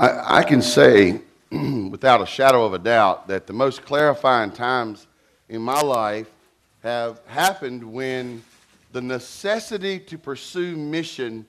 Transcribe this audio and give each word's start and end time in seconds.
I, 0.00 0.38
I 0.38 0.42
can 0.44 0.62
say 0.62 1.20
without 1.50 2.22
a 2.22 2.26
shadow 2.26 2.64
of 2.64 2.72
a 2.72 2.78
doubt 2.78 3.28
that 3.28 3.46
the 3.46 3.52
most 3.52 3.84
clarifying 3.84 4.50
times 4.50 5.06
in 5.50 5.60
my 5.60 5.78
life 5.82 6.30
have 6.82 7.20
happened 7.26 7.84
when 7.84 8.42
the 8.92 9.02
necessity 9.02 9.98
to 9.98 10.16
pursue 10.16 10.74
mission 10.74 11.44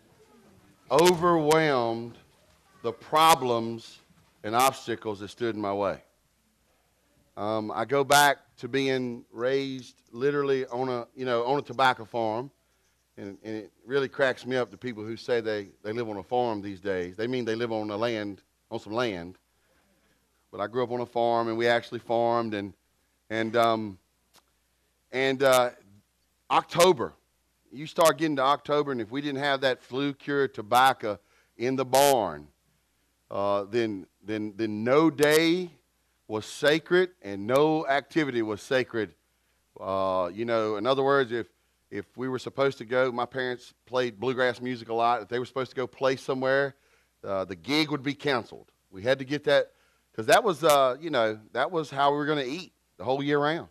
overwhelmed 0.91 2.17
the 2.81 2.91
problems 2.91 3.99
and 4.43 4.53
obstacles 4.53 5.21
that 5.21 5.29
stood 5.29 5.55
in 5.55 5.61
my 5.61 5.73
way. 5.73 6.03
Um, 7.37 7.71
I 7.73 7.85
go 7.85 8.03
back 8.03 8.39
to 8.57 8.67
being 8.67 9.23
raised 9.31 9.95
literally 10.11 10.65
on 10.65 10.89
a, 10.89 11.07
you 11.15 11.23
know, 11.23 11.45
on 11.45 11.59
a 11.59 11.61
tobacco 11.61 12.03
farm. 12.03 12.51
And, 13.21 13.37
and, 13.43 13.55
it 13.55 13.71
really 13.85 14.09
cracks 14.09 14.47
me 14.47 14.55
up 14.55 14.71
the 14.71 14.77
people 14.77 15.03
who 15.03 15.15
say 15.15 15.41
they, 15.41 15.67
they 15.83 15.93
live 15.93 16.09
on 16.09 16.17
a 16.17 16.23
farm 16.23 16.59
these 16.59 16.79
days. 16.79 17.15
They 17.15 17.27
mean 17.27 17.45
they 17.45 17.53
live 17.53 17.71
on 17.71 17.91
a 17.91 17.95
land, 17.95 18.41
on 18.71 18.79
some 18.79 18.93
land. 18.93 19.37
But 20.51 20.59
I 20.59 20.65
grew 20.65 20.83
up 20.83 20.89
on 20.89 21.01
a 21.01 21.05
farm, 21.05 21.47
and 21.47 21.55
we 21.55 21.67
actually 21.67 21.99
farmed. 21.99 22.55
And, 22.55 22.73
and, 23.29 23.55
um, 23.55 23.99
and 25.11 25.43
uh, 25.43 25.69
October, 26.49 27.13
you 27.71 27.85
start 27.85 28.17
getting 28.17 28.37
to 28.37 28.41
October, 28.41 28.91
and 28.91 28.99
if 28.99 29.11
we 29.11 29.21
didn't 29.21 29.41
have 29.43 29.61
that 29.61 29.83
flue 29.83 30.13
cure 30.13 30.47
tobacco 30.47 31.19
in 31.57 31.75
the 31.75 31.85
barn, 31.85 32.47
uh, 33.29 33.65
then, 33.65 34.07
then, 34.25 34.55
then 34.55 34.83
no 34.83 35.11
day 35.11 35.69
was 36.27 36.43
sacred 36.43 37.11
and 37.21 37.45
no 37.45 37.85
activity 37.85 38.41
was 38.41 38.63
sacred. 38.63 39.13
Uh, 39.79 40.31
you 40.33 40.43
know, 40.43 40.77
in 40.77 40.87
other 40.87 41.03
words, 41.03 41.31
if, 41.31 41.45
if 41.91 42.05
we 42.15 42.29
were 42.29 42.39
supposed 42.39 42.77
to 42.77 42.85
go, 42.85 43.11
my 43.11 43.25
parents 43.25 43.73
played 43.85 44.19
bluegrass 44.19 44.61
music 44.61 44.87
a 44.87 44.93
lot. 44.93 45.21
If 45.21 45.27
they 45.27 45.39
were 45.39 45.45
supposed 45.45 45.71
to 45.71 45.75
go 45.75 45.85
play 45.85 46.15
somewhere, 46.15 46.75
uh, 47.23 47.43
the 47.45 47.55
gig 47.55 47.91
would 47.91 48.01
be 48.01 48.13
canceled. 48.13 48.71
We 48.89 49.03
had 49.03 49.19
to 49.19 49.25
get 49.25 49.43
that 49.43 49.73
because 50.11 50.25
that 50.27 50.43
was, 50.43 50.63
uh, 50.63 50.95
you 50.99 51.09
know, 51.09 51.37
that 51.51 51.69
was 51.69 51.89
how 51.89 52.11
we 52.11 52.17
were 52.17 52.25
going 52.25 52.43
to 52.43 52.49
eat 52.49 52.71
the 52.97 53.03
whole 53.03 53.21
year 53.21 53.39
round. 53.39 53.67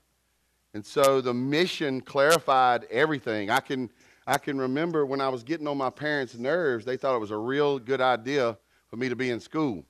And 0.74 0.84
so 0.84 1.20
the 1.20 1.34
mission 1.34 2.02
clarified 2.02 2.86
everything. 2.90 3.50
I 3.50 3.60
can, 3.60 3.90
I 4.26 4.38
can 4.38 4.58
remember 4.58 5.04
when 5.06 5.20
I 5.20 5.30
was 5.30 5.42
getting 5.42 5.66
on 5.66 5.78
my 5.78 5.90
parents' 5.90 6.36
nerves, 6.36 6.84
they 6.84 6.96
thought 6.96 7.16
it 7.16 7.20
was 7.20 7.32
a 7.32 7.38
real 7.38 7.78
good 7.78 8.00
idea 8.00 8.56
for 8.88 8.96
me 8.96 9.08
to 9.08 9.16
be 9.16 9.30
in 9.30 9.40
school. 9.40 9.84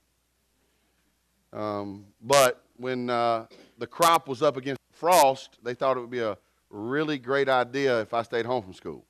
Um, 1.53 2.07
but 2.23 2.65
when 2.77 3.11
uh, 3.11 3.47
the 3.79 3.87
crop 3.87 4.29
was 4.29 4.41
up 4.41 4.57
against 4.57 4.81
frost, 4.93 5.59
they 5.63 5.75
thought 5.75 5.97
it 5.97 6.01
would 6.01 6.11
be 6.11 6.21
a 6.21 6.39
really 6.71 7.19
great 7.19 7.49
idea 7.49 8.01
if 8.01 8.15
I 8.15 8.23
stayed 8.23 8.47
home 8.47 8.63
from 8.63 8.75
school. 8.75 9.05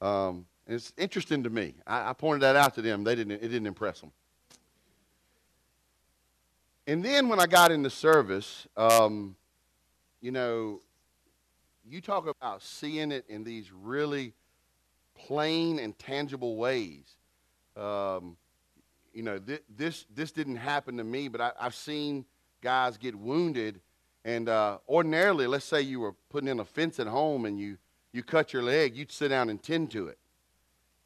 Um, 0.00 0.46
it's 0.66 0.92
interesting 0.96 1.42
to 1.42 1.50
me. 1.50 1.74
I, 1.86 2.10
I, 2.10 2.12
pointed 2.12 2.42
that 2.42 2.56
out 2.56 2.74
to 2.76 2.82
them. 2.82 3.04
They 3.04 3.14
didn't, 3.14 3.32
it 3.32 3.48
didn't 3.48 3.66
impress 3.66 4.00
them. 4.00 4.12
And 6.86 7.04
then 7.04 7.28
when 7.28 7.38
I 7.38 7.46
got 7.46 7.70
into 7.70 7.90
service, 7.90 8.66
um, 8.76 9.36
you 10.20 10.32
know, 10.32 10.80
you 11.88 12.00
talk 12.00 12.26
about 12.26 12.62
seeing 12.62 13.12
it 13.12 13.24
in 13.28 13.44
these 13.44 13.70
really 13.72 14.32
plain 15.14 15.78
and 15.78 15.98
tangible 15.98 16.56
ways. 16.56 17.16
Um, 17.76 18.36
you 19.12 19.22
know, 19.22 19.38
th- 19.38 19.62
this, 19.76 20.06
this 20.14 20.32
didn't 20.32 20.56
happen 20.56 20.96
to 20.96 21.04
me, 21.04 21.28
but 21.28 21.40
I, 21.40 21.52
have 21.60 21.74
seen 21.74 22.24
guys 22.62 22.96
get 22.96 23.14
wounded. 23.14 23.80
And 24.24 24.48
uh, 24.48 24.78
ordinarily, 24.88 25.46
let's 25.46 25.64
say 25.64 25.82
you 25.82 26.00
were 26.00 26.14
putting 26.30 26.48
in 26.48 26.60
a 26.60 26.64
fence 26.64 27.00
at 27.00 27.06
home 27.06 27.44
and 27.44 27.58
you, 27.58 27.76
you 28.12 28.22
cut 28.22 28.52
your 28.52 28.62
leg, 28.62 28.96
you'd 28.96 29.10
sit 29.10 29.28
down 29.28 29.50
and 29.50 29.62
tend 29.62 29.90
to 29.92 30.08
it. 30.08 30.18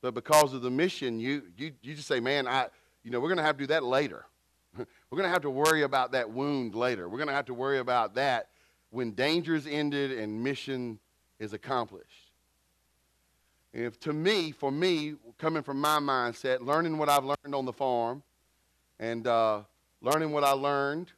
But 0.02 0.14
because 0.14 0.52
of 0.52 0.62
the 0.62 0.70
mission, 0.70 1.18
you, 1.18 1.44
you, 1.56 1.72
you 1.82 1.94
just 1.94 2.08
say, 2.08 2.20
man, 2.20 2.46
I, 2.46 2.66
you 3.02 3.10
know, 3.10 3.18
we're 3.20 3.28
going 3.28 3.38
to 3.38 3.44
have 3.44 3.56
to 3.56 3.62
do 3.62 3.66
that 3.68 3.84
later. 3.84 4.26
we're 4.76 4.86
going 5.10 5.24
to 5.24 5.30
have 5.30 5.42
to 5.42 5.50
worry 5.50 5.82
about 5.82 6.12
that 6.12 6.30
wound 6.30 6.74
later. 6.74 7.08
We're 7.08 7.18
going 7.18 7.28
to 7.28 7.34
have 7.34 7.46
to 7.46 7.54
worry 7.54 7.78
about 7.78 8.14
that 8.16 8.48
when 8.90 9.12
danger 9.12 9.54
is 9.54 9.66
ended 9.66 10.12
and 10.12 10.42
mission 10.42 10.98
is 11.38 11.52
accomplished. 11.52 12.30
If 13.72 13.98
to 14.00 14.12
me, 14.12 14.52
for 14.52 14.70
me, 14.70 15.14
coming 15.38 15.62
from 15.62 15.80
my 15.80 15.98
mindset, 15.98 16.60
learning 16.60 16.96
what 16.98 17.08
I've 17.08 17.24
learned 17.24 17.54
on 17.54 17.64
the 17.64 17.72
farm 17.72 18.22
and 18.98 19.26
uh, 19.26 19.62
learning 20.00 20.32
what 20.32 20.44
I 20.44 20.52
learned 20.52 21.12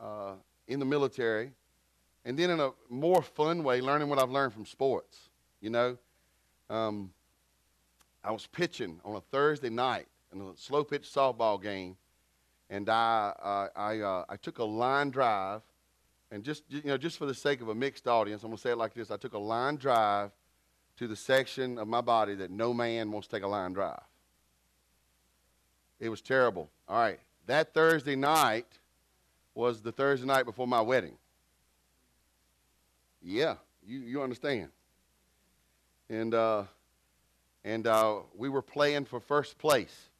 uh, 0.00 0.32
in 0.68 0.80
the 0.80 0.86
military, 0.86 1.52
and 2.24 2.38
then 2.38 2.50
in 2.50 2.60
a 2.60 2.70
more 2.88 3.22
fun 3.22 3.62
way, 3.62 3.80
learning 3.80 4.08
what 4.08 4.18
I've 4.18 4.30
learned 4.30 4.52
from 4.52 4.66
sports. 4.66 5.28
You 5.60 5.70
know, 5.70 5.98
um, 6.70 7.12
I 8.22 8.32
was 8.32 8.46
pitching 8.46 9.00
on 9.04 9.16
a 9.16 9.20
Thursday 9.20 9.70
night 9.70 10.06
in 10.32 10.40
a 10.40 10.56
slow 10.56 10.84
pitch 10.84 11.02
softball 11.02 11.62
game, 11.62 11.96
and 12.70 12.88
I 12.88 13.32
uh, 13.42 13.78
I 13.78 14.00
uh, 14.00 14.24
I 14.28 14.36
took 14.36 14.58
a 14.58 14.64
line 14.64 15.10
drive, 15.10 15.62
and 16.30 16.42
just 16.42 16.64
you 16.68 16.82
know 16.84 16.96
just 16.96 17.18
for 17.18 17.26
the 17.26 17.34
sake 17.34 17.60
of 17.60 17.68
a 17.68 17.74
mixed 17.74 18.06
audience, 18.06 18.42
I'm 18.42 18.50
gonna 18.50 18.58
say 18.58 18.70
it 18.70 18.78
like 18.78 18.94
this: 18.94 19.10
I 19.10 19.16
took 19.16 19.34
a 19.34 19.38
line 19.38 19.76
drive 19.76 20.30
to 20.96 21.08
the 21.08 21.16
section 21.16 21.78
of 21.78 21.88
my 21.88 22.00
body 22.00 22.34
that 22.36 22.50
no 22.50 22.72
man 22.72 23.10
wants 23.10 23.28
to 23.28 23.36
take 23.36 23.42
a 23.42 23.48
line 23.48 23.72
drive. 23.72 24.00
It 26.00 26.08
was 26.08 26.20
terrible. 26.20 26.70
All 26.88 26.98
right. 26.98 27.18
That 27.46 27.74
Thursday 27.74 28.16
night 28.16 28.66
was 29.54 29.82
the 29.82 29.92
Thursday 29.92 30.26
night 30.26 30.44
before 30.44 30.66
my 30.66 30.80
wedding. 30.80 31.16
Yeah, 33.22 33.54
you, 33.86 34.00
you 34.00 34.22
understand. 34.22 34.68
And, 36.10 36.34
uh, 36.34 36.64
and 37.64 37.86
uh, 37.86 38.16
we 38.36 38.48
were 38.48 38.62
playing 38.62 39.06
for 39.06 39.20
first 39.20 39.58
place. 39.58 40.10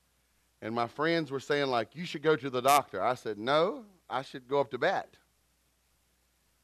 And 0.63 0.75
my 0.75 0.87
friends 0.87 1.31
were 1.31 1.41
saying, 1.41 1.67
like, 1.67 1.95
you 1.95 2.07
should 2.07 2.23
go 2.23 2.37
to 2.37 2.49
the 2.49 2.63
doctor. 2.63 3.03
I 3.03 3.15
said, 3.15 3.39
no, 3.39 3.85
I 4.09 4.23
should 4.23 4.49
go 4.49 4.61
up 4.61 4.71
to 4.71 4.79
bat. 4.79 5.09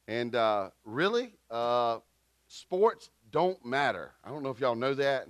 And 0.07 0.35
uh, 0.35 0.71
really, 0.83 1.33
uh, 1.51 1.99
sports 2.47 3.11
don't 3.31 3.63
matter. 3.63 4.11
I 4.23 4.29
don't 4.29 4.41
know 4.41 4.49
if 4.49 4.59
y'all 4.59 4.75
know 4.75 4.95
that. 4.95 5.27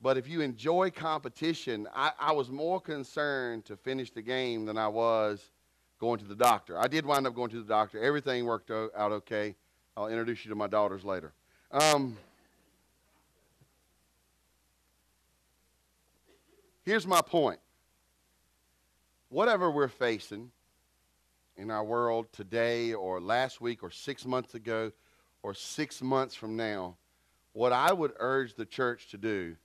But 0.00 0.16
if 0.16 0.28
you 0.28 0.40
enjoy 0.40 0.90
competition, 0.90 1.86
I, 1.94 2.12
I, 2.18 2.32
was 2.32 2.48
more 2.48 2.80
concerned 2.80 3.66
to 3.66 3.76
finish 3.76 4.10
the 4.10 4.22
game 4.22 4.64
than 4.64 4.78
I 4.78 4.88
was 4.88 5.50
going 6.00 6.18
to 6.18 6.24
the 6.24 6.34
doctor. 6.34 6.78
I 6.78 6.88
did 6.88 7.06
wind 7.06 7.26
up 7.26 7.34
going 7.34 7.50
to 7.50 7.62
the 7.62 7.68
doctor. 7.68 8.02
Everything 8.02 8.44
worked 8.46 8.70
out 8.70 9.12
okay. 9.12 9.54
I'll 9.96 10.08
introduce 10.08 10.44
you 10.44 10.48
to 10.48 10.54
my 10.56 10.66
daughters 10.66 11.04
later. 11.04 11.32
Um, 11.70 12.16
here's 16.84 17.06
my 17.06 17.20
point. 17.20 17.60
Whatever 19.28 19.70
we're 19.70 19.88
facing 19.88 20.50
in 21.56 21.70
our 21.70 21.84
world 21.84 22.32
today 22.32 22.94
or 22.94 23.20
last 23.20 23.60
week 23.60 23.82
or 23.82 23.90
six 23.90 24.24
months 24.24 24.54
ago, 24.54 24.90
or 25.42 25.54
six 25.54 26.02
months 26.02 26.34
from 26.34 26.56
now, 26.56 26.96
what 27.52 27.72
I 27.72 27.92
would 27.92 28.12
urge 28.18 28.54
the 28.54 28.66
church 28.66 29.08
to 29.10 29.18
do 29.18 29.56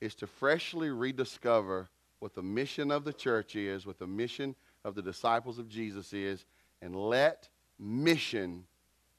is 0.00 0.14
to 0.16 0.26
freshly 0.26 0.90
rediscover 0.90 1.88
what 2.18 2.34
the 2.34 2.42
mission 2.42 2.90
of 2.90 3.04
the 3.04 3.12
church 3.12 3.56
is, 3.56 3.86
what 3.86 3.98
the 3.98 4.06
mission 4.06 4.54
of 4.84 4.94
the 4.94 5.02
disciples 5.02 5.58
of 5.58 5.68
Jesus 5.68 6.12
is, 6.12 6.44
and 6.82 6.94
let 6.94 7.48
mission 7.78 8.64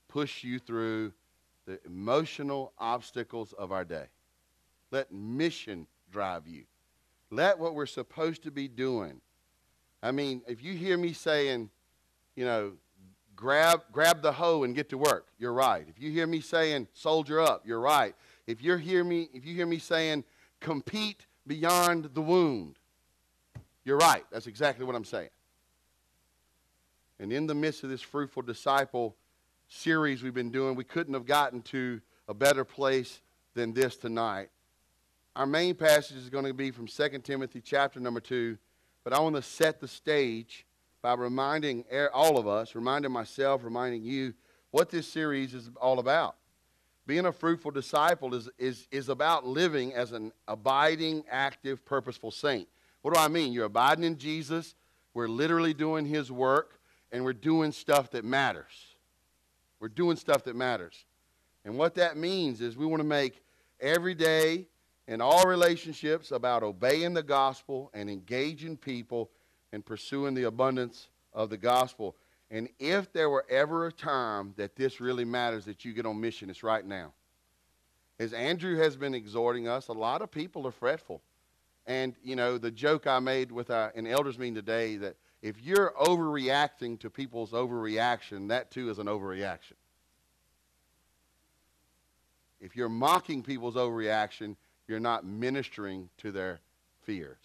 push 0.07 0.43
you 0.43 0.59
through 0.59 1.11
the 1.65 1.79
emotional 1.85 2.73
obstacles 2.77 3.53
of 3.53 3.71
our 3.71 3.83
day. 3.83 4.05
Let 4.91 5.11
mission 5.11 5.87
drive 6.11 6.47
you. 6.47 6.63
Let 7.31 7.59
what 7.59 7.73
we're 7.73 7.85
supposed 7.87 8.43
to 8.43 8.51
be 8.51 8.67
doing. 8.67 9.19
I 10.03 10.11
mean, 10.11 10.41
if 10.47 10.63
you 10.63 10.73
hear 10.73 10.97
me 10.97 11.13
saying, 11.13 11.69
you 12.35 12.45
know, 12.45 12.73
grab, 13.35 13.81
grab 13.91 14.21
the 14.21 14.31
hoe 14.31 14.63
and 14.63 14.75
get 14.75 14.89
to 14.89 14.97
work, 14.97 15.27
you're 15.39 15.53
right. 15.53 15.85
If 15.89 15.99
you 15.99 16.11
hear 16.11 16.27
me 16.27 16.41
saying 16.41 16.87
soldier 16.93 17.41
up, 17.41 17.63
you're 17.65 17.79
right. 17.79 18.15
If 18.45 18.63
you 18.63 18.77
hear 18.77 19.03
me, 19.03 19.29
if 19.33 19.45
you 19.45 19.55
hear 19.55 19.65
me 19.65 19.79
saying 19.79 20.23
compete 20.59 21.25
beyond 21.47 22.11
the 22.13 22.21
wound, 22.21 22.77
you're 23.83 23.97
right. 23.97 24.23
That's 24.31 24.47
exactly 24.47 24.85
what 24.85 24.95
I'm 24.95 25.03
saying. 25.03 25.29
And 27.19 27.31
in 27.31 27.47
the 27.47 27.55
midst 27.55 27.83
of 27.83 27.89
this 27.89 28.01
fruitful 28.01 28.43
disciple 28.43 29.15
series 29.67 30.21
we've 30.21 30.33
been 30.33 30.51
doing, 30.51 30.75
we 30.75 30.83
couldn't 30.83 31.13
have 31.13 31.25
gotten 31.25 31.61
to 31.63 32.01
a 32.27 32.33
better 32.33 32.65
place 32.65 33.21
than 33.53 33.73
this 33.73 33.95
tonight. 33.95 34.49
Our 35.35 35.45
main 35.45 35.75
passage 35.75 36.17
is 36.17 36.29
going 36.29 36.45
to 36.45 36.53
be 36.53 36.71
from 36.71 36.87
2 36.87 37.09
Timothy 37.23 37.61
chapter 37.61 37.99
number 37.99 38.19
2, 38.19 38.57
but 39.03 39.13
I 39.13 39.19
want 39.19 39.35
to 39.35 39.41
set 39.41 39.79
the 39.79 39.87
stage 39.87 40.65
by 41.01 41.13
reminding 41.13 41.85
all 42.13 42.37
of 42.37 42.47
us, 42.47 42.73
reminding 42.73 43.11
myself, 43.11 43.63
reminding 43.63 44.03
you 44.03 44.33
what 44.71 44.89
this 44.89 45.07
series 45.07 45.53
is 45.53 45.69
all 45.79 45.99
about. 45.99 46.35
Being 47.07 47.27
a 47.27 47.31
fruitful 47.31 47.71
disciple 47.71 48.33
is, 48.33 48.49
is, 48.57 48.87
is 48.91 49.09
about 49.09 49.45
living 49.45 49.93
as 49.93 50.11
an 50.11 50.31
abiding, 50.47 51.23
active, 51.29 51.85
purposeful 51.85 52.31
saint. 52.31 52.67
What 53.03 53.13
do 53.13 53.19
I 53.19 53.27
mean? 53.27 53.53
You're 53.53 53.65
abiding 53.65 54.03
in 54.03 54.17
Jesus, 54.17 54.73
we're 55.13 55.27
literally 55.27 55.73
doing 55.73 56.05
his 56.05 56.31
work, 56.31 56.74
and 57.15 57.23
we're 57.23 57.31
doing 57.31 57.71
stuff 57.71 58.11
that 58.11 58.25
matters. 58.25 58.95
We're 59.79 59.87
doing 59.87 60.17
stuff 60.17 60.43
that 60.43 60.55
matters. 60.55 61.05
And 61.63 61.77
what 61.77 61.95
that 61.95 62.17
means 62.17 62.59
is 62.59 62.75
we 62.75 62.85
want 62.85 62.99
to 62.99 63.07
make 63.07 63.41
every 63.79 64.13
day 64.13 64.67
in 65.07 65.21
all 65.21 65.45
relationships 65.45 66.31
about 66.31 66.61
obeying 66.61 67.13
the 67.13 67.23
gospel 67.23 67.89
and 67.93 68.09
engaging 68.09 68.75
people 68.75 69.29
and 69.71 69.85
pursuing 69.85 70.33
the 70.33 70.43
abundance 70.43 71.07
of 71.31 71.49
the 71.49 71.55
gospel. 71.55 72.17
And 72.51 72.67
if 72.79 73.13
there 73.13 73.29
were 73.29 73.45
ever 73.49 73.87
a 73.87 73.93
time 73.93 74.53
that 74.57 74.75
this 74.75 74.99
really 74.99 75.23
matters 75.23 75.63
that 75.65 75.85
you 75.85 75.93
get 75.93 76.05
on 76.05 76.19
mission, 76.19 76.49
it's 76.49 76.63
right 76.63 76.85
now. 76.85 77.13
As 78.19 78.33
Andrew 78.33 78.77
has 78.79 78.97
been 78.97 79.15
exhorting 79.15 79.69
us, 79.69 79.87
a 79.87 79.93
lot 79.93 80.21
of 80.21 80.31
people 80.31 80.67
are 80.67 80.71
fretful. 80.71 81.21
And, 81.87 82.13
you 82.21 82.35
know, 82.35 82.57
the 82.57 82.71
joke 82.71 83.07
I 83.07 83.19
made 83.19 83.53
with 83.53 83.71
our, 83.71 83.93
an 83.95 84.05
elders 84.05 84.37
meeting 84.37 84.55
today 84.55 84.97
that 84.97 85.15
if 85.41 85.61
you're 85.61 85.93
overreacting 85.99 86.99
to 86.99 87.09
people's 87.09 87.51
overreaction, 87.51 88.49
that 88.49 88.71
too 88.71 88.89
is 88.89 88.99
an 88.99 89.07
overreaction. 89.07 89.73
If 92.59 92.75
you're 92.75 92.89
mocking 92.89 93.43
people's 93.43 93.75
overreaction, 93.75 94.55
you're 94.87 94.99
not 94.99 95.25
ministering 95.25 96.09
to 96.17 96.31
their 96.31 96.59
fears. 97.03 97.37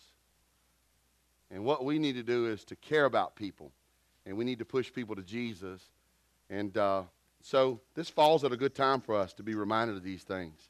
And 1.51 1.65
what 1.65 1.85
we 1.85 1.99
need 1.99 2.15
to 2.15 2.23
do 2.23 2.47
is 2.47 2.65
to 2.65 2.77
care 2.77 3.05
about 3.05 3.35
people, 3.35 3.73
and 4.25 4.37
we 4.37 4.45
need 4.45 4.61
to 4.61 4.65
push 4.65 4.93
people 4.93 5.17
to 5.17 5.23
Jesus. 5.23 5.83
And 6.49 6.77
uh, 6.79 7.03
so 7.43 7.81
this 7.95 8.09
falls 8.09 8.45
at 8.45 8.53
a 8.53 8.57
good 8.57 8.75
time 8.75 9.01
for 9.01 9.17
us 9.17 9.33
to 9.35 9.43
be 9.43 9.55
reminded 9.55 9.97
of 9.97 10.05
these 10.05 10.23
things. 10.23 10.69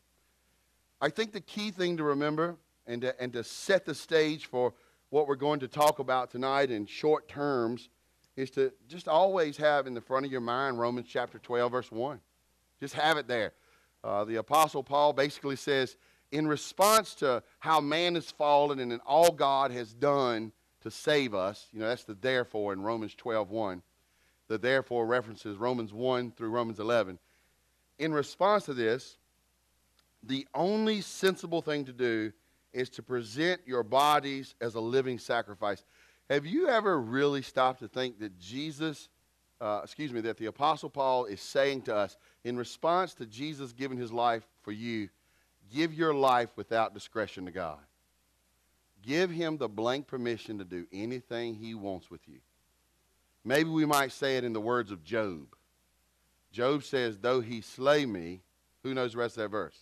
I 1.01 1.11
think 1.11 1.33
the 1.33 1.41
key 1.41 1.71
thing 1.71 1.97
to 1.99 2.05
remember 2.05 2.57
and 2.87 3.03
to, 3.03 3.21
and 3.21 3.33
to 3.35 3.45
set 3.45 3.85
the 3.85 3.95
stage 3.95 4.47
for 4.47 4.75
what 5.11 5.27
we're 5.27 5.35
going 5.35 5.61
to 5.61 5.69
talk 5.69 5.99
about 5.99 6.31
tonight 6.31 6.71
in 6.71 6.87
short 6.87 7.29
terms 7.29 7.89
is 8.37 8.51
to 8.53 8.73
just 8.89 9.09
always 9.09 9.57
have 9.57 9.87
in 9.87 9.95
the 9.95 10.01
front 10.01 10.25
of 10.25 10.33
your 10.33 10.41
mind 10.41 10.79
Romans 10.79 11.07
chapter 11.09 11.39
12, 11.39 11.73
verse 11.73 11.93
1. 11.93 12.21
Just 12.81 12.95
have 12.95 13.19
it 13.19 13.29
there. 13.29 13.53
Uh, 14.03 14.25
the 14.25 14.37
Apostle 14.37 14.83
Paul 14.83 15.13
basically 15.13 15.57
says, 15.57 15.97
in 16.33 16.47
response 16.47 17.15
to 17.17 17.43
how 17.59 17.81
man 17.81 18.15
has 18.15 18.31
fallen 18.31 18.79
and 18.79 18.93
in 18.93 19.01
all 19.01 19.33
God 19.33 19.73
has 19.73 19.93
done 19.93 20.53
to 20.83 20.91
save 20.91 21.35
us, 21.35 21.67
you 21.73 21.81
know, 21.81 21.89
that's 21.89 22.05
the 22.05 22.15
therefore 22.15 22.73
in 22.73 22.81
Romans 22.83 23.15
12, 23.17 23.51
1. 23.51 23.83
The 24.49 24.59
therefore 24.59 25.07
references 25.07 25.57
Romans 25.57 25.93
1 25.93 26.33
through 26.33 26.51
Romans 26.51 26.81
11. 26.81 27.19
In 27.99 28.13
response 28.13 28.65
to 28.65 28.75
this, 28.75 29.19
the 30.23 30.47
only 30.55 31.01
sensible 31.01 31.63
thing 31.63 31.85
to 31.85 31.93
do 31.93 32.33
is 32.73 32.89
to 32.91 33.03
present 33.03 33.61
your 33.67 33.83
bodies 33.83 34.55
as 34.61 34.75
a 34.75 34.81
living 34.81 35.19
sacrifice. 35.19 35.85
Have 36.29 36.47
you 36.47 36.69
ever 36.69 37.01
really 37.01 37.43
stopped 37.43 37.81
to 37.81 37.89
think 37.89 38.21
that 38.21 38.39
Jesus, 38.39 39.09
uh, 39.61 39.81
excuse 39.83 40.13
me, 40.13 40.21
that 40.23 40.37
the 40.37 40.47
Apostle 40.47 40.91
Paul 40.91 41.25
is 41.25 41.41
saying 41.41 41.83
to 41.83 41.95
us 41.95 42.17
in 42.45 42.57
response 42.57 43.15
to 43.15 43.27
Jesus 43.27 43.73
giving 43.73 43.99
his 43.99 44.13
life 44.13 44.47
for 44.63 44.73
you, 44.73 45.09
give 45.73 45.93
your 45.93 46.15
life 46.15 46.51
without 46.57 46.95
discretion 46.95 47.47
to 47.47 47.51
God? 47.51 47.79
Give 49.03 49.31
him 49.31 49.57
the 49.57 49.69
blank 49.69 50.07
permission 50.07 50.59
to 50.59 50.65
do 50.65 50.87
anything 50.93 51.55
he 51.55 51.75
wants 51.75 52.11
with 52.11 52.21
you. 52.29 52.39
Maybe 53.45 53.71
we 53.71 53.87
might 53.87 54.13
say 54.13 54.37
it 54.37 54.45
in 54.45 54.53
the 54.53 54.61
words 54.61 54.91
of 54.91 55.03
Job. 55.03 55.57
Job 56.53 56.85
says, 56.85 57.19
Though 57.19 57.41
he 57.41 57.63
slay 57.63 58.05
me, 58.05 58.43
who 58.83 58.95
knows 58.95 59.13
the 59.13 59.19
rest 59.19 59.37
of 59.37 59.45
that 59.45 59.49
verse? 59.49 59.79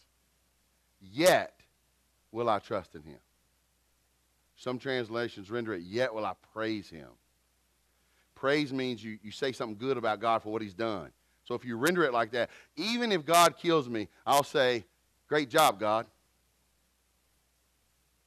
Yet 1.01 1.58
will 2.33 2.49
I 2.49 2.59
trust 2.59 2.95
in 2.95 3.03
him. 3.03 3.19
Some 4.57 4.79
translations 4.79 5.51
render 5.51 5.75
it, 5.75 5.83
yet 5.83 6.13
will 6.13 6.27
I 6.27 6.35
praise 6.53 6.89
him. 6.89 7.09
Praise 8.35 8.73
means 8.73 9.03
you, 9.03 9.19
you 9.23 9.31
say 9.31 9.53
something 9.53 9.79
good 9.79 9.97
about 9.97 10.21
God 10.21 10.43
for 10.43 10.51
what 10.51 10.63
he's 10.63 10.75
done. 10.75 11.11
So 11.45 11.55
if 11.55 11.65
you 11.65 11.77
render 11.77 12.05
it 12.05 12.13
like 12.13 12.33
that, 12.33 12.51
even 12.77 13.11
if 13.11 13.25
God 13.25 13.57
kills 13.57 13.89
me, 13.89 14.09
I'll 14.27 14.45
say, 14.45 14.85
Great 15.29 15.51
job, 15.51 15.79
God. 15.79 16.07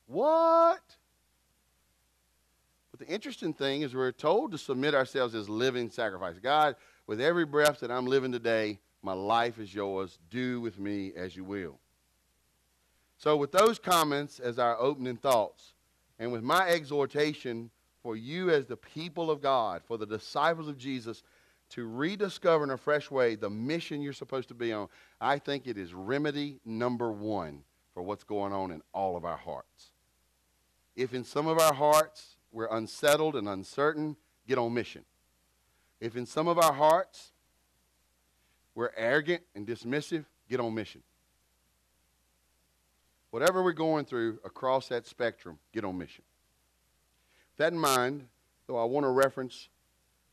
What? 0.05 0.81
But 2.91 2.99
the 2.99 3.07
interesting 3.07 3.53
thing 3.53 3.81
is, 3.81 3.95
we're 3.95 4.11
told 4.11 4.51
to 4.51 4.57
submit 4.57 4.93
ourselves 4.93 5.33
as 5.33 5.49
living 5.49 5.89
sacrifice. 5.89 6.37
God, 6.37 6.75
with 7.07 7.19
every 7.19 7.45
breath 7.45 7.79
that 7.79 7.89
I'm 7.89 8.05
living 8.05 8.31
today, 8.31 8.79
my 9.01 9.13
life 9.13 9.57
is 9.57 9.73
yours. 9.73 10.19
Do 10.29 10.61
with 10.61 10.77
me 10.77 11.11
as 11.15 11.35
you 11.35 11.43
will. 11.43 11.79
So, 13.21 13.37
with 13.37 13.51
those 13.51 13.77
comments 13.77 14.39
as 14.39 14.57
our 14.57 14.75
opening 14.79 15.15
thoughts, 15.15 15.73
and 16.17 16.31
with 16.31 16.41
my 16.41 16.67
exhortation 16.67 17.69
for 18.01 18.15
you 18.15 18.49
as 18.49 18.65
the 18.65 18.77
people 18.77 19.29
of 19.29 19.43
God, 19.43 19.83
for 19.85 19.99
the 19.99 20.07
disciples 20.07 20.67
of 20.67 20.75
Jesus, 20.75 21.21
to 21.69 21.85
rediscover 21.85 22.63
in 22.63 22.71
a 22.71 22.77
fresh 22.77 23.11
way 23.11 23.35
the 23.35 23.47
mission 23.47 24.01
you're 24.01 24.11
supposed 24.11 24.47
to 24.47 24.55
be 24.55 24.73
on, 24.73 24.87
I 25.21 25.37
think 25.37 25.67
it 25.67 25.77
is 25.77 25.93
remedy 25.93 26.61
number 26.65 27.11
one 27.11 27.61
for 27.93 28.01
what's 28.01 28.23
going 28.23 28.53
on 28.53 28.71
in 28.71 28.81
all 28.91 29.15
of 29.15 29.23
our 29.23 29.37
hearts. 29.37 29.91
If 30.95 31.13
in 31.13 31.23
some 31.23 31.45
of 31.45 31.59
our 31.59 31.75
hearts 31.75 32.37
we're 32.51 32.75
unsettled 32.75 33.35
and 33.35 33.47
uncertain, 33.47 34.15
get 34.47 34.57
on 34.57 34.73
mission. 34.73 35.05
If 35.99 36.17
in 36.17 36.25
some 36.25 36.47
of 36.47 36.57
our 36.57 36.73
hearts 36.73 37.33
we're 38.73 38.89
arrogant 38.97 39.43
and 39.53 39.67
dismissive, 39.67 40.25
get 40.49 40.59
on 40.59 40.73
mission. 40.73 41.03
Whatever 43.31 43.63
we're 43.63 43.71
going 43.71 44.05
through 44.05 44.39
across 44.43 44.89
that 44.89 45.07
spectrum, 45.07 45.57
get 45.73 45.85
on 45.85 45.97
mission. 45.97 46.23
With 47.51 47.65
that 47.65 47.73
in 47.73 47.79
mind, 47.79 48.27
though 48.67 48.77
I 48.77 48.83
want 48.83 49.05
to 49.05 49.09
reference 49.09 49.69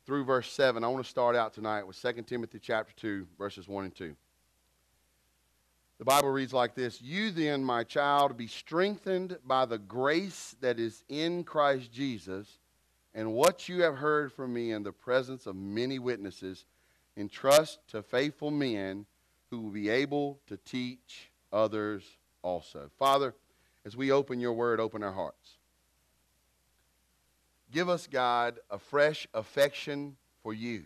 through 0.05 0.25
verse 0.25 0.50
7, 0.50 0.83
I 0.83 0.89
want 0.89 1.05
to 1.05 1.09
start 1.09 1.37
out 1.37 1.55
tonight 1.55 1.85
with 1.85 2.00
2 2.00 2.23
Timothy 2.23 2.59
chapter 2.59 2.93
2, 2.97 3.27
verses 3.39 3.69
1 3.69 3.85
and 3.85 3.95
2. 3.95 4.17
The 5.99 6.05
Bible 6.05 6.31
reads 6.31 6.53
like 6.53 6.75
this 6.75 7.00
You 7.00 7.31
then, 7.31 7.62
my 7.62 7.85
child, 7.85 8.37
be 8.37 8.49
strengthened 8.49 9.39
by 9.47 9.65
the 9.65 9.79
grace 9.79 10.56
that 10.61 10.81
is 10.81 11.05
in 11.09 11.44
Christ 11.44 11.93
Jesus, 11.93 12.59
and 13.15 13.33
what 13.33 13.69
you 13.69 13.83
have 13.83 13.97
heard 13.97 14.33
from 14.33 14.53
me 14.53 14.73
in 14.73 14.83
the 14.83 14.93
presence 14.93 15.47
of 15.47 15.55
many 15.55 16.01
witnesses, 16.01 16.65
entrust 17.17 17.79
to 17.89 18.03
faithful 18.03 18.51
men 18.51 19.06
who 19.51 19.61
will 19.61 19.71
be 19.71 19.89
able 19.89 20.41
to 20.49 20.56
teach 20.56 21.31
others 21.53 22.05
also. 22.43 22.90
Father, 22.99 23.35
as 23.85 23.96
we 23.96 24.11
open 24.11 24.40
your 24.40 24.52
word, 24.52 24.81
open 24.81 25.02
our 25.02 25.12
hearts. 25.12 25.56
Give 27.70 27.88
us, 27.88 28.06
God, 28.06 28.58
a 28.70 28.79
fresh 28.79 29.26
affection 29.35 30.17
for 30.43 30.55
you. 30.55 30.85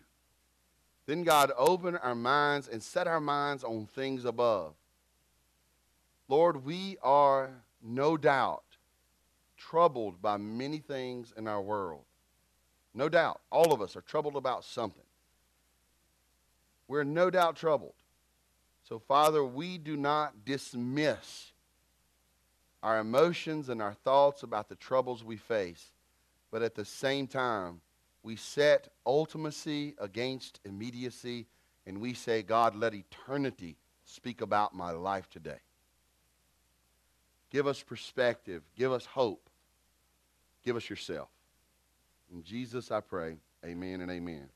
Then, 1.06 1.22
God, 1.25 1.52
open 1.56 1.96
our 1.96 2.14
minds 2.14 2.69
and 2.69 2.82
set 2.82 3.06
our 3.06 3.20
minds 3.20 3.64
on 3.64 3.87
things 3.87 4.25
above. 4.25 4.75
Lord, 6.28 6.64
we 6.64 6.96
are 7.02 7.50
no 7.82 8.16
doubt 8.16 8.64
troubled 9.56 10.20
by 10.20 10.37
many 10.37 10.78
things 10.78 11.32
in 11.37 11.46
our 11.46 11.60
world. 11.60 12.05
No 12.94 13.08
doubt. 13.08 13.41
All 13.50 13.72
of 13.72 13.81
us 13.81 13.96
are 13.96 14.03
troubled 14.03 14.36
about 14.36 14.65
something. 14.65 15.03
We're 16.88 17.05
no 17.05 17.31
doubt 17.31 17.56
troubled. 17.56 17.94
So, 18.82 18.98
Father, 18.98 19.44
we 19.44 19.79
do 19.79 19.96
not 19.96 20.44
dismiss 20.44 21.53
our 22.82 22.98
emotions 22.98 23.69
and 23.69 23.81
our 23.81 23.94
thoughts 23.94 24.43
about 24.43 24.69
the 24.69 24.74
troubles 24.74 25.22
we 25.22 25.36
face, 25.36 25.93
but 26.51 26.62
at 26.62 26.74
the 26.74 26.84
same 26.84 27.27
time, 27.27 27.81
we 28.22 28.36
set 28.36 28.89
ultimacy 29.06 29.94
against 29.98 30.60
immediacy 30.65 31.46
and 31.86 32.01
we 32.01 32.15
say, 32.15 32.43
God, 32.43 32.77
let 32.77 32.94
eternity 32.94 33.77
speak 34.05 34.41
about 34.41 34.74
my 34.74 34.91
life 34.91 35.29
today. 35.31 35.60
Give 37.51 37.67
us 37.67 37.82
perspective. 37.82 38.62
Give 38.77 38.93
us 38.93 39.05
hope. 39.05 39.51
Give 40.65 40.77
us 40.77 40.89
yourself. 40.89 41.29
In 42.32 42.43
Jesus, 42.43 42.91
I 42.91 43.01
pray. 43.01 43.36
Amen 43.65 44.01
and 44.01 44.10
amen. 44.10 44.48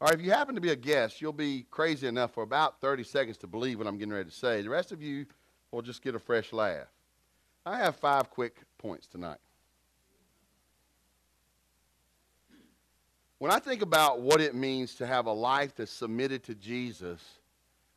All 0.00 0.06
right, 0.06 0.14
if 0.14 0.24
you 0.24 0.30
happen 0.30 0.54
to 0.54 0.60
be 0.60 0.70
a 0.70 0.76
guest, 0.76 1.20
you'll 1.20 1.32
be 1.32 1.66
crazy 1.72 2.06
enough 2.06 2.32
for 2.32 2.44
about 2.44 2.80
30 2.80 3.02
seconds 3.02 3.36
to 3.38 3.48
believe 3.48 3.78
what 3.78 3.88
I'm 3.88 3.98
getting 3.98 4.12
ready 4.12 4.30
to 4.30 4.34
say. 4.34 4.62
The 4.62 4.70
rest 4.70 4.92
of 4.92 5.02
you 5.02 5.26
will 5.72 5.82
just 5.82 6.02
get 6.02 6.14
a 6.14 6.20
fresh 6.20 6.52
laugh. 6.52 6.86
I 7.66 7.78
have 7.78 7.96
five 7.96 8.30
quick 8.30 8.62
points 8.78 9.08
tonight. 9.08 9.38
When 13.38 13.50
I 13.50 13.58
think 13.58 13.82
about 13.82 14.20
what 14.20 14.40
it 14.40 14.54
means 14.54 14.94
to 14.96 15.06
have 15.06 15.26
a 15.26 15.32
life 15.32 15.74
that's 15.76 15.92
submitted 15.92 16.44
to 16.44 16.54
Jesus, 16.54 17.20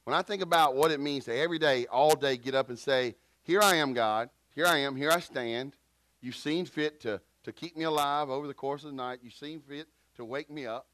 when 0.03 0.15
I 0.15 0.23
think 0.23 0.41
about 0.41 0.75
what 0.75 0.91
it 0.91 0.99
means 0.99 1.25
to 1.25 1.35
every 1.35 1.59
day, 1.59 1.85
all 1.85 2.15
day, 2.15 2.35
get 2.37 2.55
up 2.55 2.69
and 2.69 2.77
say, 2.77 3.15
Here 3.43 3.61
I 3.61 3.75
am, 3.75 3.93
God. 3.93 4.29
Here 4.53 4.65
I 4.65 4.79
am. 4.79 4.95
Here 4.95 5.11
I 5.11 5.19
stand. 5.19 5.73
You've 6.19 6.35
seen 6.35 6.65
fit 6.65 6.99
to, 7.01 7.21
to 7.43 7.51
keep 7.51 7.77
me 7.77 7.85
alive 7.85 8.29
over 8.29 8.47
the 8.47 8.53
course 8.53 8.83
of 8.83 8.89
the 8.89 8.95
night. 8.95 9.19
You've 9.23 9.33
seen 9.33 9.61
fit 9.61 9.87
to 10.15 10.25
wake 10.25 10.49
me 10.49 10.65
up. 10.65 10.87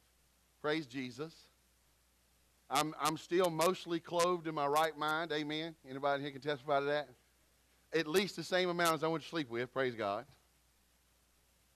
Praise 0.67 0.85
Jesus. 0.85 1.33
I'm, 2.69 2.93
I'm 2.99 3.15
still 3.15 3.49
mostly 3.49 4.01
clothed 4.01 4.47
in 4.47 4.55
my 4.55 4.67
right 4.67 4.97
mind. 4.97 5.31
Amen. 5.31 5.75
Anybody 5.89 6.23
here 6.23 6.31
can 6.33 6.41
testify 6.41 6.81
to 6.81 6.85
that? 6.87 7.07
At 7.93 8.05
least 8.05 8.35
the 8.35 8.43
same 8.43 8.67
amount 8.67 8.95
as 8.95 9.01
I 9.05 9.07
went 9.07 9.23
to 9.23 9.29
sleep 9.29 9.49
with. 9.49 9.71
Praise 9.71 9.95
God. 9.95 10.25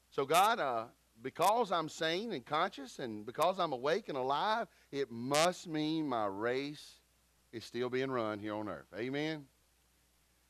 So, 0.10 0.26
God, 0.26 0.60
uh, 0.60 0.84
because 1.24 1.72
I'm 1.72 1.88
sane 1.88 2.34
and 2.34 2.46
conscious 2.46 3.00
and 3.00 3.26
because 3.26 3.60
I'm 3.60 3.72
awake 3.72 4.10
and 4.10 4.18
alive, 4.18 4.68
it 4.92 5.10
must 5.10 5.70
mean 5.70 6.06
my 6.06 6.26
race 6.26 6.96
is 7.54 7.64
still 7.64 7.90
being 7.90 8.12
run 8.12 8.40
here 8.40 8.56
on 8.56 8.68
earth. 8.68 8.88
Amen. 9.00 9.46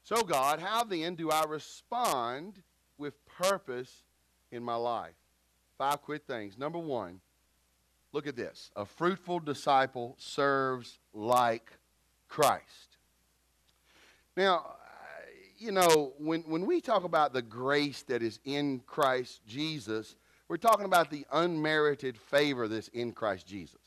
So, 0.01 0.23
God, 0.23 0.59
how 0.59 0.83
then 0.83 1.13
do 1.13 1.29
I 1.29 1.43
respond 1.43 2.59
with 2.97 3.23
purpose 3.23 4.03
in 4.51 4.63
my 4.63 4.77
life? 4.77 5.13
Five 5.77 6.01
quick 6.01 6.25
things. 6.25 6.57
Number 6.57 6.79
one, 6.79 7.21
look 8.13 8.27
at 8.27 8.35
this. 8.35 8.71
A 8.75 8.85
fruitful 8.85 9.39
disciple 9.39 10.15
serves 10.17 10.99
like 11.13 11.71
Christ. 12.27 12.97
Now, 14.35 14.75
you 15.57 15.71
know, 15.71 16.13
when, 16.17 16.41
when 16.41 16.65
we 16.65 16.81
talk 16.81 17.03
about 17.03 17.33
the 17.33 17.41
grace 17.41 18.01
that 18.03 18.23
is 18.23 18.39
in 18.45 18.81
Christ 18.85 19.41
Jesus, 19.45 20.15
we're 20.47 20.57
talking 20.57 20.85
about 20.85 21.09
the 21.11 21.25
unmerited 21.31 22.17
favor 22.17 22.67
that's 22.67 22.87
in 22.89 23.11
Christ 23.11 23.47
Jesus. 23.47 23.77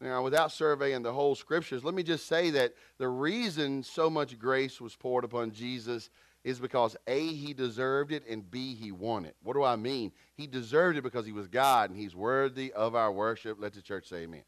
Now, 0.00 0.22
without 0.22 0.50
surveying 0.50 1.02
the 1.02 1.12
whole 1.12 1.34
scriptures, 1.34 1.84
let 1.84 1.94
me 1.94 2.02
just 2.02 2.26
say 2.26 2.50
that 2.50 2.74
the 2.98 3.08
reason 3.08 3.84
so 3.84 4.10
much 4.10 4.38
grace 4.38 4.80
was 4.80 4.96
poured 4.96 5.24
upon 5.24 5.52
Jesus 5.52 6.10
is 6.44 6.58
because 6.58 6.96
A, 7.06 7.26
he 7.26 7.54
deserved 7.54 8.12
it, 8.12 8.26
and 8.28 8.50
B, 8.50 8.74
he 8.74 8.90
won 8.90 9.24
it. 9.24 9.36
What 9.42 9.54
do 9.54 9.62
I 9.62 9.76
mean? 9.76 10.12
He 10.34 10.46
deserved 10.46 10.98
it 10.98 11.02
because 11.02 11.24
he 11.24 11.32
was 11.32 11.46
God 11.46 11.90
and 11.90 11.98
he's 11.98 12.14
worthy 12.14 12.72
of 12.72 12.94
our 12.94 13.12
worship. 13.12 13.58
Let 13.60 13.74
the 13.74 13.82
church 13.82 14.08
say 14.08 14.22
amen. 14.22 14.42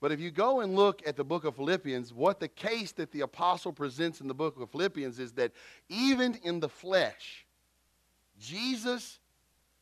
But 0.00 0.12
if 0.12 0.20
you 0.20 0.30
go 0.30 0.60
and 0.60 0.76
look 0.76 1.00
at 1.06 1.16
the 1.16 1.24
book 1.24 1.44
of 1.44 1.56
Philippians, 1.56 2.12
what 2.12 2.38
the 2.38 2.48
case 2.48 2.92
that 2.92 3.10
the 3.10 3.22
apostle 3.22 3.72
presents 3.72 4.20
in 4.20 4.28
the 4.28 4.34
book 4.34 4.60
of 4.60 4.70
Philippians 4.70 5.18
is 5.18 5.32
that 5.32 5.52
even 5.88 6.34
in 6.42 6.60
the 6.60 6.68
flesh, 6.68 7.46
Jesus 8.38 9.18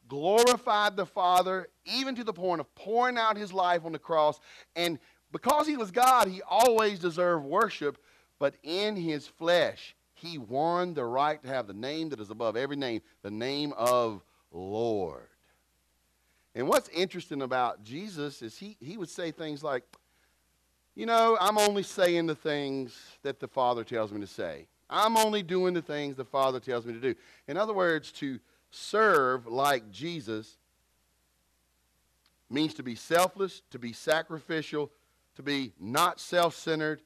glorified 0.06 0.96
the 0.96 1.06
Father 1.06 1.68
even 1.84 2.14
to 2.14 2.22
the 2.22 2.32
point 2.32 2.60
of 2.60 2.72
pouring 2.76 3.18
out 3.18 3.36
his 3.36 3.52
life 3.52 3.84
on 3.84 3.90
the 3.90 3.98
cross. 3.98 4.38
And 4.76 5.00
because 5.32 5.66
he 5.66 5.76
was 5.76 5.90
God, 5.90 6.28
he 6.28 6.40
always 6.48 7.00
deserved 7.00 7.44
worship. 7.44 7.98
But 8.38 8.54
in 8.62 8.94
his 8.94 9.26
flesh, 9.26 9.96
he 10.22 10.38
won 10.38 10.94
the 10.94 11.04
right 11.04 11.42
to 11.42 11.48
have 11.48 11.66
the 11.66 11.74
name 11.74 12.10
that 12.10 12.20
is 12.20 12.30
above 12.30 12.56
every 12.56 12.76
name, 12.76 13.02
the 13.22 13.30
name 13.30 13.72
of 13.76 14.22
Lord. 14.52 15.28
And 16.54 16.68
what's 16.68 16.88
interesting 16.90 17.42
about 17.42 17.82
Jesus 17.82 18.40
is 18.42 18.56
he, 18.56 18.76
he 18.80 18.96
would 18.96 19.08
say 19.08 19.32
things 19.32 19.64
like, 19.64 19.84
You 20.94 21.06
know, 21.06 21.36
I'm 21.40 21.58
only 21.58 21.82
saying 21.82 22.26
the 22.26 22.34
things 22.34 22.96
that 23.22 23.40
the 23.40 23.48
Father 23.48 23.84
tells 23.84 24.12
me 24.12 24.20
to 24.20 24.26
say. 24.26 24.66
I'm 24.88 25.16
only 25.16 25.42
doing 25.42 25.74
the 25.74 25.82
things 25.82 26.16
the 26.16 26.24
Father 26.24 26.60
tells 26.60 26.84
me 26.84 26.92
to 26.92 27.00
do. 27.00 27.14
In 27.48 27.56
other 27.56 27.72
words, 27.72 28.12
to 28.12 28.38
serve 28.70 29.46
like 29.46 29.90
Jesus 29.90 30.58
means 32.50 32.74
to 32.74 32.82
be 32.82 32.94
selfless, 32.94 33.62
to 33.70 33.78
be 33.78 33.92
sacrificial, 33.92 34.90
to 35.36 35.42
be 35.42 35.72
not 35.80 36.20
self 36.20 36.54
centered, 36.54 37.00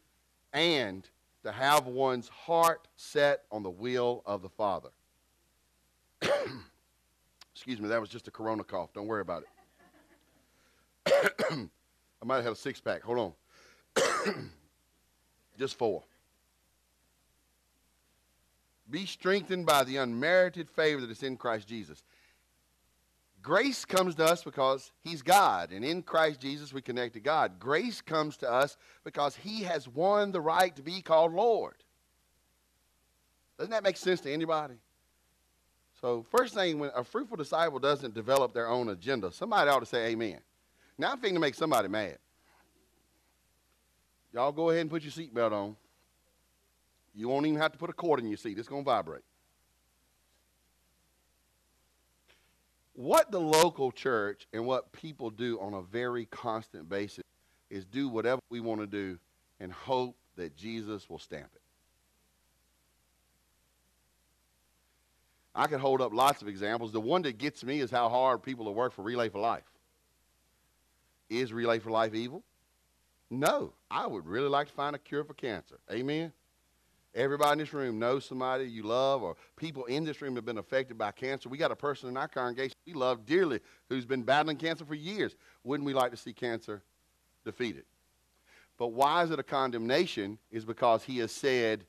and 0.53 1.09
to 1.47 1.53
have 1.53 1.87
one's 1.87 2.29
heart 2.29 2.89
set 2.97 3.45
on 3.53 3.63
the 3.63 3.71
will 3.71 4.21
of 4.27 4.43
the 4.43 4.49
Father. 4.49 4.89
Excuse 7.55 7.81
me, 7.81 7.89
that 7.89 8.01
was 8.01 8.11
just 8.11 8.27
a 8.27 8.33
corona 8.33 8.65
cough. 8.65 8.93
Don't 8.93 9.07
worry 9.07 9.21
about 9.21 9.45
it. 11.07 11.35
I 12.21 12.25
might 12.25 12.37
have 12.37 12.45
had 12.45 12.53
a 12.55 12.57
six 12.57 12.81
pack. 12.81 13.03
Hold 13.03 13.35
on. 13.97 14.51
just 15.59 15.79
four. 15.79 16.03
Be 18.91 19.07
strengthened 19.07 19.67
by 19.67 19.85
the 19.85 19.99
unmerited 19.99 20.69
favor 20.69 21.01
that 21.01 21.11
is 21.11 21.23
in 21.23 21.37
Christ 21.37 21.69
Jesus. 21.69 22.03
Grace 23.47 23.85
comes 23.85 24.17
to 24.17 24.25
us 24.25 24.43
because 24.43 24.91
He's 25.05 25.23
God, 25.23 25.71
and 25.71 25.85
in 25.85 26.03
Christ 26.03 26.41
Jesus 26.41 26.73
we 26.73 26.83
connect 26.83 27.15
to 27.15 27.21
God. 27.21 27.61
Grace 27.61 28.01
comes 28.01 28.37
to 28.39 28.51
us 28.51 28.77
because 29.05 29.37
He 29.37 29.63
has 29.63 29.87
won 29.87 30.33
the 30.33 30.41
right 30.41 30.75
to 30.75 30.83
be 30.83 31.01
called 31.01 31.33
Lord. 31.33 31.77
Doesn't 33.57 33.71
that 33.71 33.85
make 33.85 33.99
sense 33.99 34.21
to 34.23 34.33
anybody? 34.33 34.75
So, 36.01 36.27
first 36.29 36.55
thing, 36.55 36.81
when 36.81 36.91
a 36.93 37.05
fruitful 37.05 37.37
disciple 37.37 37.79
doesn't 37.79 38.15
develop 38.15 38.53
their 38.53 38.67
own 38.67 38.89
agenda, 38.89 39.31
somebody 39.31 39.71
ought 39.71 39.79
to 39.79 39.87
say 39.87 40.07
amen. 40.09 40.41
Now, 40.99 41.13
I'm 41.13 41.19
thinking 41.21 41.37
to 41.37 41.41
make 41.41 41.55
somebody 41.55 41.87
mad. 41.87 42.19
Y'all 44.35 44.51
go 44.51 44.71
ahead 44.71 44.81
and 44.81 44.91
put 44.91 45.05
your 45.05 45.13
seatbelt 45.13 45.53
on. 45.53 45.77
You 47.15 47.29
won't 47.29 47.47
even 47.47 47.61
have 47.61 47.71
to 47.71 47.79
put 47.79 47.91
a 47.91 47.93
cord 47.93 48.19
in 48.19 48.27
your 48.27 48.39
seat, 48.39 48.59
it's 48.59 48.67
going 48.67 48.83
to 48.83 48.91
vibrate. 48.91 49.23
What 52.97 53.31
the 53.31 53.41
local 53.41 53.93
church 53.93 54.47
and 54.55 54.65
what 54.65 54.91
people 54.91 55.29
do 55.29 55.61
on 55.61 55.75
a 55.75 55.83
very 55.83 56.25
constant 56.25 56.89
basis 56.89 57.23
is 57.69 57.85
do 57.85 58.09
whatever 58.09 58.41
we 58.49 58.61
want 58.61 58.81
to 58.81 58.87
do 58.87 59.19
and 59.61 59.71
hope 59.71 60.17
that 60.37 60.57
Jesus 60.57 61.09
will 61.11 61.19
stamp 61.19 61.51
it. 61.55 61.61
I 65.55 65.67
could 65.67 65.81
hold 65.81 66.01
up 66.01 66.15
lots 66.15 66.41
of 66.41 66.49
examples. 66.49 66.91
The 66.91 67.01
one 67.01 67.21
that 67.23 67.37
gets 67.37 67.63
me 67.65 67.81
is 67.81 67.91
how 67.91 68.09
hard 68.09 68.43
people 68.43 68.65
have 68.65 68.75
worked 68.75 68.97
for 68.97 69.03
Relay 69.03 69.29
for 69.29 69.41
Life. 69.41 69.65
Is 71.29 71.53
Relay 71.53 71.81
for 71.81 71.91
Life 71.91 72.15
evil? 72.15 72.43
No. 73.31 73.75
I 73.91 74.07
would 74.07 74.27
really 74.27 74.49
like 74.49 74.69
to 74.69 74.73
find 74.73 74.97
a 74.97 74.99
cure 74.99 75.25
for 75.25 75.35
cancer. 75.35 75.79
Amen? 75.91 76.33
Everybody 77.17 77.53
in 77.53 77.59
this 77.59 77.73
room 77.73 77.99
knows 77.99 78.27
somebody 78.27 78.67
you 78.67 78.83
love, 78.83 79.23
or 79.23 79.37
people 79.57 79.87
in 79.87 80.05
this 80.05 80.21
room 80.21 80.37
have 80.37 80.45
been 80.45 80.59
affected 80.59 80.99
by 80.99 81.13
cancer. 81.13 81.49
We 81.49 81.57
got 81.57 81.71
a 81.73 81.77
person 81.77 82.11
in 82.11 82.17
our 82.19 82.29
congregation 82.29 82.77
we 82.87 82.93
love 82.93 83.25
dearly 83.25 83.61
who's 83.89 84.05
been 84.05 84.23
battling 84.23 84.59
cancer 84.59 84.85
for 84.85 84.95
years. 84.95 85.35
Wouldn't 85.65 85.87
we 85.87 85.95
like 85.95 86.11
to 86.11 86.17
see 86.19 86.35
cancer 86.35 86.83
defeated? 87.43 87.85
But 88.77 88.89
why 88.89 89.23
is 89.23 89.31
it 89.31 89.39
a 89.39 89.43
condemnation? 89.43 90.39
Is 90.51 90.67
because 90.67 91.05
he 91.05 91.17
has 91.19 91.33
said, 91.33 91.87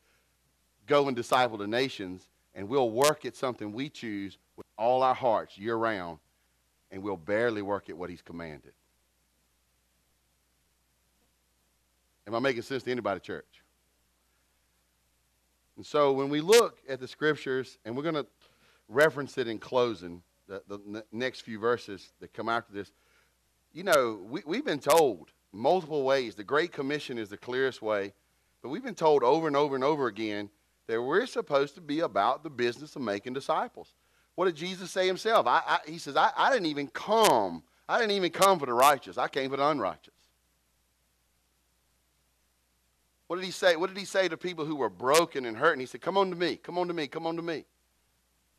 Go 0.86 1.08
and 1.08 1.16
disciple 1.18 1.58
the 1.58 1.68
nations, 1.68 2.30
and 2.56 2.70
we'll 2.70 2.90
work 2.90 3.26
at 3.26 3.36
something 3.36 3.74
we 3.74 3.90
choose 3.90 4.38
with 4.56 4.66
all 4.78 5.04
our 5.04 5.14
hearts 5.14 5.58
year 5.58 5.76
round, 5.76 6.20
and 6.90 7.04
we'll 7.04 7.18
barely 7.18 7.62
work 7.62 7.90
at 7.90 7.98
what 7.98 8.10
he's 8.10 8.22
commanded. 8.22 8.72
Am 12.26 12.34
I 12.34 12.40
making 12.40 12.62
sense 12.62 12.84
to 12.84 12.92
anybody, 12.92 13.20
church? 13.20 13.62
And 15.78 15.86
so 15.86 16.12
when 16.12 16.30
we 16.30 16.42
look 16.42 16.80
at 16.90 17.00
the 17.00 17.08
scriptures, 17.08 17.78
and 17.86 17.96
we're 17.96 18.04
going 18.04 18.16
to 18.16 18.26
reference 18.90 19.38
it 19.38 19.48
in 19.48 19.60
closing, 19.60 20.22
the, 20.48 20.62
the 20.68 21.04
next 21.12 21.42
few 21.42 21.60
verses 21.60 22.12
that 22.20 22.34
come 22.34 22.50
after 22.50 22.74
this, 22.74 22.92
you 23.74 23.84
know, 23.84 24.20
we, 24.28 24.42
we've 24.46 24.66
been 24.66 24.80
told 24.80 25.32
multiple 25.54 26.04
ways. 26.04 26.36
The 26.36 26.44
Great 26.44 26.72
Commission 26.72 27.18
is 27.18 27.30
the 27.30 27.38
clearest 27.38 27.82
way, 27.82 28.14
but 28.64 28.70
we've 28.70 28.84
been 28.84 28.96
told 28.96 29.24
over 29.24 29.46
and 29.46 29.56
over 29.56 29.76
and 29.76 29.84
over 29.84 30.08
again 30.08 30.50
that 30.88 31.02
we're 31.02 31.26
supposed 31.26 31.76
to 31.76 31.82
be 31.82 32.00
about 32.00 32.44
the 32.44 32.50
business 32.50 32.96
of 32.96 33.02
making 33.02 33.34
disciples. 33.34 33.94
What 34.36 34.46
did 34.46 34.56
Jesus 34.56 34.90
say 34.90 35.06
himself? 35.06 35.46
I, 35.48 35.62
I, 35.68 35.80
he 35.86 35.98
says, 35.98 36.16
I, 36.16 36.32
I 36.36 36.52
didn't 36.52 36.68
even 36.68 36.88
come. 36.88 37.64
I 37.90 38.00
didn't 38.00 38.12
even 38.12 38.32
come 38.32 38.58
for 38.60 38.66
the 38.66 38.74
righteous. 38.74 39.18
I 39.18 39.28
came 39.28 39.50
for 39.50 39.58
the 39.58 39.68
unrighteous. 39.68 40.14
What 43.28 43.36
did 43.38 43.46
he 43.46 43.52
say? 43.52 43.76
What 43.76 43.88
did 43.88 43.98
he 43.98 44.06
say 44.06 44.28
to 44.28 44.38
people 44.38 44.66
who 44.66 44.76
were 44.76 44.90
broken 44.90 45.46
and 45.46 45.58
hurt? 45.58 45.74
And 45.74 45.82
he 45.82 45.88
said, 45.88 46.02
Come 46.02 46.18
on 46.18 46.30
to 46.30 46.36
me, 46.36 46.56
come 46.56 46.78
on 46.78 46.88
to 46.88 46.94
me, 46.94 47.08
come 47.08 47.28
on 47.28 47.36
to 47.36 47.42
me. 47.42 47.66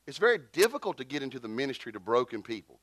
It's 0.07 0.19
very 0.19 0.39
difficult 0.53 0.97
to 0.99 1.05
get 1.05 1.23
into 1.23 1.39
the 1.39 1.49
ministry 1.49 1.93
to 1.93 2.01
broken 2.01 2.43
people. 2.43 2.79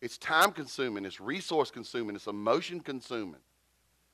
It's 0.00 0.18
time 0.18 0.52
consuming, 0.52 1.04
it's 1.04 1.20
resource 1.20 1.70
consuming, 1.70 2.16
it's 2.16 2.26
emotion 2.26 2.80
consuming. 2.80 3.40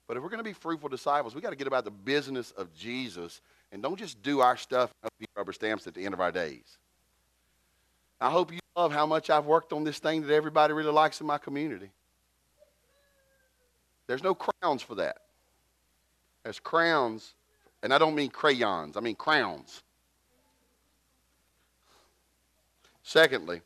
But 0.06 0.16
if 0.16 0.22
we're 0.22 0.28
going 0.28 0.38
to 0.38 0.44
be 0.44 0.54
fruitful 0.54 0.88
disciples, 0.88 1.34
we 1.34 1.40
got 1.40 1.50
to 1.50 1.56
get 1.56 1.66
about 1.66 1.84
the 1.84 1.90
business 1.90 2.50
of 2.52 2.74
Jesus 2.74 3.40
and 3.72 3.82
don't 3.82 3.98
just 3.98 4.22
do 4.22 4.40
our 4.40 4.56
stuff 4.56 4.92
and 5.02 5.10
be 5.18 5.26
rubber 5.36 5.52
stamps 5.52 5.86
at 5.86 5.94
the 5.94 6.04
end 6.04 6.14
of 6.14 6.20
our 6.20 6.32
days. 6.32 6.78
I 8.20 8.30
hope 8.30 8.52
you 8.52 8.58
love 8.76 8.92
how 8.92 9.06
much 9.06 9.28
I've 9.30 9.46
worked 9.46 9.72
on 9.72 9.84
this 9.84 9.98
thing 9.98 10.22
that 10.22 10.34
everybody 10.34 10.72
really 10.72 10.92
likes 10.92 11.20
in 11.20 11.26
my 11.26 11.38
community. 11.38 11.90
There's 14.06 14.22
no 14.22 14.34
crowns 14.34 14.82
for 14.82 14.94
that 14.96 15.18
as 16.44 16.60
crowns, 16.60 17.34
and 17.82 17.92
I 17.92 17.98
don't 17.98 18.14
mean 18.14 18.30
crayons, 18.30 18.96
I 18.96 19.00
mean 19.00 19.16
crowns. 19.16 19.82
Secondly, 23.02 23.62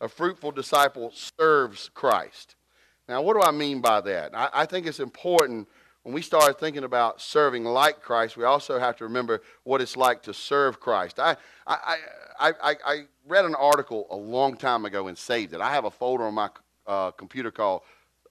a 0.00 0.08
fruitful 0.08 0.50
disciple 0.50 1.12
serves 1.14 1.88
Christ. 1.94 2.56
Now, 3.08 3.22
what 3.22 3.34
do 3.34 3.42
I 3.42 3.50
mean 3.50 3.80
by 3.80 4.00
that? 4.02 4.34
I, 4.34 4.48
I, 4.52 4.66
think 4.66 4.86
it's 4.86 5.00
important 5.00 5.68
when 6.02 6.14
we 6.14 6.22
start 6.22 6.58
thinking 6.58 6.84
about 6.84 7.20
serving 7.20 7.64
like 7.64 8.00
Christ, 8.00 8.36
we 8.36 8.44
also 8.44 8.78
have 8.78 8.96
to 8.96 9.04
remember 9.04 9.42
what 9.64 9.80
it's 9.80 9.96
like 9.96 10.22
to 10.24 10.34
serve 10.34 10.80
Christ. 10.80 11.18
I, 11.18 11.36
I, 11.66 11.96
I, 12.38 12.52
I 12.84 13.00
read 13.26 13.44
an 13.44 13.54
article 13.54 14.06
a 14.10 14.16
long 14.16 14.56
time 14.56 14.84
ago 14.84 15.06
and 15.08 15.16
saved 15.16 15.54
it. 15.54 15.60
I 15.60 15.72
have 15.72 15.84
a 15.84 15.90
folder 15.90 16.24
on 16.24 16.34
my 16.34 16.50
uh, 16.86 17.12
computer 17.12 17.50
called 17.50 17.82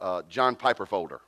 uh, 0.01 0.23
John 0.27 0.55
Piper 0.55 0.85
folder. 0.85 1.21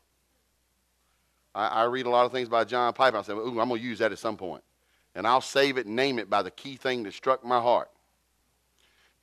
I, 1.56 1.68
I 1.68 1.84
read 1.84 2.06
a 2.06 2.10
lot 2.10 2.26
of 2.26 2.32
things 2.32 2.50
by 2.50 2.64
John 2.64 2.94
Piper. 2.94 3.18
I 3.18 3.22
said, 3.22 3.34
Ooh, 3.34 3.60
I'm 3.60 3.70
going 3.70 3.82
to 3.82 3.88
use 3.88 4.00
that 4.00 4.12
at 4.12 4.20
some 4.20 4.38
point. 4.38 4.64
And 5.16 5.28
I'll 5.28 5.42
save 5.42 5.78
it 5.78 5.86
and 5.86 5.96
name 5.96 6.18
it 6.20 6.30
by 6.30 6.42
the 6.42 6.52
key 6.52 6.76
thing 6.76 7.04
that 7.04 7.14
struck 7.14 7.44
my 7.44 7.60
heart. 7.60 7.90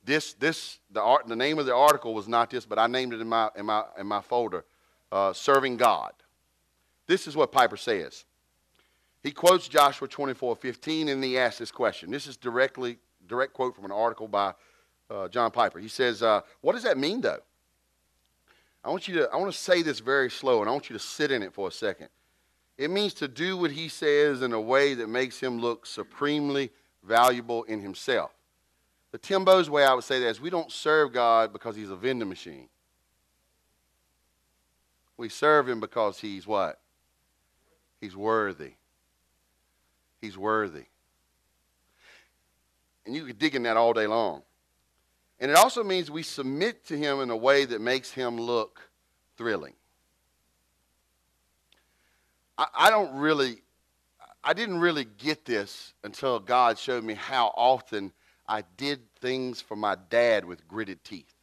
This, 0.03 0.33
this, 0.33 0.79
the, 0.89 1.01
art, 1.01 1.27
the 1.27 1.35
name 1.35 1.59
of 1.59 1.65
the 1.65 1.75
article 1.75 2.13
was 2.13 2.27
not 2.27 2.49
this, 2.49 2.65
but 2.65 2.79
I 2.79 2.87
named 2.87 3.13
it 3.13 3.21
in 3.21 3.27
my, 3.27 3.49
in 3.55 3.65
my, 3.65 3.83
in 3.99 4.07
my 4.07 4.21
folder, 4.21 4.65
uh, 5.11 5.33
Serving 5.33 5.77
God. 5.77 6.13
This 7.07 7.27
is 7.27 7.35
what 7.35 7.51
Piper 7.51 7.77
says. 7.77 8.25
he 9.21 9.31
quotes 9.31 9.67
Joshua 9.67 10.07
24 10.07 10.55
15, 10.55 11.09
and 11.09 11.23
he 11.23 11.37
asks 11.37 11.59
this 11.59 11.71
question. 11.71 12.09
This 12.09 12.25
is 12.25 12.37
directly 12.37 12.97
direct 13.27 13.53
quote 13.53 13.75
from 13.75 13.85
an 13.85 13.91
article 13.91 14.27
by 14.27 14.53
uh, 15.09 15.27
John 15.27 15.51
Piper. 15.51 15.79
He 15.79 15.89
says, 15.89 16.23
uh, 16.23 16.41
What 16.61 16.73
does 16.73 16.83
that 16.83 16.97
mean, 16.97 17.21
though? 17.21 17.41
I 18.83 18.89
want 18.89 19.07
you 19.07 19.15
to 19.15 19.29
I 19.31 19.35
want 19.37 19.51
to 19.51 19.57
say 19.57 19.81
this 19.81 19.99
very 19.99 20.31
slow, 20.31 20.61
and 20.61 20.69
I 20.69 20.71
want 20.71 20.89
you 20.89 20.93
to 20.97 21.03
sit 21.03 21.31
in 21.31 21.43
it 21.43 21.53
for 21.53 21.67
a 21.67 21.71
second. 21.71 22.09
It 22.77 22.89
means 22.89 23.13
to 23.15 23.27
do 23.27 23.57
what 23.57 23.71
he 23.71 23.87
says 23.87 24.41
in 24.41 24.53
a 24.53 24.61
way 24.61 24.93
that 24.95 25.07
makes 25.07 25.39
him 25.39 25.59
look 25.59 25.85
supremely 25.85 26.71
valuable 27.03 27.63
in 27.63 27.81
himself. 27.81 28.31
The 29.11 29.17
Timbo's 29.17 29.69
way 29.69 29.83
I 29.83 29.93
would 29.93 30.03
say 30.03 30.19
that 30.19 30.29
is 30.29 30.41
we 30.41 30.49
don't 30.49 30.71
serve 30.71 31.13
God 31.13 31.51
because 31.51 31.75
he's 31.75 31.89
a 31.89 31.95
vending 31.95 32.29
machine. 32.29 32.69
We 35.17 35.29
serve 35.29 35.69
him 35.69 35.79
because 35.79 36.19
he's 36.19 36.47
what? 36.47 36.79
He's 37.99 38.15
worthy. 38.15 38.73
He's 40.19 40.37
worthy. 40.37 40.85
And 43.05 43.15
you 43.15 43.25
could 43.25 43.37
dig 43.37 43.55
in 43.55 43.63
that 43.63 43.77
all 43.77 43.93
day 43.93 44.07
long. 44.07 44.43
And 45.39 45.51
it 45.51 45.57
also 45.57 45.83
means 45.83 46.09
we 46.09 46.23
submit 46.23 46.85
to 46.87 46.97
him 46.97 47.19
in 47.19 47.29
a 47.29 47.35
way 47.35 47.65
that 47.65 47.81
makes 47.81 48.11
him 48.11 48.39
look 48.39 48.79
thrilling. 49.37 49.73
I, 52.61 52.67
I 52.75 52.89
don't 52.91 53.15
really, 53.15 53.57
I 54.43 54.53
didn't 54.53 54.79
really 54.79 55.05
get 55.17 55.45
this 55.45 55.93
until 56.03 56.39
God 56.39 56.77
showed 56.77 57.03
me 57.03 57.15
how 57.15 57.47
often 57.55 58.13
I 58.47 58.63
did 58.77 58.99
things 59.19 59.61
for 59.61 59.75
my 59.75 59.97
dad 60.11 60.45
with 60.45 60.67
gritted 60.67 61.03
teeth. 61.03 61.33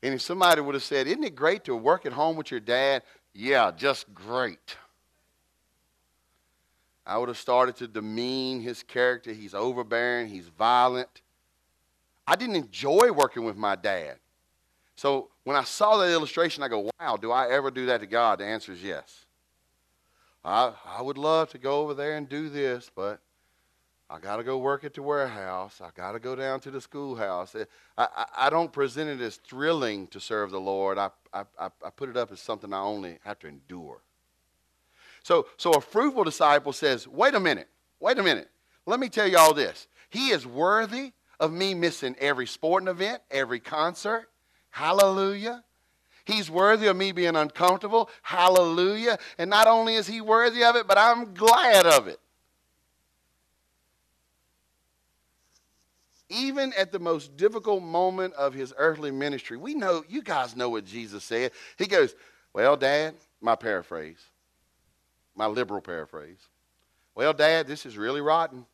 And 0.00 0.14
if 0.14 0.20
somebody 0.20 0.60
would 0.60 0.76
have 0.76 0.84
said, 0.84 1.08
Isn't 1.08 1.24
it 1.24 1.34
great 1.34 1.64
to 1.64 1.74
work 1.74 2.06
at 2.06 2.12
home 2.12 2.36
with 2.36 2.52
your 2.52 2.60
dad? 2.60 3.02
Yeah, 3.34 3.72
just 3.76 4.14
great. 4.14 4.76
I 7.04 7.18
would 7.18 7.28
have 7.28 7.38
started 7.38 7.74
to 7.76 7.88
demean 7.88 8.60
his 8.60 8.84
character. 8.84 9.32
He's 9.32 9.54
overbearing, 9.54 10.28
he's 10.28 10.46
violent. 10.46 11.22
I 12.28 12.36
didn't 12.36 12.56
enjoy 12.56 13.10
working 13.10 13.44
with 13.44 13.56
my 13.56 13.74
dad. 13.74 14.18
So 14.94 15.30
when 15.42 15.56
I 15.56 15.64
saw 15.64 15.96
that 15.96 16.12
illustration, 16.12 16.62
I 16.62 16.68
go, 16.68 16.88
wow, 17.00 17.16
do 17.16 17.32
I 17.32 17.50
ever 17.50 17.72
do 17.72 17.86
that 17.86 18.02
to 18.02 18.06
God? 18.06 18.38
The 18.38 18.44
answer 18.44 18.70
is 18.70 18.84
yes. 18.84 19.26
I, 20.44 20.72
I 20.86 21.02
would 21.02 21.18
love 21.18 21.50
to 21.50 21.58
go 21.58 21.80
over 21.80 21.94
there 21.94 22.16
and 22.16 22.28
do 22.28 22.48
this, 22.48 22.90
but 22.94 23.20
I 24.10 24.18
got 24.18 24.36
to 24.36 24.44
go 24.44 24.58
work 24.58 24.84
at 24.84 24.94
the 24.94 25.02
warehouse. 25.02 25.80
I 25.80 25.88
got 25.94 26.12
to 26.12 26.18
go 26.18 26.36
down 26.36 26.60
to 26.60 26.70
the 26.70 26.80
schoolhouse. 26.80 27.56
I, 27.56 27.66
I, 28.16 28.26
I, 28.36 28.50
don't 28.50 28.70
present 28.70 29.08
it 29.08 29.24
as 29.24 29.36
thrilling 29.36 30.06
to 30.08 30.20
serve 30.20 30.50
the 30.50 30.60
Lord. 30.60 30.98
I, 30.98 31.10
I, 31.32 31.44
I 31.58 31.90
put 31.96 32.10
it 32.10 32.16
up 32.16 32.30
as 32.30 32.40
something 32.40 32.72
I 32.74 32.80
only 32.80 33.18
have 33.24 33.38
to 33.38 33.48
endure. 33.48 34.02
So, 35.22 35.46
so 35.56 35.72
a 35.72 35.80
fruitful 35.80 36.24
disciple 36.24 36.72
says, 36.72 37.08
wait 37.08 37.34
a 37.34 37.40
minute, 37.40 37.68
wait 38.00 38.18
a 38.18 38.22
minute. 38.22 38.50
Let 38.84 39.00
me 39.00 39.08
tell 39.08 39.28
you 39.28 39.38
all 39.38 39.54
this. 39.54 39.86
He 40.10 40.30
is 40.30 40.46
worthy 40.46 41.12
of 41.40 41.52
me 41.52 41.72
missing 41.72 42.14
every 42.18 42.46
sporting 42.46 42.88
event, 42.88 43.22
every 43.30 43.60
concert. 43.60 44.28
Hallelujah. 44.70 45.64
He's 46.24 46.50
worthy 46.50 46.86
of 46.86 46.96
me 46.96 47.12
being 47.12 47.36
uncomfortable. 47.36 48.08
Hallelujah. 48.22 49.18
And 49.38 49.50
not 49.50 49.66
only 49.66 49.94
is 49.94 50.06
he 50.06 50.20
worthy 50.20 50.64
of 50.64 50.76
it, 50.76 50.86
but 50.86 50.98
I'm 50.98 51.34
glad 51.34 51.86
of 51.86 52.06
it. 52.06 52.18
Even 56.28 56.72
at 56.78 56.92
the 56.92 56.98
most 56.98 57.36
difficult 57.36 57.82
moment 57.82 58.32
of 58.34 58.54
his 58.54 58.72
earthly 58.78 59.10
ministry, 59.10 59.56
we 59.56 59.74
know, 59.74 60.02
you 60.08 60.22
guys 60.22 60.56
know 60.56 60.70
what 60.70 60.86
Jesus 60.86 61.24
said. 61.24 61.52
He 61.76 61.86
goes, 61.86 62.14
Well, 62.54 62.76
Dad, 62.76 63.14
my 63.40 63.54
paraphrase, 63.54 64.24
my 65.34 65.46
liberal 65.46 65.82
paraphrase. 65.82 66.38
Well, 67.14 67.34
Dad, 67.34 67.66
this 67.66 67.84
is 67.84 67.98
really 67.98 68.22
rotten. 68.22 68.64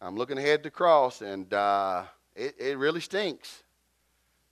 I'm 0.00 0.14
looking 0.14 0.38
ahead 0.38 0.62
to 0.62 0.70
cross, 0.70 1.22
and 1.22 1.52
uh, 1.52 2.04
it, 2.36 2.54
it 2.58 2.78
really 2.78 3.00
stinks. 3.00 3.64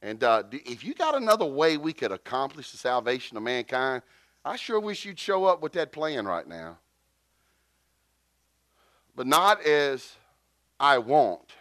And 0.03 0.23
uh, 0.23 0.45
if 0.53 0.85
you 0.85 0.95
got 0.95 1.15
another 1.15 1.47
way 1.47 1.77
we 1.77 1.93
could 1.93 2.13
accomplish 2.13 2.71
the 2.71 2.77
salvation 2.77 3.37
of 3.37 3.43
mankind, 3.43 4.03
I 4.45 4.57
sure 4.57 4.79
wish 4.79 5.05
you'd 5.05 5.19
show 5.19 5.45
up 5.45 5.63
with 5.63 5.73
that 5.73 5.93
plan 5.93 6.27
right 6.27 6.47
now. 6.47 6.79
But 9.15 9.27
not 9.27 9.65
as 9.65 10.15
I 10.79 10.99
want, 10.99 11.55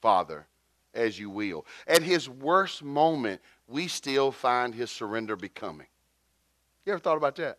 Father, 0.00 0.46
as 0.94 1.18
you 1.18 1.30
will. 1.30 1.66
At 1.86 2.02
his 2.02 2.28
worst 2.28 2.82
moment, 2.82 3.40
we 3.66 3.88
still 3.88 4.30
find 4.30 4.74
his 4.74 4.90
surrender 4.90 5.34
becoming. 5.34 5.86
You 6.84 6.92
ever 6.92 7.00
thought 7.00 7.16
about 7.16 7.36
that? 7.36 7.58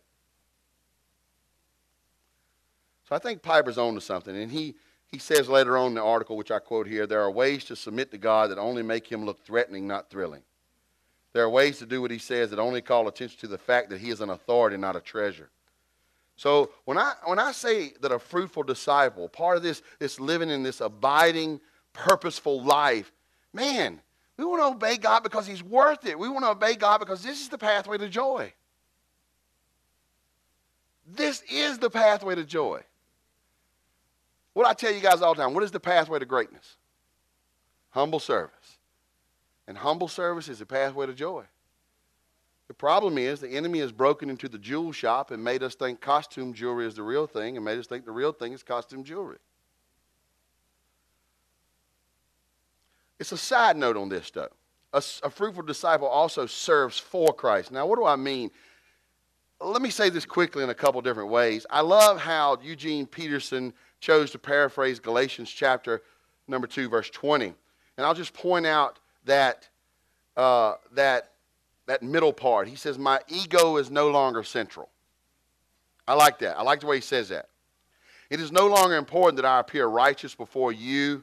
So 3.08 3.16
I 3.16 3.18
think 3.18 3.42
Piper's 3.42 3.78
on 3.78 3.94
to 3.94 4.00
something. 4.00 4.36
And 4.36 4.50
he, 4.50 4.76
he 5.12 5.18
says 5.18 5.46
later 5.46 5.76
on 5.76 5.88
in 5.88 5.94
the 5.94 6.02
article, 6.02 6.38
which 6.38 6.50
I 6.50 6.58
quote 6.58 6.86
here, 6.86 7.06
there 7.06 7.20
are 7.20 7.30
ways 7.30 7.64
to 7.66 7.76
submit 7.76 8.10
to 8.10 8.18
God 8.18 8.50
that 8.50 8.58
only 8.58 8.82
make 8.82 9.06
him 9.06 9.26
look 9.26 9.44
threatening, 9.44 9.86
not 9.86 10.08
thrilling. 10.08 10.42
There 11.34 11.44
are 11.44 11.50
ways 11.50 11.78
to 11.78 11.86
do 11.86 12.00
what 12.00 12.10
he 12.10 12.18
says 12.18 12.50
that 12.50 12.58
only 12.58 12.80
call 12.80 13.06
attention 13.08 13.38
to 13.40 13.46
the 13.46 13.58
fact 13.58 13.90
that 13.90 14.00
he 14.00 14.08
is 14.08 14.22
an 14.22 14.30
authority, 14.30 14.78
not 14.78 14.96
a 14.96 15.00
treasure. 15.00 15.50
So 16.36 16.70
when 16.86 16.96
I, 16.96 17.12
when 17.26 17.38
I 17.38 17.52
say 17.52 17.92
that 18.00 18.10
a 18.10 18.18
fruitful 18.18 18.62
disciple, 18.62 19.28
part 19.28 19.58
of 19.58 19.62
this, 19.62 19.82
this 19.98 20.18
living 20.18 20.48
in 20.48 20.62
this 20.62 20.80
abiding, 20.80 21.60
purposeful 21.92 22.62
life, 22.62 23.12
man, 23.52 24.00
we 24.38 24.46
want 24.46 24.62
to 24.62 24.66
obey 24.66 24.96
God 24.96 25.22
because 25.22 25.46
he's 25.46 25.62
worth 25.62 26.06
it. 26.06 26.18
We 26.18 26.30
want 26.30 26.44
to 26.46 26.50
obey 26.50 26.74
God 26.74 27.00
because 27.00 27.22
this 27.22 27.42
is 27.42 27.48
the 27.50 27.58
pathway 27.58 27.98
to 27.98 28.08
joy. 28.08 28.52
This 31.06 31.42
is 31.50 31.78
the 31.78 31.90
pathway 31.90 32.34
to 32.34 32.44
joy. 32.44 32.82
What 34.54 34.66
I 34.66 34.74
tell 34.74 34.92
you 34.92 35.00
guys 35.00 35.22
all 35.22 35.34
the 35.34 35.42
time, 35.42 35.54
what 35.54 35.64
is 35.64 35.70
the 35.70 35.80
pathway 35.80 36.18
to 36.18 36.26
greatness? 36.26 36.76
Humble 37.90 38.20
service. 38.20 38.78
And 39.66 39.78
humble 39.78 40.08
service 40.08 40.48
is 40.48 40.58
the 40.58 40.66
pathway 40.66 41.06
to 41.06 41.14
joy. 41.14 41.44
The 42.68 42.74
problem 42.74 43.18
is 43.18 43.40
the 43.40 43.50
enemy 43.50 43.80
has 43.80 43.92
broken 43.92 44.30
into 44.30 44.48
the 44.48 44.58
jewel 44.58 44.92
shop 44.92 45.30
and 45.30 45.42
made 45.42 45.62
us 45.62 45.74
think 45.74 46.00
costume 46.00 46.54
jewelry 46.54 46.86
is 46.86 46.94
the 46.94 47.02
real 47.02 47.26
thing 47.26 47.56
and 47.56 47.64
made 47.64 47.78
us 47.78 47.86
think 47.86 48.04
the 48.04 48.12
real 48.12 48.32
thing 48.32 48.52
is 48.52 48.62
costume 48.62 49.04
jewelry. 49.04 49.38
It's 53.18 53.30
a 53.30 53.36
side 53.36 53.76
note 53.76 53.96
on 53.96 54.08
this, 54.08 54.30
though. 54.30 54.48
A, 54.92 55.02
a, 55.22 55.30
fruitful 55.30 55.62
disciple 55.62 56.08
also 56.08 56.44
serves 56.46 56.98
for 56.98 57.32
Christ. 57.32 57.70
Now, 57.70 57.86
what 57.86 57.98
do 57.98 58.04
I 58.04 58.16
mean? 58.16 58.50
Let 59.60 59.80
me 59.80 59.90
say 59.90 60.08
this 60.10 60.26
quickly 60.26 60.64
in 60.64 60.70
a 60.70 60.74
couple 60.74 61.00
different 61.02 61.30
ways. 61.30 61.64
I 61.70 61.82
love 61.82 62.20
how 62.20 62.58
Eugene 62.62 63.06
Peterson 63.06 63.72
chose 64.02 64.32
to 64.32 64.38
paraphrase 64.38 64.98
Galatians 64.98 65.48
chapter 65.48 66.02
number 66.48 66.66
2, 66.66 66.88
verse 66.88 67.08
20. 67.08 67.54
And 67.96 68.06
I'll 68.06 68.14
just 68.14 68.34
point 68.34 68.66
out 68.66 68.98
that, 69.24 69.68
uh, 70.36 70.74
that, 70.92 71.30
that 71.86 72.02
middle 72.02 72.32
part. 72.32 72.68
He 72.68 72.74
says, 72.74 72.98
My 72.98 73.20
ego 73.28 73.76
is 73.76 73.90
no 73.90 74.10
longer 74.10 74.42
central. 74.42 74.90
I 76.06 76.14
like 76.14 76.40
that. 76.40 76.58
I 76.58 76.62
like 76.62 76.80
the 76.80 76.86
way 76.86 76.96
he 76.96 77.02
says 77.02 77.28
that. 77.28 77.48
It 78.28 78.40
is 78.40 78.50
no 78.50 78.66
longer 78.66 78.96
important 78.96 79.36
that 79.36 79.44
I 79.44 79.60
appear 79.60 79.86
righteous 79.86 80.34
before 80.34 80.72
you 80.72 81.22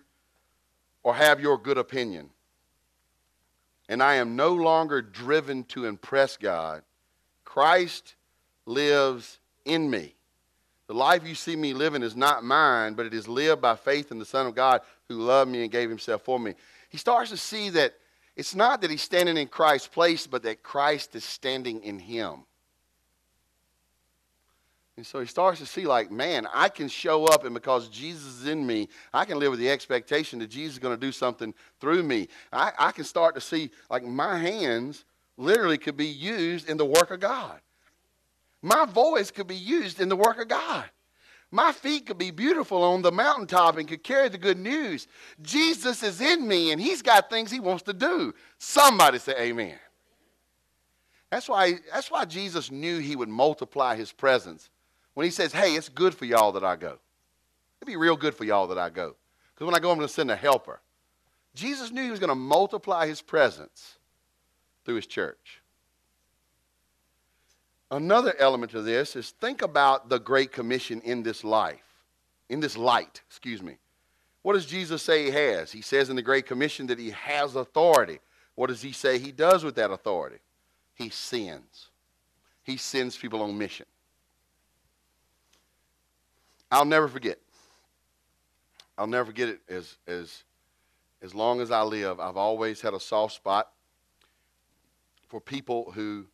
or 1.04 1.14
have 1.14 1.42
your 1.42 1.58
good 1.58 1.78
opinion. 1.78 2.30
And 3.90 4.02
I 4.02 4.16
am 4.16 4.36
no 4.36 4.54
longer 4.54 5.02
driven 5.02 5.64
to 5.66 5.86
impress 5.86 6.38
God. 6.38 6.84
Christ 7.44 8.16
lives 8.66 9.40
in 9.66 9.90
me. 9.90 10.16
The 10.90 10.96
life 10.96 11.22
you 11.24 11.36
see 11.36 11.56
me 11.56 11.76
living 11.76 12.02
is 12.02 12.16
not 12.16 12.44
mine, 12.44 12.96
but 12.96 13.06
it 13.06 13.14
is 13.14 13.28
lived 13.28 13.62
by 13.62 13.76
faith 13.76 14.10
in 14.10 14.18
the 14.18 14.26
Son 14.26 14.48
of 14.48 14.56
God 14.56 14.82
who 15.08 15.18
loved 15.18 15.52
me 15.52 15.62
and 15.62 15.72
gave 15.72 15.88
himself 15.88 16.24
for 16.24 16.40
me. 16.40 16.56
He 16.90 16.98
starts 16.98 17.30
to 17.30 17.38
see 17.38 17.70
that 17.70 17.94
it's 18.36 18.56
not 18.56 18.82
that 18.82 18.90
he's 18.90 19.04
standing 19.04 19.38
in 19.38 19.50
Christ's 19.50 19.88
place, 19.88 20.26
but 20.26 20.42
that 20.42 20.64
Christ 20.64 21.16
is 21.16 21.24
standing 21.24 21.84
in 21.84 22.00
him. 22.00 22.38
And 24.98 25.06
so 25.06 25.20
he 25.20 25.28
starts 25.28 25.60
to 25.60 25.68
see, 25.68 25.86
like, 25.86 26.10
man, 26.10 26.48
I 26.52 26.70
can 26.70 26.88
show 26.88 27.26
up, 27.26 27.46
and 27.46 27.54
because 27.54 27.88
Jesus 27.90 28.26
is 28.26 28.48
in 28.48 28.66
me, 28.66 28.90
I 29.14 29.26
can 29.26 29.38
live 29.38 29.52
with 29.52 29.60
the 29.60 29.70
expectation 29.70 30.40
that 30.40 30.50
Jesus 30.50 30.74
is 30.74 30.80
going 30.80 31.00
to 31.00 31.00
do 31.00 31.12
something 31.12 31.54
through 31.80 32.02
me. 32.02 32.30
I, 32.52 32.72
I 32.80 32.92
can 32.94 33.04
start 33.04 33.36
to 33.36 33.42
see, 33.42 33.70
like, 33.92 34.04
my 34.04 34.40
hands 34.40 35.06
literally 35.38 35.78
could 35.78 35.98
be 35.98 36.08
used 36.08 36.68
in 36.68 36.78
the 36.78 36.86
work 36.86 37.12
of 37.12 37.20
God. 37.20 37.62
My 38.62 38.86
voice 38.86 39.32
could 39.32 39.48
be 39.48 39.56
used 39.56 40.02
in 40.02 40.10
the 40.10 40.16
work 40.16 40.40
of 40.40 40.48
God. 40.48 40.86
My 41.52 41.72
feet 41.72 42.06
could 42.06 42.18
be 42.18 42.32
beautiful 42.32 42.84
on 42.84 43.02
the 43.02 43.12
mountaintop 43.12 43.78
and 43.78 43.88
could 43.88 44.04
carry 44.04 44.30
the 44.30 44.38
good 44.38 44.60
news. 44.60 45.08
Jesus 45.42 46.04
is 46.04 46.22
in 46.22 46.48
me 46.48 46.72
and 46.72 46.80
he's 46.80 47.02
got 47.02 47.30
things 47.30 47.50
he 47.50 47.60
wants 47.60 47.84
to 47.84 47.94
do. 47.94 48.34
Somebody 48.60 49.18
say 49.18 49.36
amen. 49.40 49.80
That's 51.32 51.50
why, 51.50 51.76
that's 51.92 52.12
why 52.12 52.26
Jesus 52.26 52.70
knew 52.70 53.00
he 53.00 53.16
would 53.16 53.30
multiply 53.30 53.96
his 53.96 54.12
presence. 54.12 54.70
When 55.16 55.26
he 55.26 55.32
says, 55.32 55.52
hey, 55.52 55.76
it's 55.76 55.90
good 55.90 56.14
for 56.14 56.26
y'all 56.26 56.52
that 56.52 56.64
I 56.64 56.76
go. 56.76 57.00
It'd 57.82 57.88
be 57.88 57.96
real 57.96 58.16
good 58.16 58.36
for 58.36 58.44
y'all 58.44 58.68
that 58.68 58.78
I 58.78 58.90
go. 58.90 59.16
Because 59.54 59.66
when 59.66 59.76
I 59.76 59.80
go, 59.80 59.92
I'm 59.92 59.98
going 59.98 60.08
to 60.08 60.14
send 60.14 60.32
a 60.32 60.36
helper. 60.36 60.82
Jesus 61.56 61.92
knew 61.92 62.04
he 62.04 62.12
was 62.12 62.20
going 62.20 62.30
to 62.30 62.36
multiply 62.36 63.08
his 63.08 63.22
presence 63.22 63.98
through 64.86 64.96
his 64.96 65.08
church. 65.08 65.59
Another 67.92 68.36
element 68.38 68.74
of 68.76 68.86
this 68.86 69.16
is 69.16 69.32
think 69.32 69.62
about 69.62 70.10
the 70.10 70.20
Great 70.20 70.52
Commission 70.52 71.02
in 71.02 71.24
this 71.24 71.44
life, 71.44 71.82
in 72.50 72.60
this 72.60 72.78
light, 72.78 73.22
excuse 73.28 73.64
me. 73.64 73.78
What 74.44 74.54
does 74.54 74.66
Jesus 74.66 75.02
say 75.02 75.26
he 75.26 75.32
has? 75.32 75.72
He 75.72 75.82
says 75.82 76.10
in 76.10 76.16
the 76.16 76.22
Great 76.22 76.46
Commission 76.46 76.88
that 76.88 77.00
he 77.00 77.10
has 77.12 77.56
authority. 77.56 78.20
What 78.56 78.68
does 78.68 78.82
he 78.82 78.92
say 78.92 79.18
he 79.18 79.32
does 79.32 79.64
with 79.64 79.76
that 79.76 79.92
authority? 79.92 80.38
He 80.96 81.10
sends. 81.10 81.88
He 82.64 82.78
sends 82.78 83.18
people 83.18 83.42
on 83.42 83.58
mission. 83.58 83.86
I'll 86.72 86.86
never 86.86 87.08
forget. 87.08 87.40
I'll 88.98 89.08
never 89.08 89.26
forget 89.26 89.50
it 89.50 89.62
as, 89.68 89.98
as, 90.08 90.44
as 91.22 91.34
long 91.34 91.62
as 91.62 91.72
I 91.72 91.82
live. 91.82 92.20
I've 92.20 92.38
always 92.38 92.82
had 92.82 92.94
a 92.94 93.00
soft 93.00 93.34
spot 93.34 93.72
for 95.28 95.42
people 95.42 95.92
who 95.92 96.26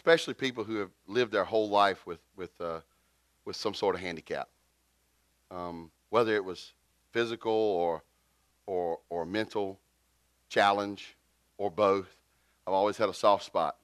especially 0.00 0.32
people 0.32 0.64
who 0.64 0.76
have 0.76 0.88
lived 1.06 1.30
their 1.30 1.44
whole 1.44 1.68
life 1.68 2.06
with, 2.06 2.20
with, 2.34 2.58
uh, 2.58 2.80
with 3.44 3.54
some 3.54 3.74
sort 3.74 3.94
of 3.94 4.00
handicap, 4.00 4.48
um, 5.50 5.90
whether 6.08 6.34
it 6.34 6.42
was 6.42 6.72
physical 7.12 7.52
or, 7.52 8.02
or, 8.64 8.98
or 9.10 9.26
mental 9.26 9.78
challenge 10.48 11.18
or 11.58 11.70
both. 11.70 12.08
I've 12.66 12.72
always 12.72 12.96
had 12.96 13.10
a 13.10 13.12
soft 13.14 13.44
spot. 13.44 13.76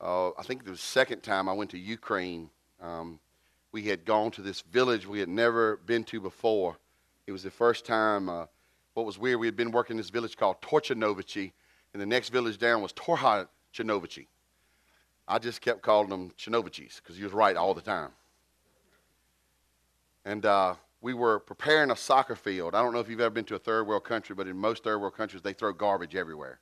Uh, 0.00 0.30
I 0.30 0.42
think 0.44 0.64
the 0.64 0.78
second 0.78 1.22
time 1.22 1.46
I 1.46 1.52
went 1.52 1.68
to 1.72 1.78
Ukraine, 1.78 2.48
um, 2.80 3.20
we 3.70 3.82
had 3.82 4.06
gone 4.06 4.30
to 4.30 4.40
this 4.40 4.62
village 4.62 5.06
we 5.06 5.20
had 5.20 5.28
never 5.28 5.76
been 5.76 6.04
to 6.04 6.22
before. 6.22 6.78
It 7.26 7.32
was 7.32 7.42
the 7.42 7.50
first 7.50 7.84
time. 7.84 8.30
Uh, 8.30 8.46
what 8.94 9.04
was 9.04 9.18
weird, 9.18 9.40
we 9.40 9.46
had 9.46 9.56
been 9.56 9.72
working 9.72 9.92
in 9.92 9.98
this 9.98 10.08
village 10.08 10.38
called 10.38 10.62
Torchanovici, 10.62 11.52
and 11.92 12.00
the 12.00 12.06
next 12.06 12.30
village 12.30 12.56
down 12.56 12.80
was 12.80 12.94
Torha 12.94 13.46
Chinovici. 13.74 14.26
I 15.26 15.38
just 15.38 15.60
kept 15.60 15.82
calling 15.82 16.10
them 16.10 16.30
Chinovicis 16.38 16.96
because 16.96 17.16
he 17.16 17.24
was 17.24 17.32
right 17.32 17.56
all 17.56 17.74
the 17.74 17.80
time. 17.80 18.10
And 20.24 20.44
uh, 20.46 20.74
we 21.00 21.14
were 21.14 21.38
preparing 21.38 21.90
a 21.90 21.96
soccer 21.96 22.36
field. 22.36 22.74
I 22.74 22.82
don't 22.82 22.92
know 22.92 23.00
if 23.00 23.08
you've 23.08 23.20
ever 23.20 23.30
been 23.30 23.44
to 23.46 23.56
a 23.56 23.58
third 23.58 23.86
world 23.86 24.04
country, 24.04 24.34
but 24.34 24.46
in 24.46 24.56
most 24.56 24.84
third 24.84 24.98
world 24.98 25.14
countries, 25.14 25.42
they 25.42 25.52
throw 25.52 25.72
garbage 25.72 26.14
everywhere. 26.14 26.60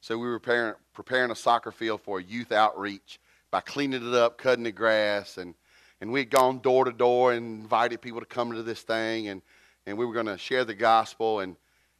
So 0.00 0.16
we 0.16 0.28
were 0.28 0.38
preparing, 0.38 0.74
preparing 0.94 1.30
a 1.30 1.36
soccer 1.36 1.72
field 1.72 2.00
for 2.02 2.18
a 2.18 2.22
youth 2.22 2.52
outreach 2.52 3.18
by 3.50 3.60
cleaning 3.60 4.06
it 4.06 4.14
up, 4.14 4.38
cutting 4.38 4.64
the 4.64 4.72
grass, 4.72 5.38
and, 5.38 5.54
and 6.00 6.12
we 6.12 6.20
had 6.20 6.30
gone 6.30 6.60
door 6.60 6.84
to 6.84 6.92
door 6.92 7.32
and 7.32 7.62
invited 7.62 8.00
people 8.00 8.20
to 8.20 8.26
come 8.26 8.52
to 8.52 8.62
this 8.62 8.82
thing, 8.82 9.28
and, 9.28 9.42
and 9.86 9.98
we 9.98 10.06
were 10.06 10.14
going 10.14 10.26
to 10.26 10.38
share 10.38 10.64
the 10.64 10.74
gospel. 10.74 11.40
And 11.40 11.56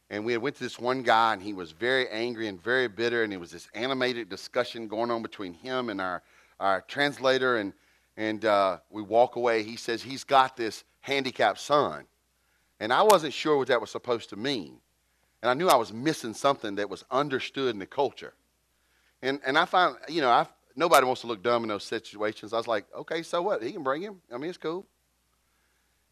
and 0.09 0.25
we 0.25 0.35
went 0.37 0.55
to 0.55 0.63
this 0.63 0.79
one 0.79 1.03
guy, 1.03 1.33
and 1.33 1.41
he 1.41 1.53
was 1.53 1.71
very 1.71 2.09
angry 2.09 2.47
and 2.47 2.61
very 2.61 2.87
bitter, 2.87 3.23
and 3.23 3.31
it 3.31 3.39
was 3.39 3.51
this 3.51 3.67
animated 3.73 4.29
discussion 4.29 4.87
going 4.87 5.11
on 5.11 5.21
between 5.21 5.53
him 5.53 5.89
and 5.89 6.01
our, 6.01 6.23
our 6.59 6.81
translator, 6.81 7.57
and, 7.57 7.73
and 8.17 8.45
uh, 8.45 8.77
we 8.89 9.01
walk 9.01 9.35
away. 9.35 9.63
He 9.63 9.75
says 9.75 10.01
he's 10.01 10.23
got 10.23 10.57
this 10.57 10.83
handicapped 11.01 11.59
son, 11.59 12.05
and 12.79 12.91
I 12.91 13.03
wasn't 13.03 13.33
sure 13.33 13.57
what 13.57 13.67
that 13.67 13.81
was 13.81 13.91
supposed 13.91 14.29
to 14.29 14.35
mean, 14.35 14.77
and 15.41 15.49
I 15.49 15.53
knew 15.53 15.67
I 15.67 15.75
was 15.75 15.93
missing 15.93 16.33
something 16.33 16.75
that 16.75 16.89
was 16.89 17.03
understood 17.11 17.73
in 17.73 17.79
the 17.79 17.85
culture, 17.85 18.33
and 19.21 19.39
and 19.45 19.57
I 19.57 19.65
find 19.65 19.95
you 20.07 20.21
know 20.21 20.29
I 20.29 20.47
nobody 20.75 21.05
wants 21.05 21.21
to 21.21 21.27
look 21.27 21.43
dumb 21.43 21.63
in 21.63 21.69
those 21.69 21.83
situations. 21.83 22.51
I 22.51 22.57
was 22.57 22.67
like, 22.67 22.85
okay, 22.95 23.21
so 23.21 23.41
what? 23.41 23.61
He 23.61 23.71
can 23.71 23.83
bring 23.83 24.01
him. 24.01 24.21
I 24.33 24.37
mean, 24.37 24.49
it's 24.49 24.57
cool. 24.57 24.85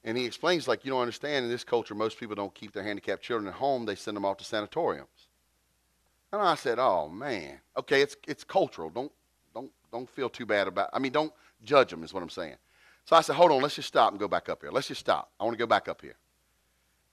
And 0.07 0.17
he 0.17 0.23
explains, 0.23 0.69
like, 0.69 0.85
you 0.85 0.91
don't 0.91 1.01
understand, 1.01 1.43
in 1.43 1.51
this 1.51 1.65
culture, 1.65 1.93
most 1.93 2.17
people 2.17 2.33
don't 2.33 2.55
keep 2.55 2.71
their 2.71 2.81
handicapped 2.81 3.21
children 3.21 3.49
at 3.49 3.55
home, 3.55 3.85
they 3.85 3.95
send 3.95 4.15
them 4.15 4.23
off 4.23 4.37
to 4.37 4.45
sanatoriums. 4.45 5.27
And 6.31 6.41
I 6.41 6.55
said, 6.55 6.79
oh, 6.79 7.09
man. 7.09 7.59
Okay, 7.77 8.01
it's, 8.01 8.15
it's 8.25 8.45
cultural. 8.45 8.89
Don't, 8.89 9.11
don't, 9.53 9.69
don't 9.91 10.09
feel 10.09 10.29
too 10.29 10.45
bad 10.45 10.69
about 10.69 10.91
I 10.93 10.99
mean, 10.99 11.11
don't 11.11 11.33
judge 11.61 11.89
them, 11.89 12.05
is 12.05 12.13
what 12.13 12.23
I'm 12.23 12.29
saying. 12.29 12.55
So 13.03 13.17
I 13.17 13.21
said, 13.21 13.35
hold 13.35 13.51
on, 13.51 13.61
let's 13.61 13.75
just 13.75 13.89
stop 13.89 14.11
and 14.11 14.19
go 14.19 14.29
back 14.29 14.47
up 14.47 14.61
here. 14.61 14.71
Let's 14.71 14.87
just 14.87 15.01
stop. 15.01 15.29
I 15.41 15.43
want 15.43 15.55
to 15.55 15.59
go 15.59 15.67
back 15.67 15.89
up 15.89 16.01
here. 16.01 16.15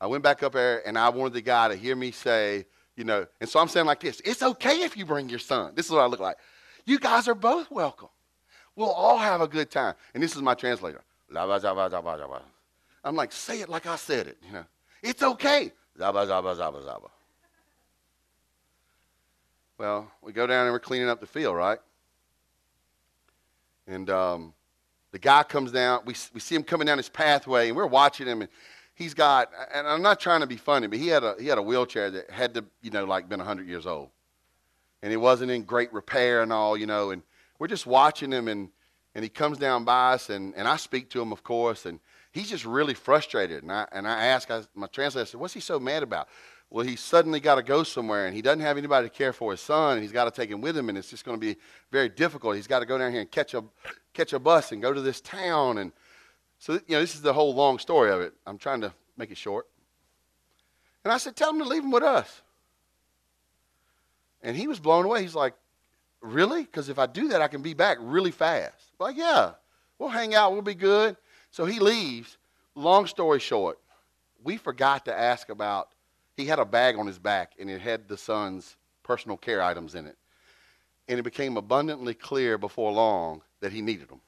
I 0.01 0.07
went 0.07 0.23
back 0.23 0.45
up 0.45 0.53
there, 0.53 0.87
and 0.87 0.97
I 0.97 1.09
wanted 1.09 1.33
the 1.33 1.43
guy 1.43 1.67
to 1.67 1.75
hear 1.75 1.97
me 1.97 2.13
say, 2.13 2.65
you 2.95 3.03
know, 3.03 3.27
and 3.41 3.51
so 3.51 3.59
I'm 3.59 3.67
saying 3.67 3.87
like 3.87 3.99
this 3.99 4.23
it's 4.25 4.43
okay 4.43 4.83
if 4.83 4.97
you 4.97 5.05
bring 5.05 5.29
your 5.29 5.41
son. 5.41 5.73
This 5.75 5.87
is 5.87 5.93
what 5.93 6.03
I 6.03 6.07
look 6.07 6.21
like. 6.21 6.37
You 6.85 7.01
guys 7.01 7.27
are 7.27 7.35
both 7.35 7.73
welcome. 7.73 8.11
We'll 8.77 8.93
all 8.93 9.19
have 9.19 9.41
a 9.41 9.49
good 9.49 9.69
time. 9.69 9.95
And 10.15 10.23
this 10.23 10.37
is 10.37 10.43
my 10.43 10.55
translator. 10.55 11.03
I'm 13.05 13.17
like, 13.17 13.33
say 13.33 13.61
it 13.61 13.69
like 13.69 13.87
I 13.87 13.97
said 13.97 14.27
it, 14.27 14.39
you 14.47 14.53
know. 14.53 14.65
It's 15.03 15.23
okay. 15.23 15.71
Zaba, 15.99 16.27
zaba, 16.27 16.57
zaba, 16.57 16.83
zaba. 16.83 17.11
Well, 19.77 20.11
we 20.23 20.33
go 20.33 20.47
down 20.47 20.67
and 20.67 20.73
we're 20.73 20.81
cleaning 20.81 21.09
up 21.09 21.21
the 21.21 21.27
field, 21.27 21.57
right? 21.57 21.79
And 23.87 24.09
um, 24.09 24.55
the 25.13 25.19
guy 25.19 25.43
comes 25.43 25.73
down. 25.73 26.01
We, 26.07 26.15
we 26.33 26.41
see 26.41 26.55
him 26.55 26.63
coming 26.63 26.87
down 26.87 26.97
his 26.97 27.09
pathway, 27.09 27.69
and 27.69 27.77
we're 27.77 27.87
watching 27.87 28.27
him. 28.27 28.41
And 28.41 28.51
he's 28.95 29.15
got, 29.15 29.51
and 29.75 29.87
I'm 29.87 30.01
not 30.01 30.21
trying 30.21 30.41
to 30.41 30.47
be 30.47 30.57
funny, 30.57 30.87
but 30.87 30.99
he 30.99 31.09
had 31.09 31.23
a, 31.23 31.35
he 31.39 31.47
had 31.47 31.59
a 31.59 31.63
wheelchair 31.63 32.11
that 32.11 32.31
had 32.31 32.55
to, 32.55 32.65
you 32.83 32.91
know, 32.91 33.05
like 33.05 33.29
been 33.29 33.41
100 33.41 33.69
years 33.69 33.87
old. 33.87 34.09
And 35.03 35.13
it 35.13 35.19
wasn't 35.19 35.51
in 35.51 35.65
great 35.65 35.93
repair 35.93 36.43
and 36.43 36.53
all, 36.53 36.77
you 36.77 36.87
know. 36.87 37.11
And 37.11 37.23
we're 37.59 37.69
just 37.69 37.87
watching 37.87 38.33
him, 38.33 38.49
and, 38.49 38.71
and 39.15 39.23
he 39.23 39.29
comes 39.29 39.59
down 39.59 39.85
by 39.85 40.15
us, 40.15 40.31
and, 40.31 40.55
and 40.57 40.67
I 40.67 40.77
speak 40.77 41.11
to 41.11 41.21
him, 41.21 41.31
of 41.31 41.43
course. 41.43 41.85
And 41.85 42.01
he's 42.35 42.51
just 42.51 42.67
really 42.67 42.95
frustrated. 42.95 43.63
And 43.63 43.73
I, 43.73 43.87
and 43.93 44.07
I 44.07 44.27
asked 44.27 44.51
I, 44.51 44.63
my 44.75 44.89
translator, 44.89 45.23
I 45.23 45.31
said, 45.31 45.41
What's 45.41 45.55
he 45.55 45.61
so 45.61 45.81
mad 45.81 46.03
about? 46.03 46.29
Well, 46.69 46.85
he 46.85 46.97
suddenly 46.97 47.39
got 47.39 47.55
to 47.55 47.63
go 47.63 47.85
somewhere 47.85 48.27
and 48.27 48.35
he 48.35 48.43
doesn't 48.43 48.61
have 48.61 48.77
anybody 48.77 49.09
to 49.09 49.15
care 49.15 49.33
for 49.33 49.53
his 49.53 49.61
son 49.61 49.95
and 49.95 50.03
he's 50.03 50.11
got 50.11 50.25
to 50.25 50.31
take 50.31 50.51
him 50.51 50.61
with 50.61 50.77
him 50.77 50.89
and 50.89 50.99
it's 50.99 51.09
just 51.09 51.25
going 51.25 51.39
to 51.39 51.41
be 51.41 51.57
very 51.93 52.09
difficult. 52.09 52.57
He's 52.57 52.67
got 52.67 52.81
to 52.81 52.87
go 52.87 52.99
down 52.99 53.13
here 53.13 53.21
and 53.21 53.31
catch 53.31 53.55
a, 53.55 53.63
catch 54.13 54.33
a 54.33 54.41
bus 54.41 54.73
and 54.73 54.83
go 54.83 54.93
to 54.93 55.01
this 55.01 55.21
town. 55.21 55.79
And 55.79 55.93
so, 56.59 56.73
you 56.73 56.97
know, 56.97 57.01
this 57.01 57.15
is 57.15 57.23
the 57.23 57.33
whole 57.33 57.55
long 57.55 57.79
story 57.79 58.11
of 58.11 58.21
it. 58.21 58.35
I'm 58.45 58.59
trying 58.59 58.81
to 58.81 58.93
make 59.17 59.31
it 59.31 59.37
short. 59.37 59.69
And 61.05 61.13
I 61.13 61.19
said, 61.19 61.37
Tell 61.37 61.51
him 61.51 61.59
to 61.59 61.65
leave 61.65 61.85
him 61.85 61.93
with 61.93 62.03
us. 62.03 62.43
And 64.43 64.57
he 64.57 64.67
was 64.67 64.81
blown 64.81 65.05
away. 65.05 65.23
He's 65.23 65.37
like, 65.37 65.55
Really? 66.21 66.63
Because 66.63 66.89
if 66.89 66.99
I 66.99 67.07
do 67.07 67.29
that, 67.29 67.43
I 67.43 67.49
can 67.49 67.63
be 67.63 67.75
back 67.75 67.99
really 68.01 68.31
fast. 68.31 68.83
I'm 68.99 69.07
like, 69.09 69.17
yeah, 69.17 69.53
we'll 69.99 70.09
hang 70.09 70.35
out. 70.35 70.53
We'll 70.53 70.63
be 70.63 70.75
good. 70.75 71.17
So 71.55 71.67
he 71.67 71.79
leaves. 71.79 72.37
Long 72.75 73.07
story 73.07 73.39
short, 73.39 73.79
we 74.43 74.57
forgot 74.57 75.05
to 75.05 75.17
ask 75.17 75.51
about, 75.51 75.91
he 76.37 76.47
had 76.47 76.59
a 76.59 76.65
bag 76.65 76.97
on 76.97 77.07
his 77.07 77.17
back 77.17 77.53
and 77.61 77.71
it 77.71 77.81
had 77.81 78.09
the 78.09 78.17
son's 78.17 78.75
personal 79.05 79.37
care 79.37 79.63
items 79.63 79.95
in 79.95 80.05
it. 80.07 80.17
And 81.07 81.17
it 81.17 81.23
became 81.23 81.57
abundantly 81.57 82.13
clear 82.13 82.59
before 82.59 82.91
long 82.91 83.41
that 83.61 83.71
he 83.71 83.83
needed 83.83 84.09
them. 84.09 84.21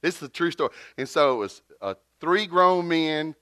This 0.00 0.14
is 0.14 0.22
a 0.22 0.28
true 0.28 0.52
story. 0.52 0.70
And 0.96 1.08
so 1.08 1.34
it 1.34 1.38
was 1.38 1.62
uh, 1.80 1.94
three 2.20 2.46
grown 2.46 2.86
men, 2.86 3.34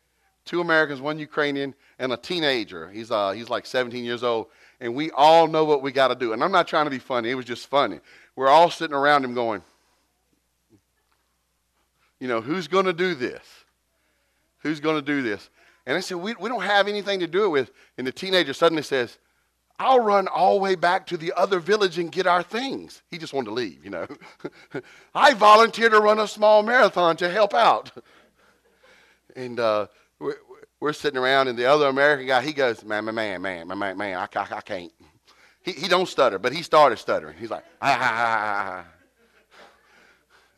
two 0.46 0.62
Americans, 0.62 1.02
one 1.02 1.18
Ukrainian, 1.18 1.74
and 1.98 2.14
a 2.14 2.16
teenager. 2.16 2.88
He's, 2.88 3.10
uh, 3.10 3.32
he's 3.32 3.50
like 3.50 3.66
17 3.66 4.02
years 4.06 4.22
old. 4.22 4.46
And 4.80 4.94
we 4.94 5.10
all 5.10 5.48
know 5.48 5.66
what 5.66 5.82
we 5.82 5.92
got 5.92 6.08
to 6.08 6.14
do. 6.14 6.32
And 6.32 6.42
I'm 6.42 6.50
not 6.50 6.66
trying 6.66 6.86
to 6.86 6.90
be 6.90 6.98
funny, 6.98 7.28
it 7.28 7.34
was 7.34 7.44
just 7.44 7.66
funny. 7.66 8.00
We're 8.36 8.48
all 8.48 8.70
sitting 8.70 8.96
around 8.96 9.22
him 9.22 9.34
going, 9.34 9.60
you 12.20 12.28
know, 12.28 12.40
who's 12.40 12.68
going 12.68 12.84
to 12.84 12.92
do 12.92 13.14
this? 13.14 13.42
Who's 14.58 14.78
going 14.78 14.96
to 14.96 15.02
do 15.02 15.22
this? 15.22 15.48
And 15.86 15.96
I 15.96 16.00
said, 16.00 16.18
we, 16.18 16.34
we 16.34 16.48
don't 16.48 16.62
have 16.62 16.86
anything 16.86 17.20
to 17.20 17.26
do 17.26 17.46
it 17.46 17.48
with. 17.48 17.72
And 17.98 18.06
the 18.06 18.12
teenager 18.12 18.52
suddenly 18.52 18.82
says, 18.82 19.18
I'll 19.78 20.00
run 20.00 20.28
all 20.28 20.56
the 20.56 20.62
way 20.62 20.74
back 20.74 21.06
to 21.06 21.16
the 21.16 21.32
other 21.34 21.58
village 21.58 21.98
and 21.98 22.12
get 22.12 22.26
our 22.26 22.42
things. 22.42 23.02
He 23.10 23.16
just 23.16 23.32
wanted 23.32 23.46
to 23.46 23.54
leave, 23.54 23.82
you 23.82 23.90
know. 23.90 24.06
I 25.14 25.32
volunteered 25.32 25.92
to 25.92 26.00
run 26.00 26.18
a 26.18 26.28
small 26.28 26.62
marathon 26.62 27.16
to 27.16 27.30
help 27.30 27.54
out. 27.54 27.90
and 29.34 29.58
uh, 29.58 29.86
we're, 30.18 30.36
we're, 30.80 30.92
sitting 30.92 31.18
around, 31.18 31.48
and 31.48 31.58
the 31.58 31.64
other 31.64 31.86
American 31.86 32.26
guy, 32.26 32.42
he 32.42 32.52
goes, 32.52 32.84
man, 32.84 33.06
man, 33.06 33.14
man, 33.14 33.40
man, 33.40 33.66
man, 33.66 33.96
man, 33.96 34.18
I, 34.18 34.28
I, 34.38 34.46
I 34.56 34.60
can't. 34.60 34.92
He, 35.62 35.72
he 35.72 35.88
don't 35.88 36.06
stutter, 36.06 36.38
but 36.38 36.52
he 36.52 36.62
started 36.62 36.98
stuttering. 36.98 37.38
He's 37.38 37.50
like, 37.50 37.64
ah, 37.80 37.98
ah, 37.98 38.18
ah, 38.18 38.84
ah. 38.84 38.99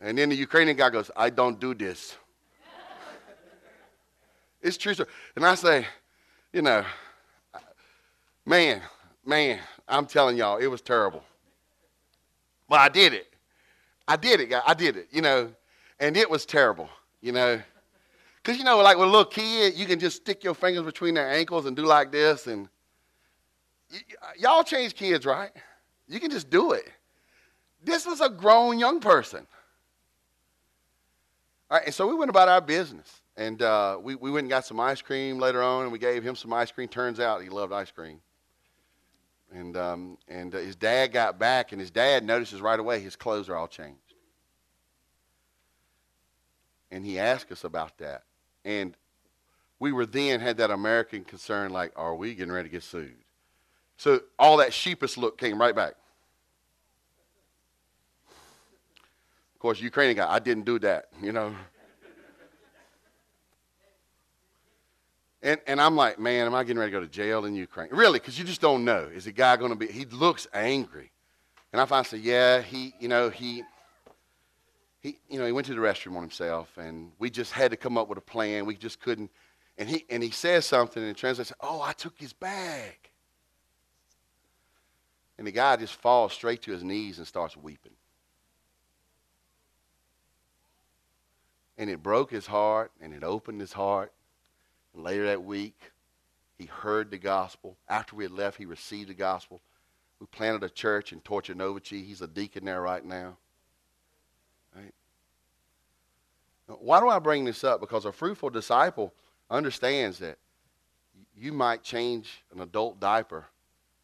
And 0.03 0.19
then 0.19 0.29
the 0.29 0.35
Ukrainian 0.35 0.77
guy 0.77 0.91
goes, 0.91 1.11
I 1.17 1.31
don't 1.31 1.61
do 1.61 1.75
this. 1.75 2.17
it's 4.61 4.77
true. 4.77 4.95
And 5.37 5.47
I 5.47 5.55
say, 5.55 5.87
you 6.53 6.61
know, 6.61 6.85
man, 8.45 8.83
man, 9.25 9.61
I'm 9.89 10.07
telling 10.07 10.37
y'all, 10.37 10.59
it 10.59 10.67
was 10.67 10.81
terrible. 10.81 11.23
But 12.69 12.81
I 12.81 12.89
did 12.89 13.15
it. 13.15 13.33
I 14.09 14.17
did 14.17 14.41
it, 14.41 14.53
I 14.67 14.75
did 14.75 14.97
it, 14.97 15.09
you 15.13 15.23
know, 15.23 15.53
and 16.01 16.17
it 16.17 16.29
was 16.29 16.45
terrible, 16.45 16.89
you 17.21 17.31
know. 17.31 17.63
Because, 18.43 18.59
you 18.59 18.65
know, 18.65 18.79
like 18.79 18.97
with 18.97 19.07
a 19.07 19.11
little 19.11 19.25
kid, 19.25 19.75
you 19.75 19.87
can 19.87 20.01
just 20.01 20.17
stick 20.17 20.43
your 20.43 20.55
fingers 20.55 20.83
between 20.83 21.15
their 21.15 21.31
ankles 21.31 21.67
and 21.67 21.77
do 21.77 21.85
like 21.85 22.11
this. 22.11 22.49
And 22.49 22.69
y- 23.91 24.01
y'all 24.37 24.65
change 24.65 24.97
kids, 24.97 25.25
right? 25.25 25.53
You 26.09 26.19
can 26.19 26.31
just 26.31 26.51
do 26.51 26.73
it. 26.73 26.91
This 27.85 28.05
was 28.05 28.21
a 28.21 28.29
grown 28.29 28.81
young 28.81 28.99
person. 28.99 29.47
All 31.73 31.79
right, 31.79 31.87
and 31.87 31.95
so 31.95 32.07
we 32.07 32.15
went 32.15 32.29
about 32.29 32.49
our 32.49 32.61
business. 32.61 33.23
And 33.35 33.63
uh, 33.63 33.97
we, 33.99 34.15
we 34.15 34.31
went 34.31 34.45
and 34.45 34.51
got 34.51 34.67
some 34.67 34.79
ice 34.79 35.01
cream 35.01 35.39
later 35.39 35.63
on, 35.63 35.85
and 35.85 35.93
we 35.93 35.99
gave 35.99 36.23
him 36.23 36.37
some 36.37 36.53
ice 36.53 36.71
cream. 36.71 36.87
Turns 36.87 37.19
out 37.19 37.41
he 37.41 37.49
loved 37.49 37.73
ice 37.73 37.91
cream. 37.91 38.21
And, 39.51 39.75
um, 39.79 40.19
and 40.29 40.55
uh, 40.55 40.59
his 40.59 40.77
dad 40.77 41.15
got 41.15 41.39
back, 41.39 41.73
and 41.73 41.81
his 41.81 41.91
dad 41.91 42.25
notices 42.25 42.61
right 42.61 42.79
away 42.79 43.01
his 43.01 43.17
clothes 43.17 43.49
are 43.49 43.57
all 43.57 43.69
changed. 43.69 43.97
And 46.91 47.07
he 47.07 47.19
asked 47.19 47.51
us 47.51 47.65
about 47.65 47.97
that. 47.97 48.25
And 48.67 48.95
we 49.79 49.93
were 49.93 50.05
then 50.05 50.41
had 50.41 50.59
that 50.59 50.71
American 50.71 51.25
concern 51.25 51.73
like, 51.73 51.93
are 51.97 52.15
we 52.15 52.35
getting 52.35 52.53
ready 52.53 52.69
to 52.69 52.73
get 52.73 52.83
sued? 52.83 53.15
So 53.97 54.21
all 54.39 54.59
that 54.59 54.75
sheepish 54.75 55.17
look 55.17 55.39
came 55.39 55.59
right 55.59 55.75
back. 55.75 55.95
Course, 59.63 59.81
Ukrainian 59.81 60.17
guy, 60.17 60.31
I 60.31 60.41
didn't 60.41 60.65
do 60.65 60.81
that, 60.81 61.07
you 61.23 61.31
know. 61.31 61.55
And, 65.41 65.61
and 65.67 65.81
I'm 65.81 65.97
like, 65.97 66.19
man, 66.19 66.47
am 66.47 66.55
I 66.55 66.63
getting 66.63 66.79
ready 66.79 66.93
to 66.93 66.99
go 66.99 67.01
to 67.01 67.11
jail 67.11 67.45
in 67.45 67.55
Ukraine? 67.55 67.89
Really, 67.91 68.19
because 68.19 68.39
you 68.39 68.45
just 68.45 68.61
don't 68.61 68.85
know. 68.85 69.09
Is 69.15 69.25
the 69.25 69.33
guy 69.33 69.57
going 69.57 69.71
to 69.71 69.77
be, 69.77 69.87
he 69.87 70.05
looks 70.05 70.47
angry. 70.53 71.11
And 71.73 71.81
I 71.81 71.87
finally 71.87 72.09
said, 72.09 72.21
yeah, 72.21 72.61
he, 72.61 72.93
you 73.01 73.09
know, 73.09 73.31
he, 73.31 73.63
he, 75.01 75.19
you 75.29 75.39
know, 75.39 75.47
he 75.47 75.53
went 75.53 75.67
to 75.69 75.75
the 75.75 75.81
restroom 75.81 76.17
on 76.17 76.23
himself, 76.23 76.77
and 76.77 77.13
we 77.19 77.31
just 77.31 77.53
had 77.53 77.71
to 77.71 77.77
come 77.77 77.97
up 77.97 78.09
with 78.09 78.19
a 78.19 78.23
plan. 78.23 78.67
We 78.67 78.77
just 78.77 79.01
couldn't. 79.01 79.31
And 79.79 79.89
he, 79.89 80.05
and 80.11 80.23
he 80.23 80.31
says 80.31 80.67
something, 80.67 81.03
and 81.03 81.17
translates, 81.17 81.53
oh, 81.61 81.81
I 81.81 81.93
took 81.93 82.19
his 82.19 82.33
bag. 82.33 82.99
And 85.39 85.47
the 85.47 85.53
guy 85.53 85.77
just 85.77 85.95
falls 85.95 86.33
straight 86.33 86.63
to 86.63 86.73
his 86.73 86.85
knees 86.85 87.19
and 87.19 87.27
starts 87.27 87.57
weeping. 87.57 87.93
And 91.79 91.89
it 91.89 92.03
broke 92.03 92.31
his 92.31 92.47
heart, 92.47 92.93
and 93.01 93.15
it 93.15 93.25
opened 93.25 93.61
his 93.61 93.73
heart. 93.73 94.13
And 94.95 95.03
later 95.03 95.27
that 95.27 95.43
week, 95.43 95.93
he 96.59 96.67
heard 96.67 97.11
the 97.11 97.19
gospel. 97.19 97.77
After 97.89 98.15
we 98.15 98.25
had 98.25 98.33
left, 98.33 98.59
he 98.59 98.67
received 98.67 99.09
the 99.09 99.15
gospel. 99.15 99.61
We 100.21 100.27
planted 100.27 100.63
a 100.63 100.69
church 100.69 101.13
in 101.13 101.21
Torture 101.21 101.55
Novici. 101.55 102.05
He's 102.05 102.21
a 102.21 102.29
deacon 102.29 102.65
there 102.65 102.81
right 102.81 103.05
now. 103.05 103.37
Right? 104.77 104.95
Why 106.67 107.01
do 107.01 107.09
I 107.09 107.19
bring 107.19 107.45
this 107.45 107.65
up? 107.65 107.81
Because 107.81 108.05
a 108.05 108.13
fruitful 108.13 108.51
disciple 108.51 109.13
understands 109.51 110.19
that 110.21 110.39
you 111.37 111.53
might 111.53 111.83
change 111.83 112.45
an 112.55 112.61
adult 112.61 113.01
diaper 113.01 113.47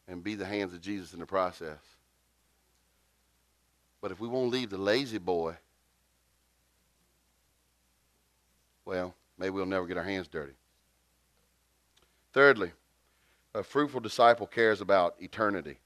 and 0.09 0.24
be 0.24 0.35
the 0.35 0.46
hands 0.46 0.72
of 0.72 0.81
Jesus 0.81 1.12
in 1.12 1.20
the 1.20 1.26
process. 1.26 1.78
But 4.00 4.11
if 4.11 4.20
we 4.20 4.28
won't 4.28 4.50
leave 4.50 4.70
the 4.70 4.78
La-Z-Boy, 4.78 5.57
well, 8.88 9.14
maybe 9.37 9.51
we'll 9.51 9.66
never 9.66 9.87
get 9.87 9.98
our 9.98 10.03
hands 10.03 10.29
dirty. 10.29 10.55
Thirdly, 12.33 12.72
a 13.55 13.62
fruitful 13.62 14.01
disciple 14.01 14.46
cares 14.46 14.81
about 14.81 15.14
eternity. 15.20 15.77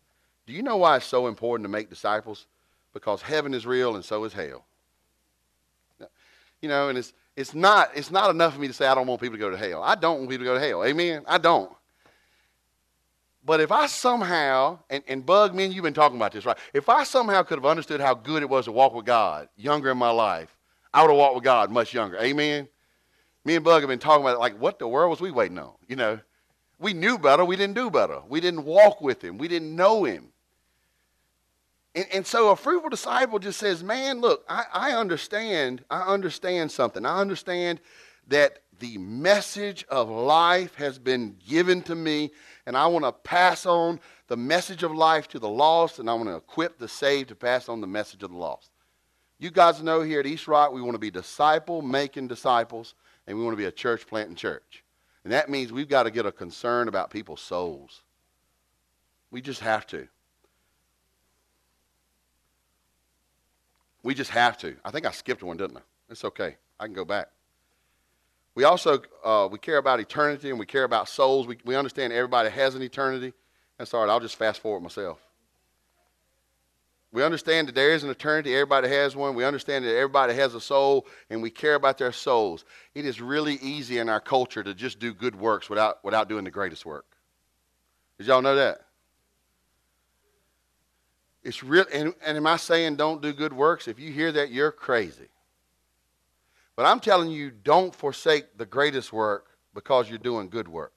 Do 0.46 0.52
you 0.52 0.62
know 0.62 0.76
why 0.76 0.98
it's 0.98 1.06
so 1.06 1.26
important 1.26 1.64
to 1.64 1.68
make 1.68 1.90
disciples? 1.90 2.46
Because 2.94 3.20
heaven 3.20 3.54
is 3.54 3.66
real 3.66 3.96
and 3.96 4.04
so 4.04 4.22
is 4.22 4.32
hell. 4.32 4.64
You 6.60 6.68
know, 6.68 6.90
and 6.90 6.96
it's, 6.96 7.12
it's, 7.34 7.54
not, 7.54 7.90
it's 7.96 8.12
not 8.12 8.30
enough 8.30 8.54
for 8.54 8.60
me 8.60 8.68
to 8.68 8.72
say 8.72 8.86
I 8.86 8.94
don't 8.94 9.08
want 9.08 9.20
people 9.20 9.36
to 9.36 9.40
go 9.40 9.50
to 9.50 9.56
hell. 9.56 9.82
I 9.82 9.96
don't 9.96 10.18
want 10.18 10.30
people 10.30 10.46
to 10.46 10.52
go 10.52 10.54
to 10.54 10.64
hell. 10.64 10.84
Amen? 10.84 11.24
I 11.26 11.38
don't. 11.38 11.72
But 13.44 13.60
if 13.60 13.72
I 13.72 13.86
somehow, 13.86 14.78
and, 14.88 15.02
and 15.08 15.26
Bug, 15.26 15.56
me 15.56 15.64
and 15.64 15.74
you've 15.74 15.82
been 15.82 15.92
talking 15.92 16.18
about 16.18 16.30
this, 16.30 16.46
right? 16.46 16.58
If 16.72 16.88
I 16.88 17.02
somehow 17.02 17.42
could 17.42 17.58
have 17.58 17.66
understood 17.66 18.00
how 18.00 18.14
good 18.14 18.44
it 18.44 18.48
was 18.48 18.66
to 18.66 18.72
walk 18.72 18.94
with 18.94 19.06
God 19.06 19.48
younger 19.56 19.90
in 19.90 19.98
my 19.98 20.10
life, 20.10 20.56
I 20.94 21.02
would 21.02 21.10
have 21.10 21.18
walked 21.18 21.34
with 21.34 21.44
God 21.44 21.68
much 21.68 21.92
younger. 21.92 22.16
Amen? 22.18 22.68
Me 23.44 23.56
and 23.56 23.64
Bug 23.64 23.82
have 23.82 23.88
been 23.88 23.98
talking 23.98 24.22
about 24.22 24.36
it 24.36 24.40
like, 24.40 24.58
what 24.60 24.78
the 24.78 24.86
world 24.86 25.10
was 25.10 25.20
we 25.20 25.30
waiting 25.30 25.58
on? 25.58 25.72
You 25.88 25.96
know, 25.96 26.20
we 26.78 26.92
knew 26.92 27.18
better, 27.18 27.44
we 27.44 27.56
didn't 27.56 27.74
do 27.74 27.90
better. 27.90 28.20
We 28.28 28.40
didn't 28.40 28.64
walk 28.64 29.00
with 29.00 29.22
him, 29.22 29.38
we 29.38 29.48
didn't 29.48 29.74
know 29.74 30.04
him. 30.04 30.28
And, 31.94 32.06
and 32.12 32.26
so 32.26 32.50
a 32.50 32.56
fruitful 32.56 32.90
disciple 32.90 33.38
just 33.38 33.58
says, 33.58 33.84
man, 33.84 34.20
look, 34.20 34.44
I, 34.48 34.64
I 34.72 34.92
understand, 34.92 35.84
I 35.90 36.02
understand 36.02 36.70
something. 36.70 37.04
I 37.04 37.20
understand 37.20 37.80
that 38.28 38.60
the 38.78 38.98
message 38.98 39.84
of 39.88 40.08
life 40.08 40.74
has 40.76 40.98
been 40.98 41.36
given 41.46 41.82
to 41.82 41.94
me, 41.94 42.32
and 42.66 42.76
I 42.76 42.86
want 42.86 43.04
to 43.04 43.12
pass 43.12 43.66
on 43.66 44.00
the 44.26 44.36
message 44.36 44.82
of 44.82 44.92
life 44.92 45.28
to 45.28 45.38
the 45.38 45.48
lost, 45.48 45.98
and 45.98 46.08
I 46.08 46.14
want 46.14 46.28
to 46.28 46.36
equip 46.36 46.78
the 46.78 46.88
saved 46.88 47.28
to 47.28 47.34
pass 47.36 47.68
on 47.68 47.80
the 47.80 47.86
message 47.86 48.22
of 48.22 48.30
the 48.30 48.36
lost. 48.36 48.71
You 49.42 49.50
guys 49.50 49.82
know 49.82 50.02
here 50.02 50.20
at 50.20 50.26
East 50.26 50.46
Rock, 50.46 50.72
we 50.72 50.80
want 50.80 50.94
to 50.94 51.00
be 51.00 51.10
disciple 51.10 51.82
making 51.82 52.28
disciples, 52.28 52.94
and 53.26 53.36
we 53.36 53.42
want 53.42 53.54
to 53.54 53.58
be 53.58 53.64
a 53.64 53.72
church 53.72 54.06
planting 54.06 54.36
church. 54.36 54.84
And 55.24 55.32
that 55.32 55.50
means 55.50 55.72
we've 55.72 55.88
got 55.88 56.04
to 56.04 56.12
get 56.12 56.24
a 56.24 56.30
concern 56.30 56.86
about 56.86 57.10
people's 57.10 57.40
souls. 57.40 58.02
We 59.32 59.42
just 59.42 59.58
have 59.58 59.84
to. 59.88 60.06
We 64.04 64.14
just 64.14 64.30
have 64.30 64.58
to. 64.58 64.76
I 64.84 64.92
think 64.92 65.06
I 65.06 65.10
skipped 65.10 65.42
one, 65.42 65.56
didn't 65.56 65.78
I? 65.78 65.82
It's 66.08 66.24
okay. 66.24 66.54
I 66.78 66.84
can 66.84 66.94
go 66.94 67.04
back. 67.04 67.26
We 68.54 68.62
also 68.62 69.02
uh, 69.24 69.48
we 69.50 69.58
care 69.58 69.78
about 69.78 69.98
eternity 69.98 70.50
and 70.50 70.58
we 70.58 70.66
care 70.66 70.84
about 70.84 71.08
souls. 71.08 71.48
We, 71.48 71.58
we 71.64 71.74
understand 71.74 72.12
everybody 72.12 72.48
has 72.48 72.76
an 72.76 72.82
eternity. 72.82 73.32
That's 73.76 73.92
all 73.92 74.04
right. 74.04 74.12
I'll 74.12 74.20
just 74.20 74.36
fast 74.36 74.60
forward 74.60 74.84
myself. 74.84 75.18
We 77.12 77.22
understand 77.22 77.68
that 77.68 77.74
there 77.74 77.92
is 77.92 78.04
an 78.04 78.10
eternity. 78.10 78.54
Everybody 78.54 78.88
has 78.88 79.14
one. 79.14 79.34
We 79.34 79.44
understand 79.44 79.84
that 79.84 79.94
everybody 79.94 80.34
has 80.34 80.54
a 80.54 80.60
soul, 80.60 81.06
and 81.28 81.42
we 81.42 81.50
care 81.50 81.74
about 81.74 81.98
their 81.98 82.10
souls. 82.10 82.64
It 82.94 83.04
is 83.04 83.20
really 83.20 83.56
easy 83.56 83.98
in 83.98 84.08
our 84.08 84.20
culture 84.20 84.62
to 84.62 84.72
just 84.72 84.98
do 84.98 85.12
good 85.12 85.36
works 85.36 85.68
without, 85.68 86.02
without 86.02 86.30
doing 86.30 86.44
the 86.44 86.50
greatest 86.50 86.86
work. 86.86 87.04
Did 88.16 88.28
y'all 88.28 88.40
know 88.40 88.56
that? 88.56 88.86
It's 91.42 91.62
real, 91.62 91.84
and, 91.92 92.14
and 92.24 92.36
am 92.36 92.46
I 92.46 92.56
saying 92.56 92.96
don't 92.96 93.20
do 93.20 93.32
good 93.32 93.52
works? 93.52 93.88
If 93.88 93.98
you 93.98 94.10
hear 94.10 94.32
that, 94.32 94.50
you're 94.50 94.72
crazy. 94.72 95.28
But 96.76 96.86
I'm 96.86 97.00
telling 97.00 97.30
you, 97.30 97.50
don't 97.50 97.94
forsake 97.94 98.56
the 98.56 98.64
greatest 98.64 99.12
work 99.12 99.48
because 99.74 100.08
you're 100.08 100.18
doing 100.18 100.48
good 100.48 100.68
works. 100.68 100.94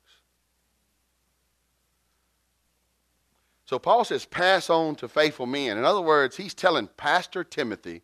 So 3.65 3.79
Paul 3.79 4.05
says, 4.05 4.25
pass 4.25 4.69
on 4.69 4.95
to 4.95 5.07
faithful 5.07 5.47
men. 5.47 5.77
In 5.77 5.85
other 5.85 6.01
words, 6.01 6.37
he's 6.37 6.53
telling 6.53 6.87
Pastor 6.97 7.43
Timothy, 7.43 8.03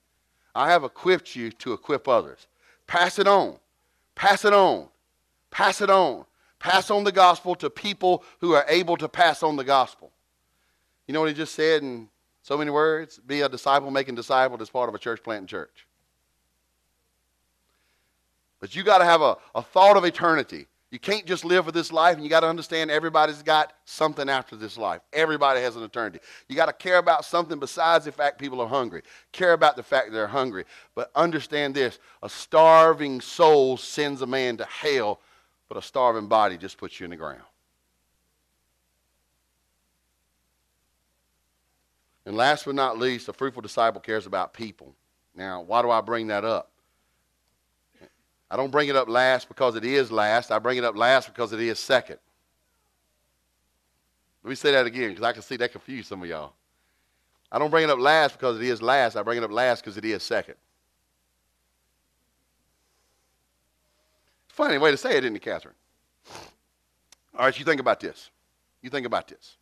I 0.56 0.72
have 0.72 0.84
equipped 0.84 1.36
you 1.36 1.52
to 1.52 1.74
equip 1.74 2.08
others. 2.08 2.48
Pass 2.88 3.20
it 3.20 3.28
on. 3.28 3.58
Pass 4.16 4.44
it 4.44 4.54
on. 4.54 4.88
Pass 5.52 5.82
it 5.82 5.90
on. 5.90 6.26
Pass 6.60 6.92
on 6.92 7.04
the 7.04 7.12
gospel 7.12 7.56
to 7.56 7.70
people 7.70 8.24
who 8.40 8.54
are 8.54 8.66
able 8.68 8.98
to 8.98 9.08
pass 9.08 9.44
on 9.44 9.56
the 9.56 9.64
gospel. 9.64 10.12
You 11.08 11.14
know 11.14 11.22
what 11.22 11.30
he 11.30 11.36
just 11.36 11.56
said 11.56 11.84
in 11.84 12.10
so 12.42 12.58
many 12.58 12.72
words? 12.72 13.20
Be 13.20 13.42
a 13.42 13.50
disciple 13.50 13.92
making 13.92 14.16
disciple 14.16 14.62
as 14.62 14.70
part 14.70 14.90
of 14.90 14.96
a 14.96 15.00
church 15.00 15.24
planting 15.24 15.48
church. 15.48 15.88
But 18.60 18.76
you 18.76 18.84
got 18.84 19.00
to 19.00 19.06
have 19.06 19.22
a, 19.22 19.38
a 19.56 19.62
thought 19.62 19.98
of 19.98 20.06
eternity. 20.06 20.68
You 20.92 21.00
can't 21.00 21.26
just 21.26 21.46
live 21.46 21.64
for 21.64 21.72
this 21.72 21.94
life, 21.94 22.16
and 22.16 22.24
you 22.24 22.30
got 22.30 22.42
to 22.42 22.50
understand 22.50 22.92
everybody's 22.92 23.42
got 23.42 23.72
something 23.86 24.28
after 24.28 24.58
this 24.58 24.78
life. 24.78 25.00
Everybody 25.14 25.62
has 25.62 25.78
an 25.78 25.84
eternity. 25.84 26.20
You 26.50 26.58
got 26.58 26.66
to 26.66 26.74
care 26.74 26.98
about 26.98 27.24
something 27.24 27.60
besides 27.60 28.04
the 28.04 28.12
fact 28.12 28.38
people 28.38 28.60
are 28.60 28.68
hungry. 28.68 29.04
Care 29.32 29.54
about 29.54 29.78
the 29.78 29.84
fact 29.84 30.12
they're 30.12 30.28
hungry. 30.28 30.66
But 30.94 31.10
understand 31.16 31.74
this 31.76 31.98
a 32.22 32.28
starving 32.28 33.22
soul 33.22 33.78
sends 33.78 34.22
a 34.22 34.28
man 34.28 34.58
to 34.58 34.66
hell, 34.66 35.22
but 35.70 35.78
a 35.78 35.82
starving 35.82 36.28
body 36.28 36.58
just 36.58 36.78
puts 36.78 37.00
you 37.00 37.06
in 37.06 37.12
the 37.12 37.18
ground. 37.18 37.42
And 42.26 42.36
last 42.36 42.66
but 42.66 42.76
not 42.76 43.00
least, 43.00 43.30
a 43.30 43.34
fruitful 43.34 43.62
disciple 43.62 44.02
cares 44.02 44.26
about 44.26 44.54
people. 44.54 44.94
Now, 45.34 45.62
why 45.62 45.82
do 45.82 45.90
I 45.90 46.02
bring 46.02 46.28
that 46.28 46.44
up? 46.44 46.70
I 48.52 48.58
don't 48.58 48.70
bring 48.70 48.90
it 48.90 48.98
up 48.98 49.08
last 49.08 49.48
because 49.48 49.78
it 49.78 49.86
is 49.86 50.12
last. 50.12 50.52
I 50.52 50.60
bring 50.60 50.78
it 50.78 50.84
up 50.84 50.98
last 50.98 51.28
because 51.28 51.54
it 51.54 51.62
is 51.62 51.80
second. 51.80 52.18
Let 54.44 54.50
me 54.50 54.56
say 54.56 54.74
that 54.74 54.86
again 54.86 55.12
because 55.12 55.24
I 55.24 55.32
can 55.32 55.42
see 55.42 55.56
that 55.56 55.72
confused 55.72 56.10
some 56.10 56.22
of 56.22 56.28
y'all. 56.28 56.52
I 57.50 57.58
don't 57.60 57.72
bring 57.72 57.86
it 57.86 57.90
up 57.90 58.00
last 58.00 58.34
because 58.34 58.58
it 58.58 58.64
is 58.64 58.82
last. 58.82 59.16
I 59.16 59.24
bring 59.24 59.38
it 59.38 59.44
up 59.46 59.52
last 59.52 59.82
because 59.82 59.96
it 59.96 60.04
is 60.04 60.22
second. 60.22 60.56
Funny 64.50 64.78
way 64.78 64.92
to 64.92 64.98
say 64.98 65.16
it, 65.16 65.24
isn't 65.24 65.36
it, 65.36 65.42
Catherine? 65.42 65.76
All 67.38 67.46
right, 67.46 67.58
you 67.58 67.64
think 67.64 67.80
about 67.80 68.02
this. 68.02 68.32
You 68.82 68.90
think 68.90 69.06
about 69.06 69.30
this. 69.30 69.56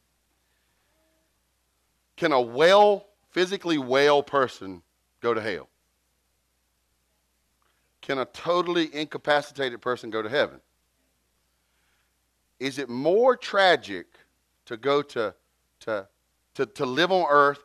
Can 2.17 2.31
a 2.31 2.41
well, 2.41 3.05
physically 3.29 3.77
well 3.77 4.23
person 4.23 4.81
go 5.21 5.35
to 5.35 5.41
hell? 5.41 5.69
Can 8.09 8.17
a 8.17 8.25
totally 8.25 8.89
incapacitated 8.91 9.81
person 9.81 10.09
go 10.09 10.23
to 10.23 10.29
heaven? 10.29 10.59
Is 12.59 12.79
it 12.79 12.89
more 12.89 13.37
tragic 13.37 14.07
to 14.65 14.77
go 14.77 15.03
to, 15.03 15.35
to, 15.81 16.07
to, 16.55 16.65
to 16.65 16.85
live 16.87 17.11
on 17.11 17.27
earth 17.29 17.59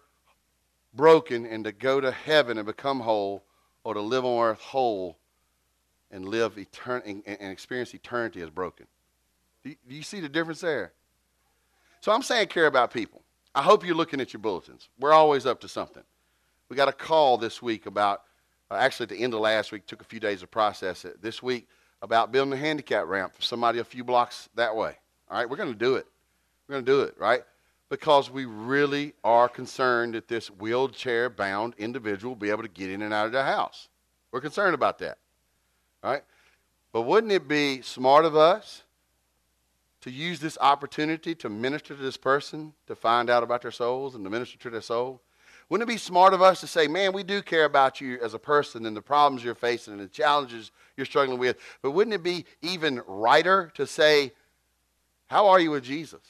broken 0.93 1.47
and 1.47 1.65
to 1.65 1.73
go 1.73 1.99
to 1.99 2.11
heaven 2.11 2.59
and 2.59 2.67
become 2.67 3.01
whole, 3.01 3.43
or 3.85 3.95
to 3.95 4.03
live 4.03 4.27
on 4.27 4.51
earth 4.51 4.61
whole 4.61 5.17
and 6.11 6.29
live 6.29 6.57
etern- 6.57 7.07
and, 7.07 7.23
and 7.27 7.51
experience 7.51 7.95
eternity 7.95 8.43
as 8.43 8.51
broken? 8.51 8.87
Do 9.63 9.71
you, 9.71 9.77
do 9.89 9.95
you 9.95 10.03
see 10.03 10.21
the 10.21 10.29
difference 10.29 10.61
there? 10.61 10.93
So 12.03 12.13
I'm 12.13 12.23
saying 12.23 12.49
care 12.49 12.67
about 12.67 12.93
people. 12.93 13.23
I 13.55 13.63
hope 13.63 13.83
you're 13.83 13.97
looking 13.97 14.21
at 14.21 14.35
your 14.35 14.41
bulletins. 14.41 14.91
We're 15.01 15.15
always 15.15 15.47
up 15.47 15.63
to 15.63 15.69
something. 15.69 16.03
We 16.69 16.77
got 16.77 16.89
a 16.89 16.93
call 16.93 17.39
this 17.39 17.63
week 17.63 17.87
about, 17.87 18.25
actually, 18.81 19.05
at 19.05 19.11
the 19.11 19.23
end 19.23 19.35
of 19.35 19.41
last 19.41 19.73
week, 19.73 19.87
took 19.87 20.01
a 20.01 20.05
few 20.05 20.21
days 20.21 20.41
to 20.41 20.47
process 20.47 21.05
it. 21.05 21.21
This 21.21 21.43
week, 21.43 21.69
about 22.03 22.33
building 22.33 22.53
a 22.53 22.57
handicap 22.57 23.07
ramp 23.07 23.35
for 23.35 23.43
somebody 23.43 23.79
a 23.79 23.85
few 23.85 24.05
blocks 24.05 24.49
that 24.55 24.77
way. 24.77 24.97
All 25.31 25.39
right, 25.39 25.49
we're 25.49 25.57
going 25.57 25.73
to 25.73 25.79
do 25.79 25.97
it. 25.97 26.07
We're 26.69 26.75
going 26.75 26.85
to 26.85 26.93
do 26.93 27.01
it, 27.01 27.15
right? 27.19 27.43
Because 27.89 28.31
we 28.31 28.45
really 28.45 29.15
are 29.25 29.49
concerned 29.49 30.15
that 30.15 30.29
this 30.29 30.49
wheelchair 30.49 31.31
bound 31.31 31.75
individual 31.79 32.33
will 32.35 32.41
be 32.41 32.51
able 32.51 32.63
to 32.63 32.69
get 32.69 32.91
in 32.91 33.03
and 33.03 33.15
out 33.15 33.27
of 33.27 33.33
their 33.33 33.45
house. 33.45 33.89
We're 34.33 34.41
concerned 34.41 34.75
about 34.75 34.99
that. 34.99 35.19
All 36.03 36.13
right? 36.13 36.23
But 36.93 37.03
wouldn't 37.03 37.33
it 37.33 37.49
be 37.49 37.81
smart 37.83 38.25
of 38.25 38.37
us 38.37 38.83
to 40.03 40.11
use 40.11 40.41
this 40.41 40.59
opportunity 40.61 41.35
to 41.37 41.49
minister 41.49 41.95
to 41.95 42.03
this 42.03 42.19
person, 42.19 42.75
to 42.87 42.95
find 42.95 43.31
out 43.31 43.43
about 43.43 43.63
their 43.63 43.71
souls 43.71 44.15
and 44.15 44.25
to 44.25 44.31
minister 44.31 44.59
to 44.59 44.71
their 44.71 44.83
soul? 44.83 45.23
Wouldn't 45.69 45.89
it 45.89 45.93
be 45.93 45.99
smart 45.99 46.35
of 46.35 46.43
us 46.43 46.61
to 46.61 46.67
say, 46.67 46.87
man, 46.87 47.13
we 47.13 47.23
do 47.23 47.43
care 47.43 47.65
about 47.65 48.01
you 48.01 48.19
as 48.23 48.35
a 48.35 48.39
person 48.39 48.87
and 48.87 48.97
the 48.97 49.03
problems 49.03 49.43
you're 49.43 49.55
facing 49.55 49.95
and 49.95 50.03
the 50.03 50.09
challenges 50.09 50.71
you're 50.97 51.07
struggling 51.07 51.39
with? 51.39 51.57
But 51.83 51.93
wouldn't 51.93 52.15
it 52.15 52.23
be 52.23 52.45
even 52.63 53.03
righter 53.07 53.73
to 53.75 53.87
say, 53.87 54.33
how 55.27 55.49
are 55.49 55.59
you 55.59 55.71
with 55.71 55.85
Jesus? 55.85 56.21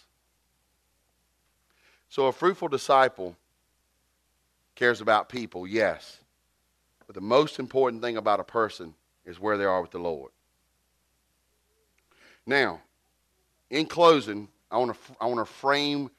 So 2.09 2.27
a 2.27 2.33
fruitful 2.33 2.69
disciple 2.69 3.37
cares 4.77 5.01
about 5.01 5.29
people, 5.29 5.67
yes. 5.67 6.19
But 7.07 7.15
the 7.15 7.21
most 7.21 7.59
important 7.59 8.03
thing 8.03 8.17
about 8.17 8.41
a 8.41 8.45
person 8.45 8.95
is 9.27 9.41
where 9.41 9.59
they 9.59 9.65
are 9.65 9.83
with 9.83 9.91
the 9.91 9.99
Lord. 9.99 10.31
Now, 12.47 12.81
in 13.71 13.87
closing, 13.87 14.49
I 14.71 14.79
want 14.79 14.95
to 14.95 15.17
I 15.21 15.27
want 15.27 15.41
to 15.41 15.53
frame 15.53 16.11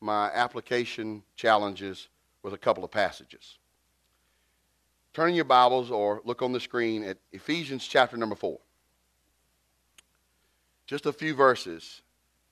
my 0.00 0.30
application 0.32 1.22
challenges 1.36 2.08
with 2.46 2.54
a 2.54 2.58
couple 2.58 2.84
of 2.84 2.92
passages. 2.92 3.58
Turn 5.12 5.30
in 5.30 5.34
your 5.34 5.44
Bibles 5.44 5.90
or 5.90 6.20
look 6.24 6.42
on 6.42 6.52
the 6.52 6.60
screen 6.60 7.02
at 7.02 7.18
Ephesians 7.32 7.84
chapter 7.84 8.16
number 8.16 8.36
4. 8.36 8.56
Just 10.86 11.06
a 11.06 11.12
few 11.12 11.34
verses. 11.34 12.02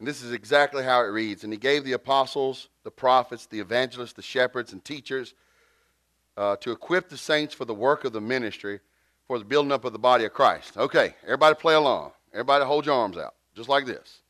And 0.00 0.09
this 0.09 0.20
is 0.20 0.33
exactly 0.33 0.83
how 0.83 0.98
it 1.02 1.11
reads. 1.11 1.44
And 1.44 1.52
he 1.52 1.59
gave 1.61 1.85
the 1.85 1.92
apostles, 1.92 2.70
the 2.83 2.90
prophets, 2.90 3.46
the 3.46 3.61
evangelists, 3.61 4.14
the 4.14 4.22
shepherds, 4.22 4.72
and 4.72 4.85
teachers 4.85 5.33
uh, 6.37 6.57
to 6.57 6.72
equip 6.72 7.09
the 7.09 7.16
saints 7.16 7.54
for 7.54 7.64
the 7.64 7.72
work 7.72 8.04
of 8.04 8.12
the 8.12 8.20
ministry, 8.20 8.80
for 9.28 9.38
the 9.38 9.44
building 9.44 9.70
up 9.70 9.85
of 9.85 9.92
the 9.92 9.98
body 10.00 10.24
of 10.24 10.33
Christ. 10.33 10.76
Okay, 10.76 11.14
everybody 11.22 11.54
play 11.54 11.74
along. 11.74 12.11
Everybody 12.33 12.64
hold 12.64 12.85
your 12.85 12.96
arms 12.96 13.16
out, 13.16 13.37
just 13.54 13.68
like 13.68 13.87
this. 13.87 14.22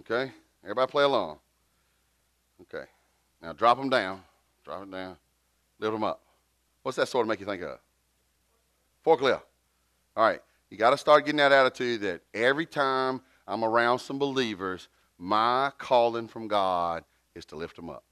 Okay? 0.00 0.32
Everybody 0.64 0.90
play 0.90 1.04
along. 1.04 1.38
Okay. 2.62 2.86
Now 3.40 3.52
drop 3.52 3.78
them 3.78 3.88
down. 3.88 4.20
Drop 4.64 4.80
them 4.80 4.90
down. 4.90 5.16
Lift 5.78 5.92
them 5.92 6.04
up. 6.04 6.20
What's 6.82 6.96
that 6.96 7.08
sort 7.08 7.24
of 7.24 7.28
make 7.28 7.40
you 7.40 7.46
think 7.46 7.62
of? 7.62 7.78
Forklift. 9.04 9.42
All 10.16 10.26
right. 10.26 10.40
You 10.70 10.76
got 10.76 10.90
to 10.90 10.98
start 10.98 11.24
getting 11.24 11.38
that 11.38 11.52
attitude 11.52 12.00
that 12.02 12.22
every 12.32 12.66
time 12.66 13.20
I'm 13.46 13.64
around 13.64 13.98
some 13.98 14.18
believers, 14.18 14.88
my 15.18 15.70
calling 15.78 16.28
from 16.28 16.48
God 16.48 17.04
is 17.34 17.44
to 17.46 17.56
lift 17.56 17.76
them 17.76 17.90
up. 17.90 18.04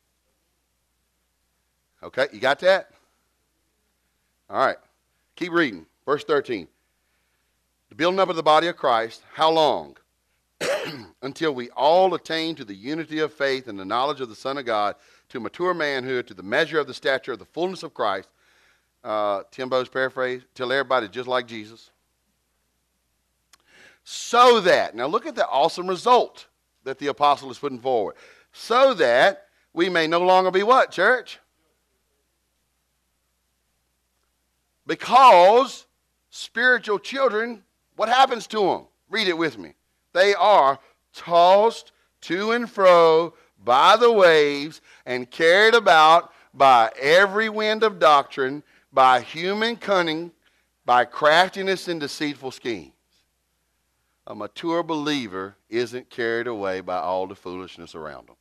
Okay, 2.02 2.26
you 2.32 2.40
got 2.40 2.58
that? 2.60 2.90
All 4.50 4.64
right. 4.64 4.76
Keep 5.36 5.52
reading. 5.52 5.86
Verse 6.04 6.24
13. 6.24 6.66
The 7.88 7.94
building 7.94 8.20
up 8.20 8.28
of 8.28 8.36
the 8.36 8.42
body 8.42 8.66
of 8.66 8.76
Christ, 8.76 9.22
how 9.34 9.50
long? 9.50 9.96
Until 11.22 11.54
we 11.54 11.70
all 11.70 12.12
attain 12.14 12.54
to 12.56 12.64
the 12.64 12.74
unity 12.74 13.20
of 13.20 13.32
faith 13.32 13.68
and 13.68 13.78
the 13.78 13.84
knowledge 13.84 14.20
of 14.20 14.28
the 14.28 14.34
Son 14.34 14.58
of 14.58 14.64
God, 14.64 14.96
to 15.32 15.40
mature 15.40 15.72
manhood, 15.72 16.26
to 16.26 16.34
the 16.34 16.42
measure 16.42 16.78
of 16.78 16.86
the 16.86 16.92
stature 16.92 17.32
of 17.32 17.38
the 17.38 17.46
fullness 17.46 17.82
of 17.82 17.94
Christ. 17.94 18.28
Uh, 19.02 19.42
Timbo's 19.50 19.88
paraphrase, 19.88 20.42
till 20.54 20.70
everybody's 20.70 21.08
just 21.08 21.26
like 21.26 21.46
Jesus. 21.46 21.90
So 24.04 24.60
that, 24.60 24.94
now 24.94 25.06
look 25.06 25.26
at 25.26 25.34
the 25.34 25.48
awesome 25.48 25.86
result 25.88 26.46
that 26.84 26.98
the 26.98 27.06
apostle 27.06 27.50
is 27.50 27.58
putting 27.58 27.78
forward. 27.78 28.14
So 28.52 28.92
that 28.94 29.46
we 29.72 29.88
may 29.88 30.06
no 30.06 30.20
longer 30.20 30.50
be 30.50 30.62
what, 30.62 30.90
church? 30.90 31.40
Because 34.86 35.86
spiritual 36.28 36.98
children, 36.98 37.62
what 37.96 38.10
happens 38.10 38.46
to 38.48 38.60
them? 38.60 38.82
Read 39.08 39.28
it 39.28 39.38
with 39.38 39.56
me. 39.56 39.72
They 40.12 40.34
are 40.34 40.78
tossed 41.14 41.92
to 42.22 42.52
and 42.52 42.68
fro 42.70 43.32
by 43.64 43.96
the 43.96 44.12
waves 44.12 44.80
and 45.06 45.30
carried 45.30 45.74
about 45.74 46.32
by 46.54 46.90
every 47.00 47.48
wind 47.48 47.82
of 47.82 47.98
doctrine, 47.98 48.62
by 48.92 49.20
human 49.20 49.76
cunning, 49.76 50.30
by 50.84 51.04
craftiness 51.04 51.88
and 51.88 52.00
deceitful 52.00 52.50
schemes. 52.50 52.92
A 54.26 54.34
mature 54.34 54.82
believer 54.82 55.56
isn't 55.68 56.10
carried 56.10 56.46
away 56.46 56.80
by 56.80 56.98
all 56.98 57.26
the 57.26 57.34
foolishness 57.34 57.94
around 57.94 58.28
them. 58.28 58.36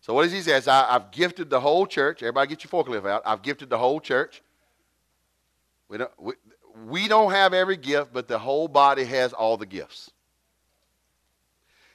So 0.00 0.12
what 0.12 0.24
does 0.24 0.32
he 0.32 0.42
say? 0.42 0.60
I, 0.66 0.92
have 0.92 1.10
gifted 1.10 1.48
the 1.48 1.60
whole 1.60 1.86
church. 1.86 2.22
Everybody 2.22 2.48
get 2.48 2.64
your 2.64 2.70
forklift 2.70 3.08
out. 3.08 3.22
I've 3.24 3.40
gifted 3.40 3.70
the 3.70 3.78
whole 3.78 4.00
church. 4.00 4.42
We 5.88 5.96
don't, 5.96 6.10
we, 6.18 6.34
we 6.86 7.08
don't 7.08 7.30
have 7.32 7.54
every 7.54 7.78
gift, 7.78 8.12
but 8.12 8.28
the 8.28 8.38
whole 8.38 8.68
body 8.68 9.04
has 9.04 9.32
all 9.32 9.56
the 9.56 9.64
gifts. 9.64 10.10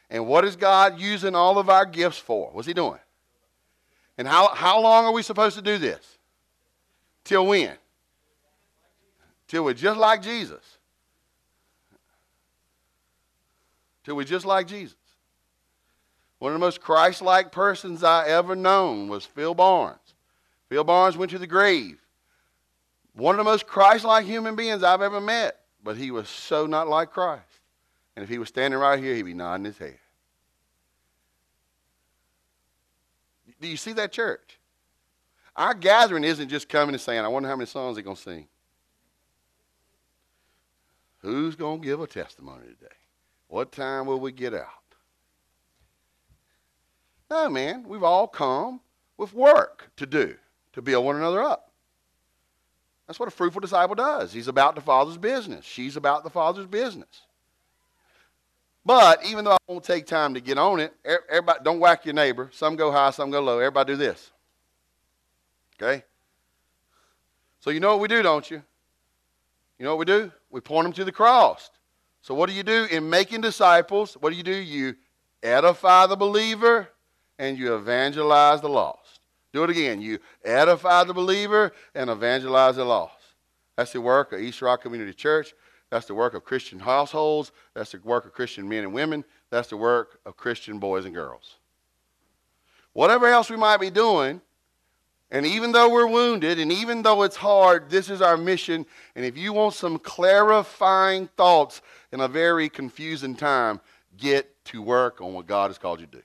And 0.10 0.26
what 0.28 0.44
is 0.44 0.56
God 0.56 1.00
using 1.00 1.36
all 1.36 1.60
of 1.60 1.70
our 1.70 1.86
gifts 1.86 2.18
for? 2.18 2.50
What's 2.52 2.68
he 2.68 2.74
doing? 2.74 3.00
And 4.18 4.28
how, 4.28 4.54
how 4.54 4.82
long 4.82 5.06
are 5.06 5.12
we 5.12 5.22
supposed 5.22 5.56
to 5.56 5.62
do 5.62 5.78
this? 5.78 6.18
Till 7.24 7.46
when? 7.46 7.74
Till 9.48 9.64
we're 9.64 9.74
just 9.74 10.00
like 10.00 10.22
Jesus. 10.22 10.78
Till 14.04 14.16
we're 14.16 14.24
just 14.24 14.46
like 14.46 14.68
Jesus. 14.68 14.96
One 16.40 16.54
of 16.54 16.60
the 16.60 16.66
most 16.66 16.82
Christ 16.82 17.22
like 17.22 17.52
persons 17.52 18.04
I 18.04 18.28
ever 18.28 18.56
known 18.56 19.10
was 19.10 19.26
Phil 19.26 19.54
Barnes. 19.54 20.00
Phil 20.70 20.84
Barnes 20.84 21.18
went 21.18 21.32
to 21.32 21.40
the 21.40 21.48
grave. 21.48 22.00
One 23.14 23.36
of 23.36 23.38
the 23.38 23.44
most 23.44 23.68
Christ 23.68 24.06
like 24.06 24.26
human 24.26 24.56
beings 24.56 24.84
I've 24.84 25.02
ever 25.02 25.20
met, 25.20 25.60
but 25.84 25.98
he 25.98 26.12
was 26.12 26.30
so 26.30 26.66
not 26.66 26.88
like 26.88 27.12
Christ. 27.12 27.44
And 28.20 28.26
if 28.26 28.30
he 28.30 28.38
was 28.38 28.50
standing 28.50 28.78
right 28.78 29.02
here, 29.02 29.16
he'd 29.16 29.24
be 29.24 29.34
nodding 29.34 29.64
his 29.64 29.78
head. 29.78 29.98
Do 33.62 33.68
you 33.70 33.78
see 33.78 33.94
that 33.94 34.12
church? 34.12 34.60
Our 35.56 35.74
gathering 35.74 36.26
isn't 36.26 36.50
just 36.50 36.68
coming 36.68 36.94
and 36.94 37.02
saying, 37.02 37.24
I 37.24 37.30
wonder 37.30 37.48
how 37.48 37.56
many 37.56 37.68
songs 37.68 37.96
they're 37.96 38.04
going 38.04 38.18
to 38.18 38.22
sing. 38.22 38.50
Who's 41.20 41.56
going 41.56 41.80
to 41.80 41.88
give 41.88 42.02
a 42.02 42.08
testimony 42.08 42.66
today? 42.68 42.94
What 43.48 43.72
time 43.72 44.06
will 44.06 44.20
we 44.20 44.34
get 44.34 44.54
out? 44.54 44.68
No, 47.32 47.50
man, 47.50 47.86
we've 47.88 48.04
all 48.04 48.28
come 48.28 48.82
with 49.16 49.34
work 49.34 49.92
to 49.96 50.06
do 50.06 50.36
to 50.74 50.82
build 50.82 51.06
one 51.06 51.16
another 51.16 51.42
up. 51.42 51.72
That's 53.08 53.18
what 53.18 53.30
a 53.30 53.32
fruitful 53.32 53.62
disciple 53.62 53.96
does. 53.96 54.34
He's 54.34 54.50
about 54.50 54.76
the 54.76 54.82
Father's 54.82 55.18
business. 55.18 55.64
She's 55.64 55.96
about 55.96 56.26
the 56.26 56.30
Father's 56.30 56.68
business. 56.68 57.22
But 58.90 59.24
even 59.24 59.46
though 59.46 59.52
I 59.52 59.58
won't 59.68 59.84
take 59.84 60.08
time 60.08 60.34
to 60.34 60.42
get 60.42 60.58
on 60.58 60.80
it, 60.80 60.92
everybody 61.06 61.60
don't 61.64 61.80
whack 61.80 62.06
your 62.06 62.16
neighbor. 62.16 62.50
Some 62.52 62.76
go 62.76 62.92
high, 62.92 63.12
some 63.12 63.30
go 63.30 63.40
low. 63.40 63.60
Everybody 63.60 63.94
do 63.94 63.98
this. 63.98 64.32
Okay? 65.76 66.04
So 67.60 67.70
you 67.70 67.80
know 67.80 67.92
what 67.92 68.00
we 68.00 68.08
do, 68.08 68.24
don't 68.24 68.50
you? 68.50 68.64
You 69.78 69.86
know 69.86 69.96
what 69.96 70.00
we 70.00 70.06
do? 70.06 70.32
We 70.50 70.60
point 70.60 70.86
them 70.86 70.94
to 70.94 71.06
the 71.06 71.12
cross. 71.12 71.70
So 72.24 72.34
what 72.34 72.50
do 72.50 72.56
you 72.56 72.64
do 72.64 72.88
in 72.90 73.08
making 73.08 73.42
disciples? 73.42 74.16
What 74.16 74.32
do 74.32 74.36
you 74.36 74.42
do? 74.42 74.56
You 74.56 74.96
edify 75.44 76.08
the 76.08 76.18
believer 76.18 76.90
and 77.38 77.60
you 77.60 77.76
evangelize 77.76 78.62
the 78.62 78.70
lost. 78.70 79.20
Do 79.54 79.64
it 79.66 79.70
again. 79.70 80.02
You 80.02 80.18
edify 80.44 81.04
the 81.04 81.14
believer 81.14 81.74
and 81.94 82.10
evangelize 82.10 82.78
the 82.78 82.86
lost. 82.86 83.14
That's 83.76 83.94
the 83.94 84.02
work 84.02 84.34
of 84.34 84.40
East 84.40 84.64
Rock 84.64 84.82
Community 84.82 85.14
Church. 85.14 85.54
That's 85.90 86.06
the 86.06 86.14
work 86.14 86.34
of 86.34 86.44
Christian 86.44 86.80
households. 86.80 87.52
That's 87.74 87.92
the 87.92 88.00
work 88.04 88.26
of 88.26 88.34
Christian 88.34 88.70
men 88.70 88.84
and 88.84 88.94
women. 88.94 89.24
That's 89.50 89.70
the 89.70 89.78
work 89.78 90.20
of 90.26 90.38
Christian 90.38 90.80
boys 90.80 91.06
and 91.06 91.14
girls. 91.14 91.56
Whatever 92.94 93.28
else 93.28 93.50
we 93.50 93.58
might 93.58 93.78
be 93.80 93.90
doing, 93.90 94.42
and 95.32 95.46
even 95.46 95.72
though 95.72 95.90
we're 95.90 96.08
wounded, 96.08 96.60
and 96.60 96.72
even 96.72 97.04
though 97.04 97.24
it's 97.24 97.36
hard, 97.36 97.90
this 97.90 98.10
is 98.10 98.22
our 98.22 98.36
mission. 98.36 98.86
And 99.16 99.26
if 99.26 99.38
you 99.38 99.54
want 99.54 99.76
some 99.76 100.00
clarifying 100.00 101.28
thoughts 101.38 101.82
in 102.12 102.20
a 102.20 102.28
very 102.28 102.68
confusing 102.68 103.36
time, 103.36 103.80
get 104.18 104.64
to 104.66 104.82
work 104.82 105.22
on 105.22 105.34
what 105.34 105.46
God 105.46 105.70
has 105.70 105.78
called 105.78 106.00
you 106.00 106.08
to 106.08 106.18
do. 106.18 106.24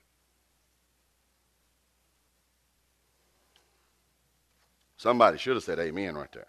Somebody 4.97 5.37
should 5.37 5.55
have 5.55 5.63
said 5.63 5.77
amen 5.77 6.15
right 6.15 6.31
there. 6.31 6.47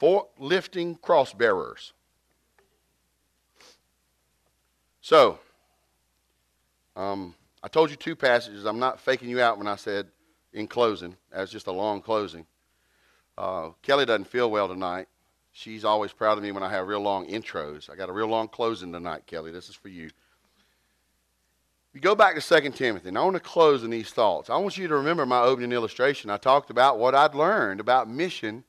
For 0.00 0.28
lifting 0.38 0.96
cross 0.96 1.34
bearers. 1.34 1.92
So, 5.02 5.38
um, 6.96 7.34
I 7.62 7.68
told 7.68 7.90
you 7.90 7.96
two 7.96 8.16
passages. 8.16 8.64
I'm 8.64 8.78
not 8.78 8.98
faking 8.98 9.28
you 9.28 9.42
out 9.42 9.58
when 9.58 9.66
I 9.66 9.76
said 9.76 10.08
in 10.54 10.66
closing, 10.66 11.16
as 11.30 11.50
just 11.50 11.66
a 11.66 11.72
long 11.72 12.00
closing. 12.00 12.46
Uh, 13.36 13.70
Kelly 13.82 14.06
doesn't 14.06 14.24
feel 14.24 14.50
well 14.50 14.68
tonight. 14.68 15.06
She's 15.52 15.84
always 15.84 16.14
proud 16.14 16.38
of 16.38 16.44
me 16.44 16.50
when 16.50 16.62
I 16.62 16.70
have 16.70 16.88
real 16.88 17.00
long 17.00 17.26
intros. 17.28 17.90
I 17.90 17.94
got 17.94 18.08
a 18.08 18.12
real 18.12 18.28
long 18.28 18.48
closing 18.48 18.92
tonight, 18.92 19.26
Kelly. 19.26 19.52
This 19.52 19.68
is 19.68 19.74
for 19.74 19.88
you. 19.88 20.08
You 21.92 22.00
go 22.00 22.14
back 22.14 22.40
to 22.40 22.60
2 22.60 22.70
Timothy, 22.70 23.08
and 23.08 23.18
I 23.18 23.24
want 23.24 23.34
to 23.34 23.40
close 23.40 23.84
in 23.84 23.90
these 23.90 24.10
thoughts. 24.10 24.48
I 24.48 24.56
want 24.56 24.78
you 24.78 24.88
to 24.88 24.94
remember 24.94 25.26
my 25.26 25.40
opening 25.40 25.72
illustration. 25.72 26.30
I 26.30 26.38
talked 26.38 26.70
about 26.70 26.98
what 26.98 27.14
I'd 27.14 27.34
learned 27.34 27.80
about 27.80 28.08
mission 28.08 28.64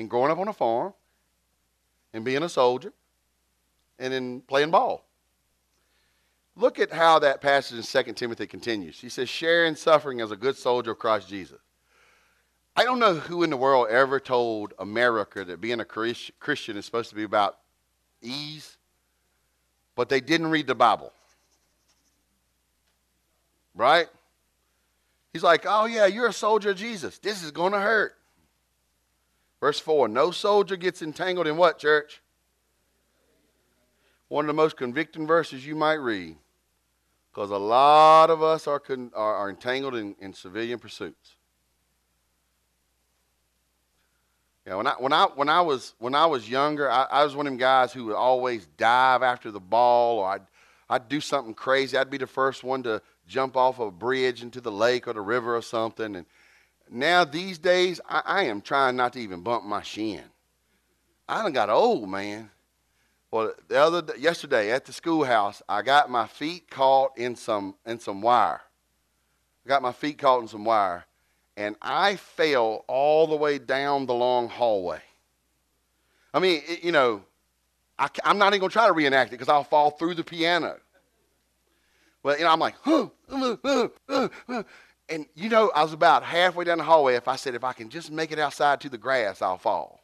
in 0.00 0.08
growing 0.08 0.32
up 0.32 0.38
on 0.38 0.48
a 0.48 0.52
farm 0.52 0.94
and 2.12 2.24
being 2.24 2.42
a 2.42 2.48
soldier 2.48 2.92
and 3.98 4.12
then 4.12 4.40
playing 4.40 4.70
ball. 4.70 5.06
Look 6.56 6.78
at 6.78 6.92
how 6.92 7.20
that 7.20 7.40
passage 7.40 7.78
in 7.78 8.04
2 8.04 8.12
Timothy 8.14 8.46
continues. 8.46 8.98
He 8.98 9.08
says, 9.08 9.28
sharing 9.28 9.76
suffering 9.76 10.20
as 10.20 10.30
a 10.30 10.36
good 10.36 10.56
soldier 10.56 10.90
of 10.90 10.98
Christ 10.98 11.28
Jesus. 11.28 11.58
I 12.76 12.84
don't 12.84 12.98
know 12.98 13.14
who 13.14 13.42
in 13.42 13.50
the 13.50 13.56
world 13.56 13.88
ever 13.90 14.18
told 14.18 14.74
America 14.78 15.44
that 15.44 15.60
being 15.60 15.80
a 15.80 15.84
Christian 15.84 16.76
is 16.76 16.84
supposed 16.84 17.10
to 17.10 17.16
be 17.16 17.24
about 17.24 17.58
ease, 18.22 18.76
but 19.94 20.08
they 20.08 20.20
didn't 20.20 20.48
read 20.48 20.66
the 20.66 20.74
Bible. 20.74 21.12
Right? 23.74 24.08
He's 25.32 25.42
like, 25.42 25.64
oh, 25.66 25.86
yeah, 25.86 26.06
you're 26.06 26.28
a 26.28 26.32
soldier 26.32 26.70
of 26.70 26.76
Jesus. 26.76 27.18
This 27.18 27.42
is 27.42 27.50
going 27.50 27.72
to 27.72 27.80
hurt. 27.80 28.16
Verse 29.60 29.78
4 29.78 30.08
No 30.08 30.30
soldier 30.30 30.76
gets 30.76 31.02
entangled 31.02 31.46
in 31.46 31.56
what, 31.56 31.78
church? 31.78 32.22
One 34.28 34.44
of 34.44 34.48
the 34.48 34.54
most 34.54 34.76
convicting 34.76 35.26
verses 35.26 35.66
you 35.66 35.74
might 35.74 35.94
read. 35.94 36.36
Because 37.32 37.50
a 37.50 37.56
lot 37.56 38.30
of 38.30 38.42
us 38.42 38.66
are, 38.66 38.80
con- 38.80 39.12
are, 39.14 39.36
are 39.36 39.50
entangled 39.50 39.94
in, 39.94 40.16
in 40.20 40.32
civilian 40.32 40.78
pursuits. 40.78 41.36
Yeah, 44.66 44.74
when 44.76 44.86
I 44.86 44.92
when 44.98 45.12
I 45.12 45.24
when 45.24 45.48
I 45.48 45.60
was 45.62 45.94
when 45.98 46.14
I 46.14 46.26
was 46.26 46.48
younger, 46.48 46.90
I, 46.90 47.04
I, 47.10 47.24
was 47.24 47.34
one 47.34 47.46
of 47.46 47.52
them 47.52 47.58
guys 47.58 47.92
who 47.92 48.04
would 48.06 48.14
always 48.14 48.66
dive 48.76 49.22
after 49.22 49.50
the 49.50 49.58
ball, 49.58 50.18
or 50.18 50.28
I'd 50.28 50.42
I'd 50.88 51.08
do 51.08 51.20
something 51.20 51.54
crazy. 51.54 51.96
I'd 51.96 52.10
be 52.10 52.18
the 52.18 52.26
first 52.26 52.62
one 52.62 52.82
to 52.82 53.00
jump 53.26 53.56
off 53.56 53.78
a 53.78 53.90
bridge 53.90 54.42
into 54.42 54.60
the 54.60 54.70
lake 54.70 55.08
or 55.08 55.12
the 55.12 55.20
river 55.20 55.56
or 55.56 55.62
something. 55.62 56.14
And 56.14 56.26
now 56.90 57.24
these 57.24 57.58
days, 57.58 58.00
I, 58.08 58.22
I 58.24 58.42
am 58.44 58.60
trying 58.60 58.96
not 58.96 59.12
to 59.14 59.20
even 59.20 59.42
bump 59.42 59.64
my 59.64 59.82
shin. 59.82 60.22
I 61.28 61.42
done 61.42 61.52
got 61.52 61.70
old, 61.70 62.08
man. 62.08 62.50
Well, 63.30 63.54
the 63.68 63.80
other 63.80 64.16
yesterday 64.18 64.72
at 64.72 64.84
the 64.84 64.92
schoolhouse, 64.92 65.62
I 65.68 65.82
got 65.82 66.10
my 66.10 66.26
feet 66.26 66.68
caught 66.68 67.16
in 67.16 67.36
some 67.36 67.76
in 67.86 68.00
some 68.00 68.20
wire. 68.20 68.60
I 69.64 69.68
got 69.68 69.82
my 69.82 69.92
feet 69.92 70.18
caught 70.18 70.42
in 70.42 70.48
some 70.48 70.64
wire, 70.64 71.04
and 71.56 71.76
I 71.80 72.16
fell 72.16 72.84
all 72.88 73.28
the 73.28 73.36
way 73.36 73.58
down 73.58 74.06
the 74.06 74.14
long 74.14 74.48
hallway. 74.48 75.00
I 76.34 76.40
mean, 76.40 76.62
it, 76.66 76.82
you 76.82 76.90
know, 76.90 77.22
I, 77.98 78.08
am 78.24 78.38
not 78.38 78.54
even 78.54 78.68
to 78.68 78.72
try 78.72 78.88
to 78.88 78.92
reenact 78.92 79.30
it 79.30 79.36
because 79.36 79.48
I'll 79.48 79.62
fall 79.62 79.90
through 79.92 80.14
the 80.14 80.24
piano. 80.24 80.78
Well, 82.22 82.36
you 82.36 82.44
know, 82.44 82.50
I'm 82.50 82.58
like, 82.58 82.74
huh, 82.82 83.08
uh, 83.30 83.56
uh, 84.08 84.28
uh, 84.48 84.62
and 85.10 85.26
you 85.34 85.48
know, 85.48 85.70
I 85.74 85.82
was 85.82 85.92
about 85.92 86.22
halfway 86.22 86.64
down 86.64 86.78
the 86.78 86.84
hallway. 86.84 87.14
If 87.14 87.28
I 87.28 87.36
said, 87.36 87.54
if 87.54 87.64
I 87.64 87.72
can 87.72 87.90
just 87.90 88.10
make 88.10 88.32
it 88.32 88.38
outside 88.38 88.80
to 88.82 88.88
the 88.88 88.98
grass, 88.98 89.42
I'll 89.42 89.58
fall. 89.58 90.00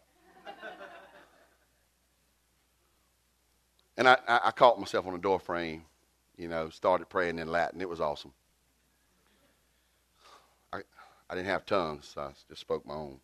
and 3.97 4.09
I, 4.09 4.19
I, 4.27 4.41
I 4.45 4.51
caught 4.51 4.79
myself 4.79 5.07
on 5.07 5.13
the 5.13 5.19
door 5.19 5.39
frame, 5.39 5.85
you 6.37 6.49
know, 6.49 6.69
started 6.71 7.09
praying 7.09 7.39
in 7.39 7.49
Latin. 7.49 7.81
It 7.81 7.89
was 7.89 8.01
awesome. 8.01 8.33
I 11.29 11.35
didn't 11.35 11.49
have 11.49 11.67
tongues, 11.67 12.13
so 12.15 12.21
I 12.21 12.31
just 12.49 12.61
spoke 12.61 12.87
my 12.87 12.95
own. 12.95 13.19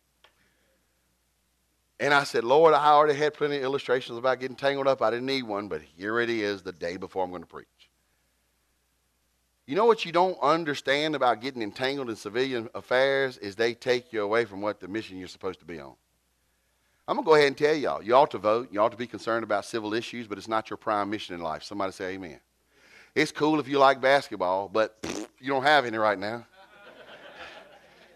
And 1.99 2.13
I 2.13 2.25
said, 2.25 2.43
Lord, 2.43 2.73
I 2.73 2.87
already 2.87 3.17
had 3.17 3.33
plenty 3.33 3.57
of 3.57 3.63
illustrations 3.63 4.17
about 4.17 4.39
getting 4.39 4.57
tangled 4.57 4.87
up. 4.87 5.01
I 5.01 5.09
didn't 5.09 5.25
need 5.25 5.43
one, 5.43 5.69
but 5.69 5.81
here 5.81 6.19
it 6.19 6.29
is 6.29 6.61
the 6.61 6.73
day 6.73 6.97
before 6.97 7.23
I'm 7.23 7.29
going 7.29 7.43
to 7.43 7.47
preach. 7.47 7.67
You 9.65 9.75
know 9.75 9.85
what 9.85 10.03
you 10.03 10.11
don't 10.11 10.37
understand 10.41 11.15
about 11.15 11.41
getting 11.41 11.61
entangled 11.61 12.09
in 12.09 12.17
civilian 12.17 12.69
affairs 12.75 13.37
is 13.37 13.55
they 13.55 13.73
take 13.73 14.11
you 14.11 14.21
away 14.21 14.43
from 14.43 14.61
what 14.61 14.81
the 14.81 14.89
mission 14.89 15.17
you're 15.17 15.29
supposed 15.29 15.59
to 15.59 15.65
be 15.65 15.79
on. 15.79 15.93
I'm 17.07 17.15
going 17.15 17.25
to 17.25 17.29
go 17.29 17.35
ahead 17.35 17.47
and 17.47 17.57
tell 17.57 17.75
y'all. 17.75 18.01
You 18.01 18.15
ought 18.15 18.31
to 18.31 18.37
vote. 18.37 18.69
You 18.71 18.81
ought 18.81 18.91
to 18.91 18.97
be 18.97 19.07
concerned 19.07 19.43
about 19.43 19.65
civil 19.65 19.93
issues, 19.93 20.27
but 20.27 20.37
it's 20.37 20.49
not 20.49 20.69
your 20.69 20.77
prime 20.77 21.09
mission 21.09 21.35
in 21.35 21.41
life. 21.41 21.63
Somebody 21.63 21.93
say 21.93 22.13
amen. 22.13 22.39
It's 23.15 23.31
cool 23.31 23.59
if 23.59 23.67
you 23.67 23.77
like 23.77 24.01
basketball, 24.01 24.67
but 24.67 25.01
pff, 25.01 25.27
you 25.39 25.47
don't 25.47 25.63
have 25.63 25.85
any 25.85 25.97
right 25.97 26.19
now. 26.19 26.45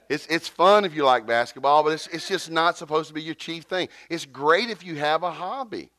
It's, 0.10 0.26
it's 0.28 0.48
fun 0.48 0.86
if 0.86 0.96
you 0.96 1.04
like 1.04 1.28
basketball, 1.28 1.84
but 1.84 1.92
it's, 1.92 2.08
it's 2.08 2.30
just 2.30 2.50
not 2.50 2.78
supposed 2.78 3.10
to 3.10 3.14
be 3.14 3.22
your 3.22 3.36
chief 3.36 3.66
thing. 3.66 3.90
It's 4.10 4.24
great 4.26 4.70
if 4.70 4.82
you 4.82 4.96
have 4.96 5.22
a 5.22 5.32
hobby. 5.32 5.90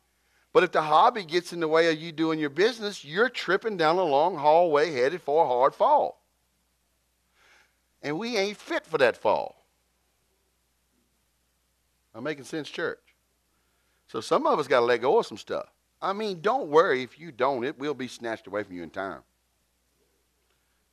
But 0.53 0.65
if 0.65 0.73
the 0.73 0.83
hobby 0.83 1.25
gets 1.25 1.53
in 1.53 1.61
the 1.61 1.69
way 1.69 1.91
of 1.93 1.99
you 1.99 2.11
doing 2.11 2.39
your 2.39 2.51
business, 2.51 3.05
you're 3.05 3.29
tripping 3.29 3.77
down 3.77 3.99
a 3.99 4.03
long 4.03 4.37
hallway 4.37 4.93
headed 4.93 5.23
for 5.23 5.45
a 5.45 5.49
hard 5.49 5.75
fall. 5.75 6.23
And 8.03 8.19
we 8.19 8.37
ain't 8.37 8.57
fit 8.57 8.87
for 8.87 8.99
that 8.99 9.17
fall. 9.17 9.65
I'm 12.15 12.25
making 12.25 12.45
sense, 12.45 12.69
church. 12.69 12.99
So 14.07 14.21
some 14.21 14.47
of 14.47 14.59
us 14.59 14.67
got 14.67 14.81
to 14.81 14.87
let 14.87 15.03
go 15.03 15.19
of 15.19 15.27
some 15.27 15.37
stuff. 15.37 15.67
I 16.01 16.13
mean, 16.13 16.41
don't 16.41 16.69
worry 16.69 17.03
if 17.03 17.19
you 17.19 17.31
don't, 17.31 17.65
it 17.65 17.79
will 17.79 17.95
be 17.95 18.09
snatched 18.09 18.47
away 18.47 18.63
from 18.63 18.77
you 18.77 18.83
in 18.83 18.91
time. 18.91 19.21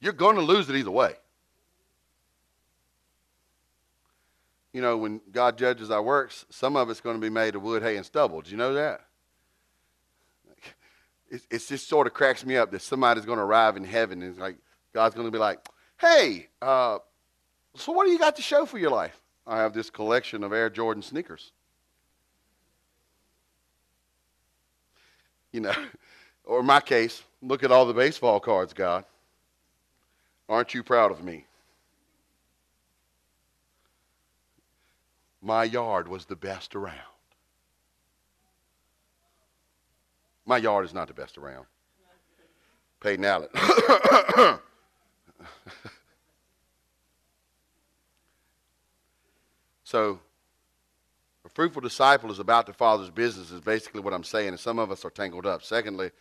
You're 0.01 0.13
going 0.13 0.35
to 0.35 0.41
lose 0.41 0.69
it 0.69 0.75
either 0.75 0.91
way. 0.91 1.15
you 4.75 4.81
know, 4.81 4.97
when 4.97 5.21
God 5.31 5.57
judges 5.57 5.89
our 5.89 6.03
works, 6.03 6.45
some 6.49 6.75
of 6.75 6.89
it's 6.89 6.99
going 6.99 7.15
to 7.15 7.21
be 7.21 7.29
made 7.29 7.55
of 7.55 7.61
wood, 7.61 7.81
hay, 7.81 7.95
and 7.95 8.05
stubble. 8.05 8.41
Do 8.41 8.51
you 8.51 8.57
know 8.57 8.73
that? 8.73 9.04
It, 11.49 11.67
just 11.67 11.87
sort 11.87 12.07
of 12.07 12.13
cracks 12.13 12.45
me 12.45 12.57
up 12.57 12.71
that 12.71 12.81
somebody's 12.81 13.25
going 13.25 13.37
to 13.37 13.43
arrive 13.43 13.77
in 13.77 13.83
heaven 13.83 14.21
and 14.21 14.37
like 14.37 14.57
God's 14.93 15.15
going 15.15 15.27
to 15.27 15.31
be 15.31 15.37
like, 15.37 15.59
"Hey, 15.99 16.47
uh, 16.61 16.99
so 17.75 17.91
what 17.91 18.05
do 18.05 18.11
you 18.11 18.19
got 18.19 18.35
to 18.37 18.41
show 18.41 18.65
for 18.65 18.77
your 18.77 18.91
life?" 18.91 19.19
I 19.47 19.57
have 19.57 19.73
this 19.73 19.89
collection 19.89 20.43
of 20.43 20.53
Air 20.53 20.69
Jordan 20.69 21.03
sneakers. 21.03 21.51
You 25.51 25.61
know, 25.61 25.75
or 26.45 26.61
in 26.61 26.65
my 26.65 26.81
case, 26.81 27.23
look 27.41 27.63
at 27.63 27.71
all 27.71 27.85
the 27.85 27.93
baseball 27.93 28.39
cards, 28.39 28.73
God. 28.73 29.05
Aren't 30.47 30.73
you 30.73 30.83
proud 30.83 31.11
of 31.11 31.23
me? 31.23 31.45
my 35.45 35.63
yard 35.63 36.07
was 36.07 36.25
the 36.25 36.35
best 36.35 36.75
around. 36.75 37.14
My 40.45 40.57
yard 40.57 40.85
is 40.85 40.93
not 40.93 41.07
the 41.07 41.13
best 41.13 41.37
around. 41.37 41.65
Peyton 42.99 43.25
Allen. 43.25 43.49
so, 49.83 50.19
a 51.45 51.49
fruitful 51.49 51.81
disciple 51.81 52.31
is 52.31 52.39
about 52.39 52.65
the 52.65 52.73
Father's 52.73 53.09
business, 53.09 53.51
is 53.51 53.61
basically 53.61 54.01
what 54.01 54.13
I'm 54.13 54.23
saying, 54.23 54.49
and 54.49 54.59
some 54.59 54.79
of 54.79 54.91
us 54.91 55.05
are 55.05 55.09
tangled 55.09 55.45
up. 55.45 55.63
Secondly, 55.63 56.11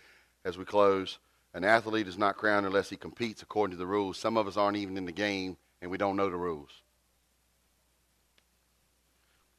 as 0.44 0.58
we 0.58 0.64
close, 0.64 1.18
an 1.54 1.64
athlete 1.64 2.08
is 2.08 2.18
not 2.18 2.36
crowned 2.36 2.66
unless 2.66 2.90
he 2.90 2.96
competes 2.96 3.42
according 3.42 3.72
to 3.72 3.78
the 3.78 3.86
rules. 3.86 4.18
Some 4.18 4.36
of 4.36 4.46
us 4.46 4.56
aren't 4.56 4.76
even 4.76 4.96
in 4.96 5.06
the 5.06 5.12
game, 5.12 5.56
and 5.80 5.90
we 5.90 5.98
don't 5.98 6.16
know 6.16 6.28
the 6.28 6.36
rules. 6.36 6.82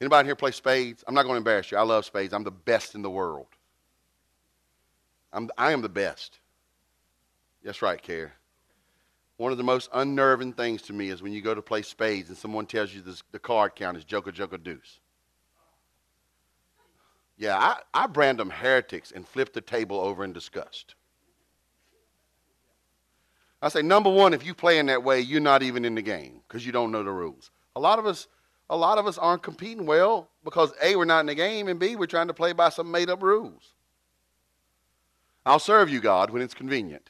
Anybody 0.02 0.28
here 0.28 0.36
play 0.36 0.52
spades? 0.52 1.04
I'm 1.08 1.16
not 1.16 1.24
going 1.24 1.36
to 1.36 1.38
embarrass 1.38 1.72
you. 1.72 1.78
I 1.78 1.84
love 1.84 2.06
spades. 2.06 2.34
I'm 2.34 2.44
the 2.44 2.52
best 2.52 2.96
in 2.96 3.02
the 3.02 3.10
world. 3.10 3.48
I'm, 5.36 5.50
I 5.58 5.74
am 5.74 5.82
the 5.82 5.90
best. 5.90 6.40
That's 7.64 7.82
right, 7.82 8.02
Care. 8.02 8.34
One 9.38 9.52
of 9.52 9.58
the 9.58 9.64
most 9.66 9.90
unnerving 9.94 10.54
things 10.54 10.82
to 10.84 10.94
me 10.94 11.10
is 11.10 11.22
when 11.22 11.34
you 11.34 11.42
go 11.42 11.54
to 11.54 11.62
play 11.62 11.82
spades 11.82 12.30
and 12.30 12.38
someone 12.38 12.66
tells 12.66 12.94
you 12.94 13.02
this, 13.02 13.22
the 13.34 13.40
card 13.40 13.76
count 13.76 13.98
is 13.98 14.06
joker, 14.06 14.32
joker, 14.32 14.58
deuce. 14.58 15.02
Yeah, 17.38 17.58
I, 17.58 17.82
I 17.94 18.08
brand 18.08 18.40
them 18.40 18.50
heretics 18.50 19.12
and 19.12 19.28
flip 19.28 19.52
the 19.52 19.60
table 19.60 20.00
over 20.00 20.24
in 20.24 20.32
disgust. 20.32 20.96
I 23.62 23.68
say, 23.68 23.82
number 23.82 24.10
one, 24.10 24.34
if 24.34 24.46
you 24.46 24.54
play 24.54 24.80
in 24.80 24.86
that 24.86 25.04
way, 25.04 25.20
you're 25.20 25.42
not 25.42 25.64
even 25.64 25.84
in 25.84 25.96
the 25.96 26.02
game 26.02 26.40
because 26.48 26.66
you 26.66 26.72
don't 26.72 26.92
know 26.92 27.04
the 27.04 27.12
rules. 27.12 27.52
A 27.76 27.80
lot 27.80 28.00
of 28.00 28.06
us 28.06 28.28
a 28.70 28.76
lot 28.76 28.98
of 28.98 29.06
us 29.06 29.18
aren't 29.18 29.44
competing 29.44 29.86
well 29.86 30.30
because 30.44 30.74
A, 30.82 30.96
we're 30.96 31.06
not 31.06 31.20
in 31.20 31.26
the 31.28 31.36
game, 31.36 31.68
and 31.68 31.80
B, 31.80 31.96
we're 31.96 32.08
trying 32.08 32.28
to 32.28 32.34
play 32.34 32.52
by 32.52 32.70
some 32.70 32.90
made 32.90 33.12
up 33.12 33.22
rules. 33.22 33.75
I'll 35.46 35.60
serve 35.60 35.90
you, 35.90 36.00
God, 36.00 36.32
when 36.32 36.42
it's 36.42 36.54
convenient. 36.54 37.10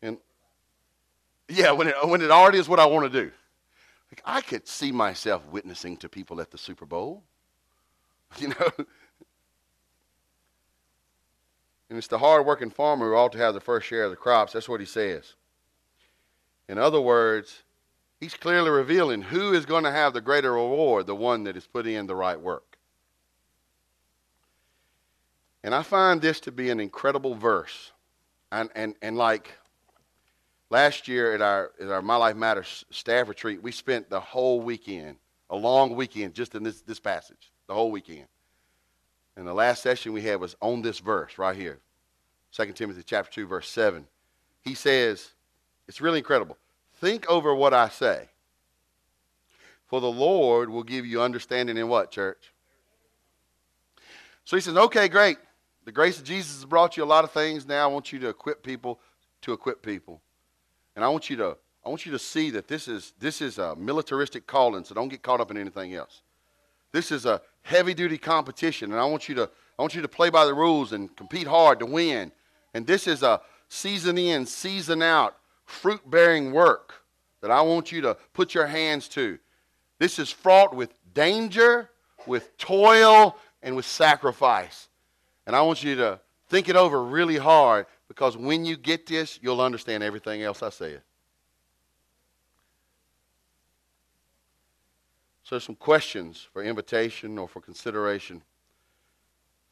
And 0.00 0.18
yeah, 1.48 1.72
when 1.72 1.88
it, 1.88 1.94
when 2.04 2.22
it 2.22 2.30
already 2.30 2.58
is 2.58 2.68
what 2.68 2.80
I 2.80 2.86
want 2.86 3.12
to 3.12 3.24
do. 3.24 3.30
Like, 4.10 4.22
I 4.24 4.40
could 4.40 4.66
see 4.66 4.90
myself 4.90 5.44
witnessing 5.50 5.98
to 5.98 6.08
people 6.08 6.40
at 6.40 6.50
the 6.50 6.58
Super 6.58 6.86
Bowl. 6.86 7.22
You 8.38 8.48
know? 8.48 8.70
And 11.88 11.96
it's 11.96 12.08
the 12.08 12.18
hard-working 12.18 12.68
farmer 12.68 13.08
who 13.08 13.14
ought 13.16 13.32
to 13.32 13.38
have 13.38 13.54
the 13.54 13.60
first 13.60 13.86
share 13.86 14.04
of 14.04 14.10
the 14.10 14.16
crops. 14.16 14.52
That's 14.52 14.68
what 14.68 14.80
he 14.80 14.86
says. 14.86 15.34
In 16.68 16.76
other 16.76 17.00
words, 17.00 17.62
he's 18.20 18.34
clearly 18.34 18.68
revealing 18.68 19.22
who 19.22 19.54
is 19.54 19.64
going 19.64 19.84
to 19.84 19.90
have 19.90 20.12
the 20.12 20.20
greater 20.20 20.52
reward, 20.52 21.06
the 21.06 21.14
one 21.14 21.44
that 21.44 21.56
is 21.56 21.66
putting 21.66 21.94
in 21.94 22.06
the 22.06 22.14
right 22.14 22.38
work. 22.38 22.67
And 25.64 25.74
I 25.74 25.82
find 25.82 26.20
this 26.20 26.40
to 26.40 26.52
be 26.52 26.70
an 26.70 26.80
incredible 26.80 27.34
verse. 27.34 27.92
And, 28.52 28.70
and, 28.74 28.94
and 29.02 29.16
like 29.16 29.52
last 30.70 31.08
year 31.08 31.34
at 31.34 31.42
our, 31.42 31.72
at 31.80 31.88
our 31.88 32.02
My 32.02 32.16
Life 32.16 32.36
Matters 32.36 32.84
staff 32.90 33.28
retreat, 33.28 33.62
we 33.62 33.72
spent 33.72 34.08
the 34.08 34.20
whole 34.20 34.60
weekend, 34.60 35.16
a 35.50 35.56
long 35.56 35.94
weekend, 35.96 36.34
just 36.34 36.54
in 36.54 36.62
this, 36.62 36.80
this 36.82 37.00
passage, 37.00 37.50
the 37.66 37.74
whole 37.74 37.90
weekend. 37.90 38.26
And 39.36 39.46
the 39.46 39.54
last 39.54 39.82
session 39.82 40.12
we 40.12 40.22
had 40.22 40.40
was 40.40 40.56
on 40.60 40.82
this 40.82 40.98
verse 40.98 41.38
right 41.38 41.56
here 41.56 41.78
2 42.52 42.72
Timothy 42.72 43.02
chapter 43.04 43.30
2, 43.30 43.46
verse 43.46 43.68
7. 43.68 44.06
He 44.62 44.74
says, 44.74 45.32
it's 45.86 46.00
really 46.00 46.18
incredible. 46.18 46.56
Think 47.00 47.28
over 47.28 47.54
what 47.54 47.74
I 47.74 47.88
say. 47.88 48.28
For 49.86 50.00
the 50.00 50.10
Lord 50.10 50.68
will 50.68 50.82
give 50.82 51.06
you 51.06 51.22
understanding 51.22 51.76
in 51.76 51.88
what, 51.88 52.10
church? 52.10 52.52
So 54.44 54.56
he 54.56 54.60
says, 54.60 54.76
okay, 54.76 55.08
great. 55.08 55.38
The 55.88 55.92
grace 55.92 56.18
of 56.18 56.24
Jesus 56.24 56.56
has 56.56 56.66
brought 56.66 56.98
you 56.98 57.02
a 57.02 57.06
lot 57.06 57.24
of 57.24 57.30
things. 57.30 57.66
Now 57.66 57.84
I 57.84 57.86
want 57.90 58.12
you 58.12 58.18
to 58.18 58.28
equip 58.28 58.62
people 58.62 59.00
to 59.40 59.54
equip 59.54 59.80
people. 59.80 60.20
And 60.94 61.02
I 61.02 61.08
want 61.08 61.30
you 61.30 61.36
to 61.36 61.56
I 61.82 61.88
want 61.88 62.04
you 62.04 62.12
to 62.12 62.18
see 62.18 62.50
that 62.50 62.68
this 62.68 62.88
is 62.88 63.14
this 63.18 63.40
is 63.40 63.56
a 63.56 63.74
militaristic 63.74 64.46
calling, 64.46 64.84
so 64.84 64.94
don't 64.94 65.08
get 65.08 65.22
caught 65.22 65.40
up 65.40 65.50
in 65.50 65.56
anything 65.56 65.94
else. 65.94 66.20
This 66.92 67.10
is 67.10 67.24
a 67.24 67.40
heavy 67.62 67.94
duty 67.94 68.18
competition, 68.18 68.92
and 68.92 69.00
I 69.00 69.06
want 69.06 69.30
you 69.30 69.34
to 69.36 69.48
I 69.78 69.82
want 69.82 69.94
you 69.94 70.02
to 70.02 70.08
play 70.08 70.28
by 70.28 70.44
the 70.44 70.52
rules 70.52 70.92
and 70.92 71.16
compete 71.16 71.46
hard 71.46 71.78
to 71.78 71.86
win. 71.86 72.32
And 72.74 72.86
this 72.86 73.06
is 73.06 73.22
a 73.22 73.40
season 73.70 74.18
in, 74.18 74.44
season 74.44 75.00
out, 75.00 75.38
fruit 75.64 76.02
bearing 76.10 76.52
work 76.52 76.96
that 77.40 77.50
I 77.50 77.62
want 77.62 77.92
you 77.92 78.02
to 78.02 78.18
put 78.34 78.52
your 78.52 78.66
hands 78.66 79.08
to. 79.08 79.38
This 79.98 80.18
is 80.18 80.30
fraught 80.30 80.76
with 80.76 80.92
danger, 81.14 81.88
with 82.26 82.58
toil, 82.58 83.38
and 83.62 83.74
with 83.74 83.86
sacrifice. 83.86 84.87
And 85.48 85.56
I 85.56 85.62
want 85.62 85.82
you 85.82 85.96
to 85.96 86.20
think 86.48 86.68
it 86.68 86.76
over 86.76 87.02
really 87.02 87.38
hard 87.38 87.86
because 88.06 88.36
when 88.36 88.66
you 88.66 88.76
get 88.76 89.06
this, 89.06 89.38
you'll 89.40 89.62
understand 89.62 90.02
everything 90.02 90.42
else 90.42 90.62
I 90.62 90.68
said. 90.68 91.00
So, 95.42 95.58
some 95.58 95.74
questions 95.74 96.46
for 96.52 96.62
invitation 96.62 97.38
or 97.38 97.48
for 97.48 97.62
consideration. 97.62 98.42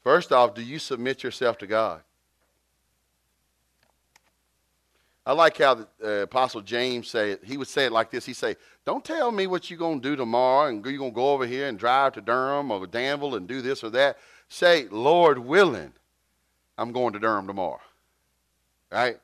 First 0.03 0.33
off, 0.33 0.55
do 0.55 0.62
you 0.62 0.79
submit 0.79 1.22
yourself 1.22 1.59
to 1.59 1.66
God? 1.66 2.01
I 5.27 5.33
like 5.33 5.59
how 5.59 5.74
the 5.74 5.89
uh, 6.05 6.22
Apostle 6.22 6.61
James 6.61 7.09
said 7.09 7.41
he 7.43 7.57
would 7.57 7.66
say 7.66 7.87
it 7.87 7.93
like 7.93 8.12
this. 8.12 8.24
He 8.24 8.33
say, 8.33 8.55
"Don't 8.85 9.05
tell 9.05 9.33
me 9.33 9.49
what 9.49 9.68
you're 9.68 9.79
gonna 9.79 10.01
do 10.01 10.14
tomorrow, 10.14 10.68
and 10.68 10.87
you're 10.87 10.99
gonna 10.99 11.11
go 11.11 11.33
over 11.33 11.45
here 11.45 11.66
and 11.66 11.77
drive 11.77 12.12
to 12.12 12.20
Durham 12.20 12.70
or 12.70 12.87
Danville 12.87 13.35
and 13.35 13.49
do 13.49 13.61
this 13.61 13.83
or 13.83 13.91
that. 13.91 14.18
Say, 14.49 14.87
Lord 14.89 15.39
willing, 15.41 15.93
I'm 16.79 16.93
going 16.93 17.12
to 17.14 17.18
Durham 17.18 17.49
tomorrow. 17.49 17.81
Right? 18.93 19.18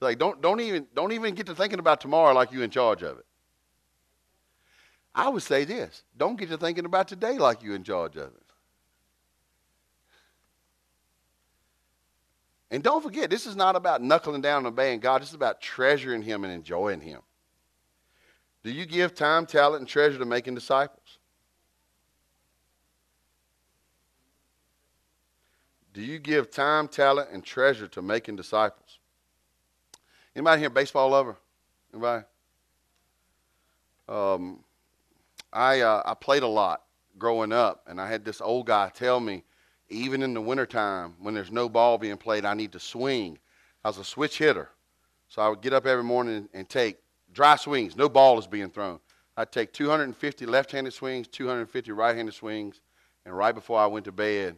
Like 0.00 0.18
don't 0.18 0.40
don't 0.40 0.60
even 0.60 0.86
don't 0.94 1.12
even 1.12 1.34
get 1.34 1.46
to 1.46 1.54
thinking 1.54 1.78
about 1.78 2.00
tomorrow 2.00 2.32
like 2.32 2.50
you're 2.50 2.64
in 2.64 2.70
charge 2.70 3.02
of 3.02 3.18
it. 3.18 3.26
I 5.14 5.28
would 5.28 5.42
say 5.42 5.64
this: 5.64 6.02
don't 6.16 6.36
get 6.36 6.48
to 6.48 6.56
thinking 6.56 6.86
about 6.86 7.08
today 7.08 7.36
like 7.36 7.62
you're 7.62 7.76
in 7.76 7.84
charge 7.84 8.16
of 8.16 8.28
it. 8.28 8.41
And 12.72 12.82
don't 12.82 13.02
forget, 13.02 13.28
this 13.28 13.46
is 13.46 13.54
not 13.54 13.76
about 13.76 14.00
knuckling 14.00 14.40
down 14.40 14.58
and 14.58 14.66
obeying 14.66 14.98
God. 14.98 15.20
This 15.20 15.28
is 15.28 15.34
about 15.34 15.60
treasuring 15.60 16.22
Him 16.22 16.42
and 16.42 16.52
enjoying 16.52 17.02
Him. 17.02 17.20
Do 18.64 18.70
you 18.70 18.86
give 18.86 19.14
time, 19.14 19.44
talent, 19.44 19.80
and 19.80 19.88
treasure 19.88 20.18
to 20.18 20.24
making 20.24 20.54
disciples? 20.54 21.18
Do 25.92 26.00
you 26.00 26.18
give 26.18 26.50
time, 26.50 26.88
talent, 26.88 27.28
and 27.30 27.44
treasure 27.44 27.88
to 27.88 28.00
making 28.00 28.36
disciples? 28.36 28.98
Anybody 30.34 30.62
here 30.62 30.70
baseball 30.70 31.10
lover? 31.10 31.36
Anybody? 31.92 32.24
Um, 34.08 34.60
I 35.52 35.82
uh, 35.82 36.02
I 36.06 36.14
played 36.14 36.42
a 36.42 36.48
lot 36.48 36.84
growing 37.18 37.52
up, 37.52 37.82
and 37.86 38.00
I 38.00 38.08
had 38.08 38.24
this 38.24 38.40
old 38.40 38.66
guy 38.66 38.90
tell 38.94 39.20
me, 39.20 39.44
even 39.92 40.22
in 40.22 40.34
the 40.34 40.40
wintertime, 40.40 41.14
when 41.20 41.34
there's 41.34 41.52
no 41.52 41.68
ball 41.68 41.98
being 41.98 42.16
played, 42.16 42.44
I 42.44 42.54
need 42.54 42.72
to 42.72 42.80
swing. 42.80 43.38
I 43.84 43.88
was 43.88 43.98
a 43.98 44.04
switch 44.04 44.38
hitter, 44.38 44.70
so 45.28 45.42
I 45.42 45.48
would 45.48 45.60
get 45.60 45.72
up 45.72 45.86
every 45.86 46.04
morning 46.04 46.48
and, 46.52 46.68
take 46.68 46.98
dry 47.32 47.56
swings. 47.56 47.96
No 47.96 48.08
ball 48.08 48.38
is 48.38 48.46
being 48.46 48.70
thrown. 48.70 49.00
I'd 49.36 49.52
take 49.52 49.72
250 49.72 50.46
left-handed 50.46 50.92
swings, 50.92 51.28
250 51.28 51.92
right-handed 51.92 52.34
swings, 52.34 52.80
and 53.24 53.36
right 53.36 53.54
before 53.54 53.78
I 53.78 53.86
went 53.86 54.04
to 54.06 54.12
bed, 54.12 54.56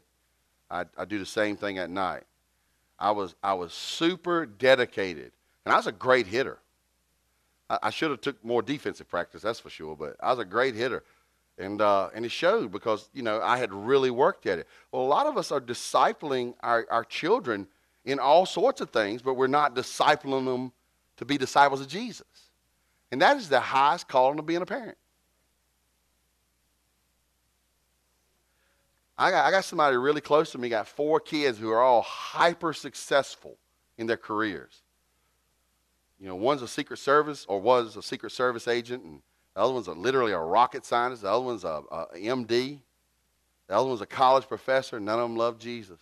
I, 0.70 0.84
I 0.96 1.04
do 1.04 1.18
the 1.18 1.26
same 1.26 1.56
thing 1.56 1.78
at 1.78 1.90
night. 1.90 2.24
I 2.98 3.10
was, 3.10 3.34
I 3.42 3.54
was 3.54 3.72
super 3.72 4.46
dedicated, 4.46 5.32
and 5.64 5.72
I 5.72 5.76
was 5.76 5.86
a 5.86 5.92
great 5.92 6.26
hitter. 6.26 6.58
I 7.70 7.90
should 7.90 8.10
have 8.10 8.20
took 8.20 8.44
more 8.44 8.62
defensive 8.62 9.08
practice, 9.08 9.42
that's 9.42 9.60
for 9.60 9.70
sure, 9.70 9.96
but 9.96 10.16
I 10.20 10.30
was 10.30 10.38
a 10.38 10.44
great 10.44 10.74
hitter. 10.74 11.02
And, 11.56 11.80
uh, 11.80 12.10
and 12.14 12.24
it 12.24 12.30
showed 12.30 12.72
because, 12.72 13.08
you 13.12 13.22
know, 13.22 13.40
I 13.40 13.58
had 13.58 13.72
really 13.72 14.10
worked 14.10 14.46
at 14.46 14.58
it. 14.58 14.66
Well, 14.90 15.02
a 15.02 15.06
lot 15.06 15.26
of 15.26 15.36
us 15.36 15.52
are 15.52 15.60
discipling 15.60 16.54
our, 16.60 16.86
our 16.90 17.04
children 17.04 17.68
in 18.04 18.18
all 18.18 18.44
sorts 18.44 18.80
of 18.80 18.90
things, 18.90 19.22
but 19.22 19.34
we're 19.34 19.46
not 19.46 19.74
discipling 19.74 20.44
them 20.44 20.72
to 21.16 21.24
be 21.24 21.38
disciples 21.38 21.80
of 21.80 21.88
Jesus. 21.88 22.26
And 23.12 23.22
that 23.22 23.36
is 23.36 23.48
the 23.48 23.60
highest 23.60 24.08
calling 24.08 24.38
of 24.38 24.46
being 24.46 24.62
a 24.62 24.66
parent. 24.66 24.98
I 29.16 29.30
got, 29.30 29.46
I 29.46 29.50
got 29.52 29.64
somebody 29.64 29.96
really 29.96 30.20
close 30.20 30.50
to 30.52 30.58
me, 30.58 30.68
got 30.68 30.88
four 30.88 31.20
kids 31.20 31.56
who 31.56 31.70
are 31.70 31.80
all 31.80 32.02
hyper 32.02 32.72
successful 32.72 33.56
in 33.96 34.08
their 34.08 34.16
careers. 34.16 34.82
You 36.18 36.26
know, 36.26 36.34
one's 36.34 36.62
a 36.62 36.68
Secret 36.68 36.98
Service 36.98 37.44
or 37.48 37.60
was 37.60 37.96
a 37.96 38.02
Secret 38.02 38.30
Service 38.32 38.66
agent, 38.66 39.04
and 39.04 39.22
the 39.54 39.60
other 39.60 39.72
one's 39.72 39.86
a, 39.86 39.92
literally 39.92 40.32
a 40.32 40.38
rocket 40.38 40.84
scientist. 40.84 41.22
The 41.22 41.30
other 41.30 41.44
one's 41.44 41.64
a, 41.64 41.82
a 41.90 42.06
MD. 42.16 42.80
The 43.68 43.74
other 43.74 43.88
one's 43.88 44.00
a 44.00 44.06
college 44.06 44.46
professor. 44.46 45.00
None 45.00 45.18
of 45.18 45.28
them 45.28 45.36
love 45.36 45.58
Jesus. 45.58 46.00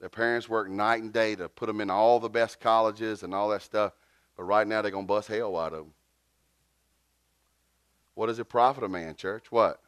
Their 0.00 0.08
parents 0.10 0.48
work 0.48 0.68
night 0.68 1.02
and 1.02 1.12
day 1.12 1.34
to 1.36 1.48
put 1.48 1.66
them 1.66 1.80
in 1.80 1.90
all 1.90 2.20
the 2.20 2.28
best 2.28 2.60
colleges 2.60 3.22
and 3.22 3.34
all 3.34 3.48
that 3.48 3.62
stuff, 3.62 3.92
but 4.36 4.44
right 4.44 4.66
now 4.66 4.82
they're 4.82 4.90
going 4.90 5.06
to 5.06 5.08
bust 5.08 5.28
hell 5.28 5.52
wide 5.52 5.72
open. 5.72 5.92
What 8.14 8.26
does 8.26 8.38
it 8.38 8.44
profit 8.44 8.84
a 8.84 8.88
man, 8.88 9.14
church? 9.14 9.50
What? 9.50 9.80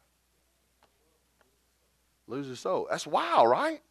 lose 2.27 2.47
his 2.47 2.59
soul. 2.59 2.87
That's 2.89 3.07
wild, 3.07 3.49
right? 3.49 3.81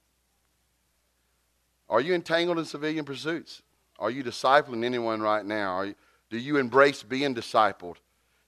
Are 1.88 2.00
you 2.00 2.14
entangled 2.14 2.58
in 2.58 2.64
civilian 2.64 3.04
pursuits? 3.04 3.62
Are 3.98 4.10
you 4.10 4.22
discipling 4.22 4.84
anyone 4.84 5.20
right 5.20 5.44
now? 5.44 5.82
You, 5.82 5.94
do 6.30 6.38
you 6.38 6.56
embrace 6.56 7.02
being 7.02 7.34
discipled? 7.34 7.96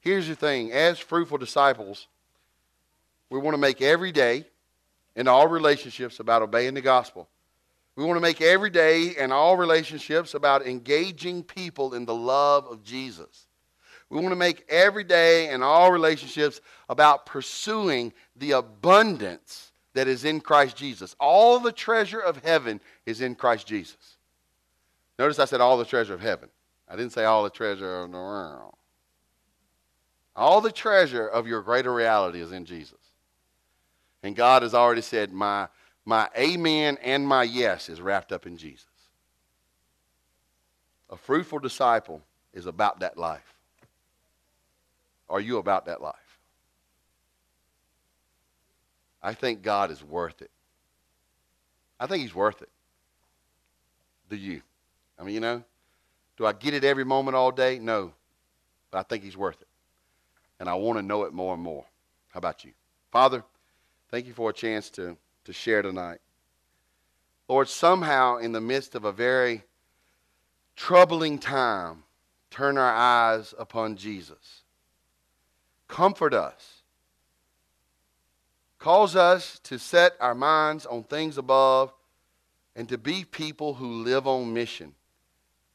Here's 0.00 0.28
the 0.28 0.34
thing 0.34 0.72
as 0.72 0.98
fruitful 0.98 1.38
disciples, 1.38 2.08
we 3.30 3.38
want 3.38 3.54
to 3.54 3.60
make 3.60 3.82
every 3.82 4.12
day 4.12 4.44
in 5.16 5.28
all 5.28 5.48
relationships 5.48 6.20
about 6.20 6.42
obeying 6.42 6.74
the 6.74 6.80
gospel. 6.80 7.28
We 7.96 8.04
want 8.04 8.16
to 8.16 8.22
make 8.22 8.40
every 8.40 8.70
day 8.70 9.16
in 9.16 9.32
all 9.32 9.56
relationships 9.56 10.34
about 10.34 10.66
engaging 10.66 11.42
people 11.42 11.94
in 11.94 12.04
the 12.04 12.14
love 12.14 12.66
of 12.66 12.84
Jesus. 12.84 13.48
We 14.08 14.20
want 14.20 14.30
to 14.30 14.36
make 14.36 14.64
every 14.68 15.04
day 15.04 15.50
in 15.50 15.62
all 15.62 15.90
relationships 15.90 16.60
about 16.88 17.26
pursuing 17.26 18.12
the 18.36 18.52
abundance 18.52 19.72
that 19.94 20.06
is 20.06 20.24
in 20.24 20.40
Christ 20.40 20.76
Jesus. 20.76 21.16
All 21.18 21.58
the 21.58 21.72
treasure 21.72 22.20
of 22.20 22.42
heaven 22.44 22.80
is 23.04 23.20
in 23.20 23.34
Christ 23.34 23.66
Jesus. 23.66 24.16
Notice 25.18 25.40
I 25.40 25.44
said 25.44 25.60
all 25.60 25.76
the 25.76 25.84
treasure 25.84 26.14
of 26.14 26.20
heaven. 26.20 26.48
I 26.88 26.96
didn't 26.96 27.12
say 27.12 27.24
all 27.24 27.44
the 27.44 27.50
treasure 27.50 28.00
of 28.00 28.10
the 28.10 28.16
world. 28.16 28.74
All 30.34 30.60
the 30.60 30.72
treasure 30.72 31.26
of 31.26 31.46
your 31.46 31.62
greater 31.62 31.92
reality 31.92 32.40
is 32.40 32.52
in 32.52 32.64
Jesus. 32.64 32.98
And 34.22 34.34
God 34.34 34.62
has 34.62 34.74
already 34.74 35.02
said, 35.02 35.32
my, 35.32 35.68
my 36.04 36.28
amen 36.36 36.96
and 37.02 37.26
my 37.26 37.42
yes 37.42 37.88
is 37.88 38.00
wrapped 38.00 38.32
up 38.32 38.46
in 38.46 38.56
Jesus. 38.56 38.86
A 41.10 41.16
fruitful 41.16 41.58
disciple 41.58 42.22
is 42.52 42.66
about 42.66 43.00
that 43.00 43.18
life. 43.18 43.54
Are 45.28 45.40
you 45.40 45.58
about 45.58 45.86
that 45.86 46.00
life? 46.00 46.14
I 49.22 49.34
think 49.34 49.62
God 49.62 49.90
is 49.90 50.02
worth 50.02 50.40
it. 50.40 50.50
I 52.00 52.06
think 52.06 52.22
He's 52.22 52.34
worth 52.34 52.62
it. 52.62 52.70
Do 54.30 54.36
you? 54.36 54.62
I 55.18 55.24
mean, 55.24 55.34
you 55.34 55.40
know, 55.40 55.64
do 56.38 56.46
I 56.46 56.52
get 56.52 56.72
it 56.72 56.84
every 56.84 57.04
moment 57.04 57.36
all 57.36 57.50
day? 57.50 57.80
No. 57.80 58.12
But 58.90 58.98
I 58.98 59.02
think 59.02 59.24
He's 59.24 59.36
worth 59.36 59.60
it. 59.60 59.66
And 60.60 60.68
I 60.68 60.74
want 60.74 60.98
to 60.98 61.02
know 61.02 61.24
it 61.24 61.32
more 61.32 61.52
and 61.52 61.62
more. 61.62 61.84
How 62.30 62.38
about 62.38 62.64
you? 62.64 62.70
Father, 63.10 63.42
thank 64.10 64.26
you 64.26 64.32
for 64.32 64.50
a 64.50 64.52
chance 64.52 64.88
to, 64.90 65.16
to 65.44 65.52
share 65.52 65.82
tonight. 65.82 66.20
Lord, 67.48 67.68
somehow 67.68 68.38
in 68.38 68.52
the 68.52 68.60
midst 68.60 68.94
of 68.94 69.04
a 69.04 69.12
very 69.12 69.64
troubling 70.76 71.38
time, 71.38 72.04
turn 72.50 72.78
our 72.78 72.94
eyes 72.94 73.52
upon 73.58 73.96
Jesus. 73.96 74.62
Comfort 75.88 76.34
us. 76.34 76.82
Cause 78.78 79.16
us 79.16 79.58
to 79.64 79.78
set 79.78 80.14
our 80.20 80.36
minds 80.36 80.86
on 80.86 81.02
things 81.02 81.36
above 81.36 81.92
and 82.76 82.88
to 82.88 82.96
be 82.96 83.24
people 83.24 83.74
who 83.74 84.04
live 84.04 84.28
on 84.28 84.52
mission. 84.54 84.94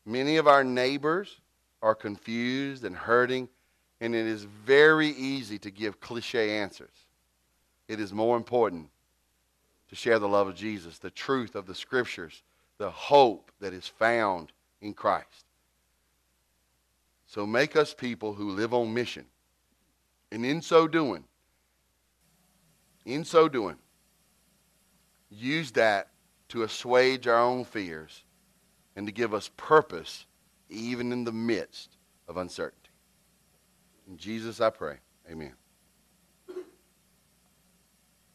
Many 0.05 0.37
of 0.37 0.47
our 0.47 0.63
neighbors 0.63 1.39
are 1.81 1.95
confused 1.95 2.83
and 2.83 2.95
hurting, 2.95 3.49
and 4.01 4.13
it 4.13 4.25
is 4.25 4.43
very 4.43 5.09
easy 5.09 5.57
to 5.59 5.71
give 5.71 5.99
cliche 5.99 6.57
answers. 6.57 7.05
It 7.87 7.99
is 7.99 8.13
more 8.13 8.37
important 8.37 8.89
to 9.89 9.95
share 9.95 10.19
the 10.19 10.27
love 10.27 10.47
of 10.47 10.55
Jesus, 10.55 10.97
the 10.97 11.11
truth 11.11 11.55
of 11.55 11.67
the 11.67 11.75
scriptures, 11.75 12.43
the 12.77 12.89
hope 12.89 13.51
that 13.59 13.73
is 13.73 13.87
found 13.87 14.51
in 14.81 14.93
Christ. 14.93 15.45
So 17.27 17.45
make 17.45 17.75
us 17.75 17.93
people 17.93 18.33
who 18.33 18.51
live 18.51 18.73
on 18.73 18.93
mission. 18.93 19.25
And 20.31 20.45
in 20.45 20.61
so 20.61 20.87
doing, 20.87 21.23
in 23.05 23.23
so 23.23 23.47
doing, 23.47 23.77
use 25.29 25.71
that 25.71 26.09
to 26.49 26.63
assuage 26.63 27.27
our 27.27 27.39
own 27.39 27.65
fears 27.65 28.22
and 28.95 29.07
to 29.07 29.13
give 29.13 29.33
us 29.33 29.49
purpose 29.57 30.25
even 30.69 31.11
in 31.11 31.23
the 31.23 31.31
midst 31.31 31.97
of 32.27 32.37
uncertainty. 32.37 32.89
In 34.07 34.17
Jesus 34.17 34.61
I 34.61 34.69
pray. 34.69 34.97
Amen. 35.29 35.53